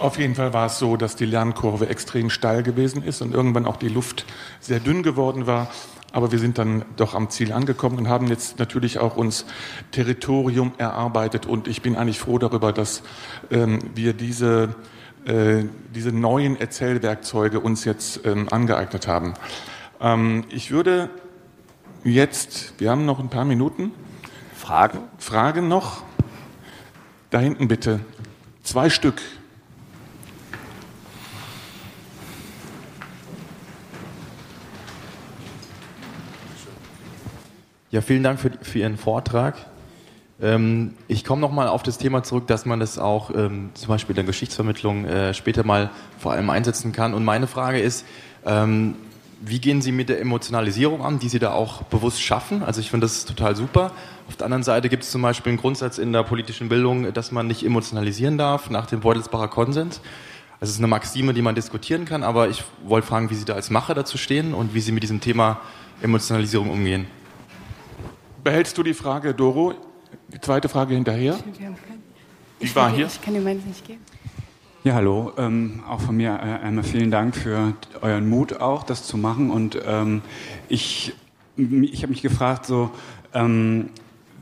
Auf 0.00 0.18
jeden 0.18 0.34
Fall 0.34 0.54
war 0.54 0.64
es 0.64 0.78
so, 0.78 0.96
dass 0.96 1.14
die 1.14 1.26
Lernkurve 1.26 1.90
extrem 1.90 2.30
steil 2.30 2.62
gewesen 2.62 3.02
ist 3.04 3.20
und 3.20 3.34
irgendwann 3.34 3.66
auch 3.66 3.76
die 3.76 3.88
Luft 3.88 4.24
sehr 4.58 4.80
dünn 4.80 5.02
geworden 5.02 5.46
war. 5.46 5.68
Aber 6.10 6.32
wir 6.32 6.38
sind 6.38 6.56
dann 6.56 6.86
doch 6.96 7.14
am 7.14 7.28
Ziel 7.28 7.52
angekommen 7.52 7.98
und 7.98 8.08
haben 8.08 8.26
jetzt 8.28 8.58
natürlich 8.58 8.98
auch 8.98 9.18
uns 9.18 9.44
Territorium 9.90 10.72
erarbeitet. 10.78 11.44
Und 11.44 11.68
ich 11.68 11.82
bin 11.82 11.96
eigentlich 11.96 12.18
froh 12.18 12.38
darüber, 12.38 12.72
dass 12.72 13.02
ähm, 13.50 13.78
wir 13.94 14.14
diese, 14.14 14.74
äh, 15.26 15.64
diese 15.94 16.12
neuen 16.12 16.58
Erzählwerkzeuge 16.58 17.60
uns 17.60 17.84
jetzt 17.84 18.24
ähm, 18.24 18.48
angeeignet 18.50 19.06
haben. 19.06 19.34
Ähm, 20.00 20.44
ich 20.48 20.70
würde 20.70 21.10
jetzt, 22.04 22.72
wir 22.78 22.90
haben 22.90 23.04
noch 23.04 23.20
ein 23.20 23.28
paar 23.28 23.44
Minuten. 23.44 23.92
Fragen? 24.56 25.00
Fragen 25.18 25.68
noch? 25.68 26.04
Da 27.28 27.38
hinten 27.38 27.68
bitte. 27.68 28.00
Zwei 28.62 28.88
Stück. 28.88 29.20
Ja, 37.92 38.02
vielen 38.02 38.22
Dank 38.22 38.38
für, 38.38 38.52
für 38.62 38.78
Ihren 38.78 38.96
Vortrag. 38.96 39.56
Ähm, 40.40 40.94
ich 41.08 41.24
komme 41.24 41.40
nochmal 41.40 41.66
auf 41.66 41.82
das 41.82 41.98
Thema 41.98 42.22
zurück, 42.22 42.46
dass 42.46 42.64
man 42.64 42.78
das 42.78 42.98
auch 42.98 43.30
ähm, 43.34 43.70
zum 43.74 43.88
Beispiel 43.88 44.12
in 44.12 44.16
der 44.16 44.24
Geschichtsvermittlung 44.26 45.06
äh, 45.06 45.34
später 45.34 45.64
mal 45.64 45.90
vor 46.16 46.30
allem 46.30 46.50
einsetzen 46.50 46.92
kann. 46.92 47.14
Und 47.14 47.24
meine 47.24 47.48
Frage 47.48 47.80
ist, 47.80 48.06
ähm, 48.46 48.94
wie 49.40 49.58
gehen 49.58 49.82
Sie 49.82 49.90
mit 49.90 50.08
der 50.08 50.20
Emotionalisierung 50.20 51.04
an, 51.04 51.18
die 51.18 51.28
Sie 51.28 51.40
da 51.40 51.50
auch 51.52 51.82
bewusst 51.82 52.22
schaffen? 52.22 52.62
Also 52.62 52.80
ich 52.80 52.90
finde 52.90 53.06
das 53.06 53.24
total 53.24 53.56
super. 53.56 53.90
Auf 54.28 54.36
der 54.36 54.44
anderen 54.44 54.62
Seite 54.62 54.88
gibt 54.88 55.02
es 55.02 55.10
zum 55.10 55.22
Beispiel 55.22 55.50
einen 55.50 55.58
Grundsatz 55.58 55.98
in 55.98 56.12
der 56.12 56.22
politischen 56.22 56.68
Bildung, 56.68 57.12
dass 57.12 57.32
man 57.32 57.48
nicht 57.48 57.66
emotionalisieren 57.66 58.38
darf 58.38 58.70
nach 58.70 58.86
dem 58.86 59.00
Beutelsbacher 59.00 59.48
Konsens. 59.48 60.00
Also 60.60 60.70
es 60.70 60.76
ist 60.76 60.78
eine 60.78 60.86
Maxime, 60.86 61.34
die 61.34 61.42
man 61.42 61.56
diskutieren 61.56 62.04
kann, 62.04 62.22
aber 62.22 62.50
ich 62.50 62.62
wollte 62.84 63.08
fragen, 63.08 63.30
wie 63.30 63.34
Sie 63.34 63.46
da 63.46 63.54
als 63.54 63.68
Macher 63.68 63.94
dazu 63.94 64.16
stehen 64.16 64.54
und 64.54 64.74
wie 64.74 64.80
Sie 64.80 64.92
mit 64.92 65.02
diesem 65.02 65.20
Thema 65.20 65.60
Emotionalisierung 66.02 66.70
umgehen. 66.70 67.06
Behältst 68.42 68.78
du 68.78 68.82
die 68.82 68.94
Frage, 68.94 69.34
Doro? 69.34 69.74
Die 70.32 70.40
zweite 70.40 70.68
Frage 70.68 70.94
hinterher? 70.94 71.38
Ich 72.58 72.74
war 72.74 72.90
hier. 72.90 73.06
Ich 73.06 73.20
kann 73.20 73.34
dir 73.34 73.40
meins 73.40 73.64
nicht 73.66 73.86
geben. 73.86 74.00
Ja, 74.82 74.94
hallo. 74.94 75.32
Ähm, 75.36 75.82
auch 75.86 76.00
von 76.00 76.16
mir 76.16 76.30
äh, 76.30 76.64
einmal 76.64 76.84
vielen 76.84 77.10
Dank 77.10 77.36
für 77.36 77.74
euren 78.00 78.28
Mut 78.28 78.60
auch, 78.60 78.82
das 78.82 79.04
zu 79.04 79.18
machen. 79.18 79.50
Und 79.50 79.78
ähm, 79.84 80.22
ich, 80.68 81.12
ich 81.56 82.02
habe 82.02 82.10
mich 82.10 82.22
gefragt, 82.22 82.64
so 82.64 82.90
ähm, 83.34 83.90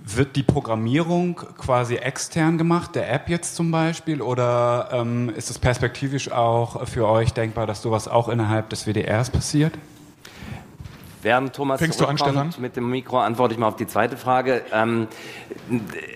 wird 0.05 0.37
die 0.37 0.45
Programmierung 0.45 1.35
quasi 1.59 1.97
extern 1.97 2.57
gemacht, 2.57 2.95
der 2.95 3.13
App 3.13 3.29
jetzt 3.29 3.57
zum 3.57 3.73
Beispiel, 3.73 4.23
oder 4.23 4.91
ähm, 4.93 5.29
ist 5.37 5.51
es 5.51 5.59
perspektivisch 5.59 6.31
auch 6.31 6.87
für 6.87 7.09
euch 7.09 7.33
denkbar, 7.33 7.67
dass 7.67 7.83
sowas 7.83 8.07
auch 8.07 8.29
innerhalb 8.29 8.71
des 8.71 8.87
WDRs 8.87 9.31
passiert? 9.31 9.75
Während 11.23 11.55
Thomas 11.55 11.81
Fängst 11.81 12.01
du 12.01 12.07
an, 12.07 12.55
mit 12.59 12.77
dem 12.77 12.91
Mikro, 12.91 13.19
antworte 13.19 13.55
ich 13.55 13.59
mal 13.59 13.69
auf 13.69 13.77
die 13.77 13.87
zweite 13.87 14.17
Frage. 14.17 14.63
Ähm, 14.73 15.09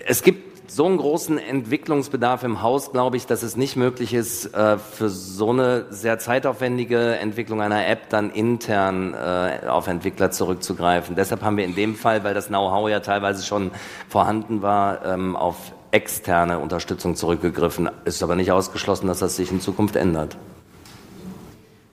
es 0.05 0.23
gibt 0.23 0.53
so 0.71 0.85
einen 0.85 0.97
großen 0.97 1.37
Entwicklungsbedarf 1.37 2.43
im 2.43 2.61
Haus, 2.61 2.91
glaube 2.91 3.17
ich, 3.17 3.27
dass 3.27 3.43
es 3.43 3.55
nicht 3.55 3.75
möglich 3.75 4.13
ist, 4.13 4.53
äh, 4.53 4.77
für 4.77 5.09
so 5.09 5.51
eine 5.51 5.85
sehr 5.89 6.19
zeitaufwendige 6.19 7.17
Entwicklung 7.17 7.61
einer 7.61 7.87
App 7.87 8.09
dann 8.09 8.31
intern 8.31 9.13
äh, 9.13 9.67
auf 9.67 9.87
Entwickler 9.87 10.31
zurückzugreifen. 10.31 11.15
Deshalb 11.15 11.41
haben 11.43 11.57
wir 11.57 11.65
in 11.65 11.75
dem 11.75 11.95
Fall, 11.95 12.23
weil 12.23 12.33
das 12.33 12.47
Know-how 12.47 12.89
ja 12.89 13.01
teilweise 13.01 13.45
schon 13.45 13.71
vorhanden 14.09 14.61
war, 14.61 15.05
ähm, 15.05 15.35
auf 15.35 15.73
externe 15.91 16.57
Unterstützung 16.57 17.15
zurückgegriffen. 17.15 17.89
Ist 18.05 18.23
aber 18.23 18.35
nicht 18.35 18.51
ausgeschlossen, 18.51 19.07
dass 19.07 19.19
das 19.19 19.35
sich 19.35 19.51
in 19.51 19.61
Zukunft 19.61 19.95
ändert. 19.95 20.37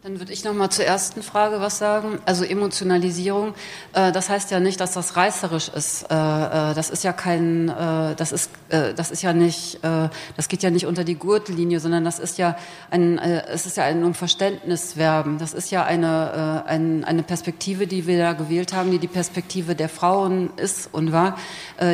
Dann 0.02 0.18
würde 0.18 0.32
ich 0.32 0.44
noch 0.44 0.54
mal 0.54 0.70
zur 0.70 0.86
ersten 0.86 1.22
Frage 1.22 1.60
was 1.60 1.76
sagen. 1.76 2.20
Also 2.24 2.42
Emotionalisierung, 2.42 3.52
äh, 3.92 4.12
das 4.12 4.30
heißt 4.30 4.50
ja 4.50 4.58
nicht, 4.58 4.80
dass 4.80 4.92
das 4.92 5.14
reißerisch 5.14 5.68
ist. 5.68 6.04
Äh, 6.04 6.14
äh, 6.14 6.74
das 6.74 6.88
ist 6.88 7.04
ja 7.04 7.12
kein, 7.12 7.68
äh, 7.68 8.14
das 8.16 8.32
ist, 8.32 8.50
äh, 8.70 8.94
das 8.94 9.10
ist 9.10 9.20
ja 9.20 9.34
nicht, 9.34 9.84
äh, 9.84 10.08
das 10.38 10.48
geht 10.48 10.62
ja 10.62 10.70
nicht 10.70 10.86
unter 10.86 11.04
die 11.04 11.16
Gurtlinie, 11.16 11.80
sondern 11.80 12.02
das 12.02 12.18
ist 12.18 12.38
ja 12.38 12.56
ein, 12.90 13.18
es 13.18 13.66
ist 13.66 13.76
ja 13.76 13.84
ein 13.84 14.02
um 14.02 14.14
Verständnis 14.14 14.96
werben. 14.96 15.36
Das 15.36 15.52
ist 15.52 15.70
ja 15.70 15.84
eine, 15.84 16.64
ein, 16.66 17.04
eine 17.04 17.22
Perspektive, 17.22 17.86
die 17.86 18.06
wir 18.06 18.16
da 18.16 18.32
gewählt 18.32 18.72
haben, 18.72 18.90
die 18.90 19.00
die 19.00 19.06
Perspektive 19.06 19.74
der 19.74 19.90
Frauen 19.90 20.48
ist 20.56 20.88
und 20.92 21.12
war, 21.12 21.36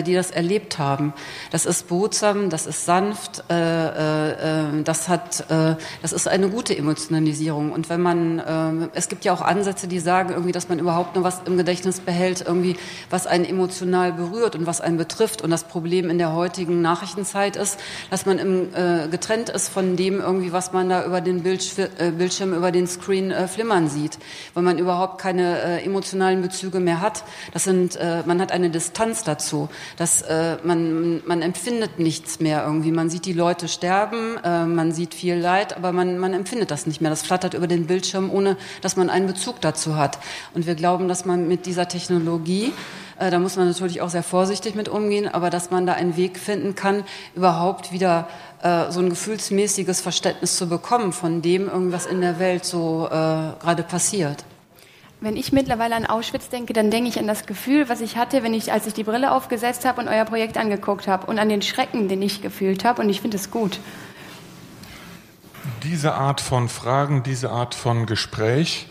die 0.07 0.15
das 0.15 0.31
erlebt 0.31 0.79
haben. 0.79 1.13
Das 1.51 1.67
ist 1.67 1.89
behutsam, 1.89 2.51
das 2.51 2.67
ist 2.67 2.85
sanft, 2.85 3.43
das 3.49 5.09
hat, 5.09 5.45
das 5.49 6.13
ist 6.13 6.29
eine 6.29 6.49
gute 6.49 6.77
Emotionalisierung. 6.77 7.73
Und 7.73 7.89
wenn 7.97 8.03
man, 8.07 8.39
äh, 8.39 8.89
es 8.95 9.09
gibt 9.09 9.25
ja 9.25 9.33
auch 9.33 9.43
Ansätze, 9.43 9.89
die 9.89 9.99
sagen 9.99 10.31
irgendwie, 10.31 10.53
dass 10.53 10.69
man 10.69 10.79
überhaupt 10.79 11.15
nur 11.15 11.25
was 11.25 11.43
im 11.45 11.57
Gedächtnis 11.57 12.01
behält, 12.01 12.45
irgendwie, 12.47 12.77
was 13.11 13.27
einen 13.27 13.45
emotional 13.45 14.13
berührt 14.13 14.55
und 14.55 14.67
was 14.67 14.81
einen 14.81 14.97
betrifft. 14.97 15.43
Und 15.43 15.51
das 15.51 15.65
Problem 15.65 16.09
in 16.09 16.19
der 16.19 16.33
heutigen 16.33 16.81
Nachrichtenzeit 16.83 17.57
ist, 17.57 17.79
dass 18.11 18.27
man 18.27 18.39
im, 18.39 18.75
äh, 18.75 19.09
getrennt 19.09 19.49
ist 19.49 19.69
von 19.69 19.97
dem 19.97 20.21
irgendwie, 20.21 20.53
was 20.53 20.73
man 20.73 20.89
da 20.89 21.05
über 21.05 21.21
den 21.21 21.43
Bildsch 21.43 21.73
äh, 21.79 22.11
Bildschirm, 22.11 22.55
über 22.55 22.71
den 22.71 22.87
Screen 22.87 23.31
äh, 23.31 23.49
flimmern 23.49 23.89
sieht, 23.89 24.19
weil 24.55 24.63
man 24.63 24.79
überhaupt 24.79 25.21
keine 25.21 25.61
äh, 25.61 25.85
emotionalen 25.85 26.43
Bezüge 26.43 26.81
mehr 26.81 27.01
hat. 27.01 27.25
Das 27.53 27.65
sind, 27.65 27.97
äh, 27.97 28.23
man 28.25 28.41
hat 28.41 28.53
eine 28.53 28.71
Distanz 28.71 29.25
dazu, 29.25 29.69
dass 29.97 30.23
äh, 30.23 30.57
man, 30.63 31.23
man 31.27 31.43
empfindet 31.43 31.99
nichts 31.99 32.41
mehr 32.41 32.65
irgendwie. 32.65 32.93
Man 32.93 33.11
sieht 33.11 33.27
die 33.27 33.33
Leute 33.33 33.69
sterben, 33.69 34.37
man 34.43 34.93
sieht 34.93 35.15
viel 35.15 35.37
Leid, 35.37 35.77
aber 35.77 35.93
man, 35.93 36.19
man 36.19 36.33
empfindet 36.33 36.71
das 36.71 36.87
nicht 36.87 37.01
mehr. 37.01 37.11
Das 37.11 37.23
flattert 37.23 37.55
über 37.55 37.67
den 37.67 37.86
Bildschirm, 37.87 38.31
ohne 38.31 38.57
dass 38.83 38.97
man 38.97 39.11
einen 39.11 39.27
Bezug 39.27 39.61
dazu 39.61 39.97
hat. 39.97 40.19
Und 40.55 40.67
wir 40.67 40.75
glauben, 40.75 41.09
dass 41.09 41.25
man 41.25 41.49
mit 41.49 41.67
dieser 41.67 41.89
Technologie 41.89 42.73
äh, 43.19 43.31
da 43.31 43.39
muss 43.39 43.57
man 43.57 43.67
natürlich 43.67 44.01
auch 44.01 44.11
sehr 44.11 44.23
vorsichtig 44.23 44.75
mit 44.75 44.89
umgehen, 44.89 45.29
aber 45.29 45.51
dass 45.51 45.71
man 45.71 45.87
da 45.87 45.95
einen 45.95 46.17
Weg 46.17 46.39
finden 46.39 46.75
kann, 46.75 47.05
überhaupt 47.35 47.93
wieder 47.93 48.29
äh, 48.63 48.91
so 48.91 49.01
ein 49.01 49.11
gefühlsmäßiges 49.11 50.01
Verständnis 50.01 50.57
zu 50.57 50.69
bekommen 50.69 51.13
von 51.13 51.43
dem, 51.43 51.69
irgendwas 51.69 52.07
in 52.07 52.21
der 52.21 52.39
Welt 52.39 52.65
so 52.65 53.07
äh, 53.07 53.11
gerade 53.11 53.83
passiert. 53.83 54.45
Wenn 55.21 55.37
ich 55.37 55.51
mittlerweile 55.51 55.97
an 55.97 56.05
Auschwitz 56.05 56.51
denke, 56.51 56.75
dann 56.75 56.91
denke 56.91 57.09
ich 57.09 57.19
an 57.19 57.27
das 57.27 57.47
Gefühl, 57.47 57.89
was 57.89 58.03
ich 58.03 58.19
hatte, 58.19 58.43
wenn 58.43 58.53
ich, 58.53 58.71
als 58.71 58.87
ich 58.87 58.93
die 58.93 59.03
Brille 59.03 59.33
aufgesetzt 59.33 59.87
habe 59.87 60.03
und 60.03 60.09
euer 60.09 60.27
Projekt 60.27 60.59
angeguckt 60.59 61.09
habe 61.09 61.27
und 61.27 61.39
an 61.39 61.49
den 61.49 61.63
Schrecken, 61.63 62.09
den 62.09 62.21
ich 62.21 62.43
gefühlt 62.43 62.85
habe. 62.85 63.01
Und 63.01 63.09
ich 63.09 63.23
finde 63.23 63.39
es 63.39 63.51
gut. 63.51 63.81
Diese 65.89 66.15
Art 66.15 66.41
von 66.41 66.69
Fragen, 66.69 67.23
diese 67.23 67.51
Art 67.51 67.77
von 67.77 68.07
Gespräch 68.07 68.89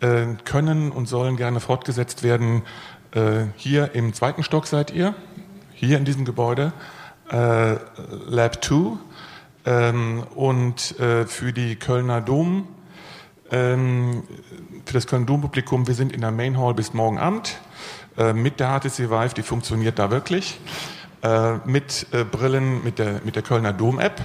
äh, 0.00 0.26
können 0.44 0.92
und 0.92 1.06
sollen 1.08 1.38
gerne 1.38 1.58
fortgesetzt 1.58 2.22
werden. 2.22 2.64
Äh, 3.12 3.46
hier 3.56 3.94
im 3.94 4.12
zweiten 4.12 4.42
Stock 4.42 4.66
seid 4.66 4.90
ihr, 4.90 5.14
hier 5.72 5.96
in 5.96 6.04
diesem 6.04 6.26
Gebäude, 6.26 6.74
äh, 7.30 7.76
Lab 8.26 8.62
2. 8.62 8.98
Ähm, 9.64 10.22
und 10.34 11.00
äh, 11.00 11.24
für 11.24 11.54
die 11.54 11.76
Kölner 11.76 12.20
Dom, 12.20 12.68
ähm, 13.50 14.24
für 14.84 14.92
das 14.92 15.06
Kölner 15.06 15.24
Dompublikum, 15.24 15.86
wir 15.86 15.94
sind 15.94 16.12
in 16.12 16.20
der 16.20 16.30
Main 16.30 16.58
Hall 16.58 16.74
bis 16.74 16.92
morgen 16.92 17.16
Abend 17.16 17.58
äh, 18.18 18.34
mit 18.34 18.60
der 18.60 18.68
HTC 18.68 19.08
Vive, 19.08 19.32
die 19.34 19.42
funktioniert 19.42 19.98
da 19.98 20.10
wirklich, 20.10 20.60
äh, 21.22 21.54
mit 21.64 22.06
Brillen, 22.30 22.84
mit 22.84 22.98
der, 22.98 23.22
mit 23.24 23.34
der 23.34 23.42
Kölner 23.42 23.72
Dom-App. 23.72 24.20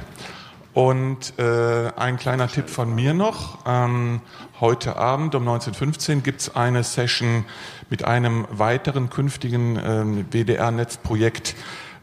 Und 0.73 1.33
äh, 1.39 1.91
ein 1.95 2.17
kleiner 2.17 2.47
Tipp 2.47 2.69
von 2.69 2.93
mir 2.93 3.13
noch. 3.13 3.59
Ähm, 3.65 4.21
heute 4.59 4.97
Abend 4.97 5.33
um 5.33 5.47
19.15 5.47 6.21
gibt 6.21 6.41
es 6.41 6.55
eine 6.55 6.83
Session 6.83 7.45
mit 7.89 8.05
einem 8.05 8.45
weiteren 8.51 9.09
künftigen 9.09 9.79
ähm, 9.83 10.25
WDR-Netzprojekt 10.31 11.55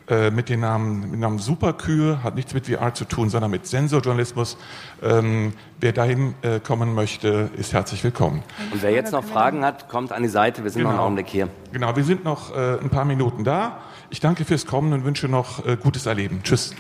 äh, 0.09 0.31
mit 0.31 0.49
dem 0.49 0.61
Namen, 0.61 1.01
mit 1.01 1.13
dem 1.15 1.21
Namen 1.21 1.39
Superkühe, 1.39 2.23
hat 2.23 2.37
nichts 2.37 2.55
mit 2.55 2.67
VR 2.67 2.95
zu 2.95 3.05
tun, 3.05 3.29
sondern 3.29 3.51
mit 3.51 3.67
Sensorjournalismus. 3.67 4.57
Ähm, 5.03 5.53
wer 5.81 5.93
dahin 5.93 6.35
äh, 6.43 6.61
kommen 6.61 6.95
möchte, 6.95 7.51
ist 7.57 7.73
herzlich 7.73 8.05
willkommen. 8.05 8.43
Und 8.73 8.83
wer 8.83 8.93
jetzt 8.93 9.13
noch 9.13 9.25
Fragen 9.25 9.65
hat, 9.65 9.89
kommt 9.89 10.13
an 10.13 10.23
die 10.23 10.29
Seite. 10.29 10.63
Wir 10.63 10.71
sind 10.71 10.83
noch 10.83 10.91
einen 10.91 10.99
Augenblick 11.01 11.29
hier. 11.29 11.49
Genau, 11.73 11.95
wir 11.97 12.05
sind 12.05 12.25
noch 12.25 12.55
äh, 12.55 12.79
ein 12.81 12.91
paar 12.91 13.05
Minuten 13.05 13.43
da. 13.43 13.79
Ich 14.11 14.21
danke 14.21 14.45
fürs 14.45 14.67
Kommen 14.67 14.93
und 14.93 15.05
wünsche 15.05 15.29
noch 15.29 15.67
äh, 15.67 15.77
gutes 15.77 16.07
Erleben. 16.07 16.41
Tschüss. 16.45 16.75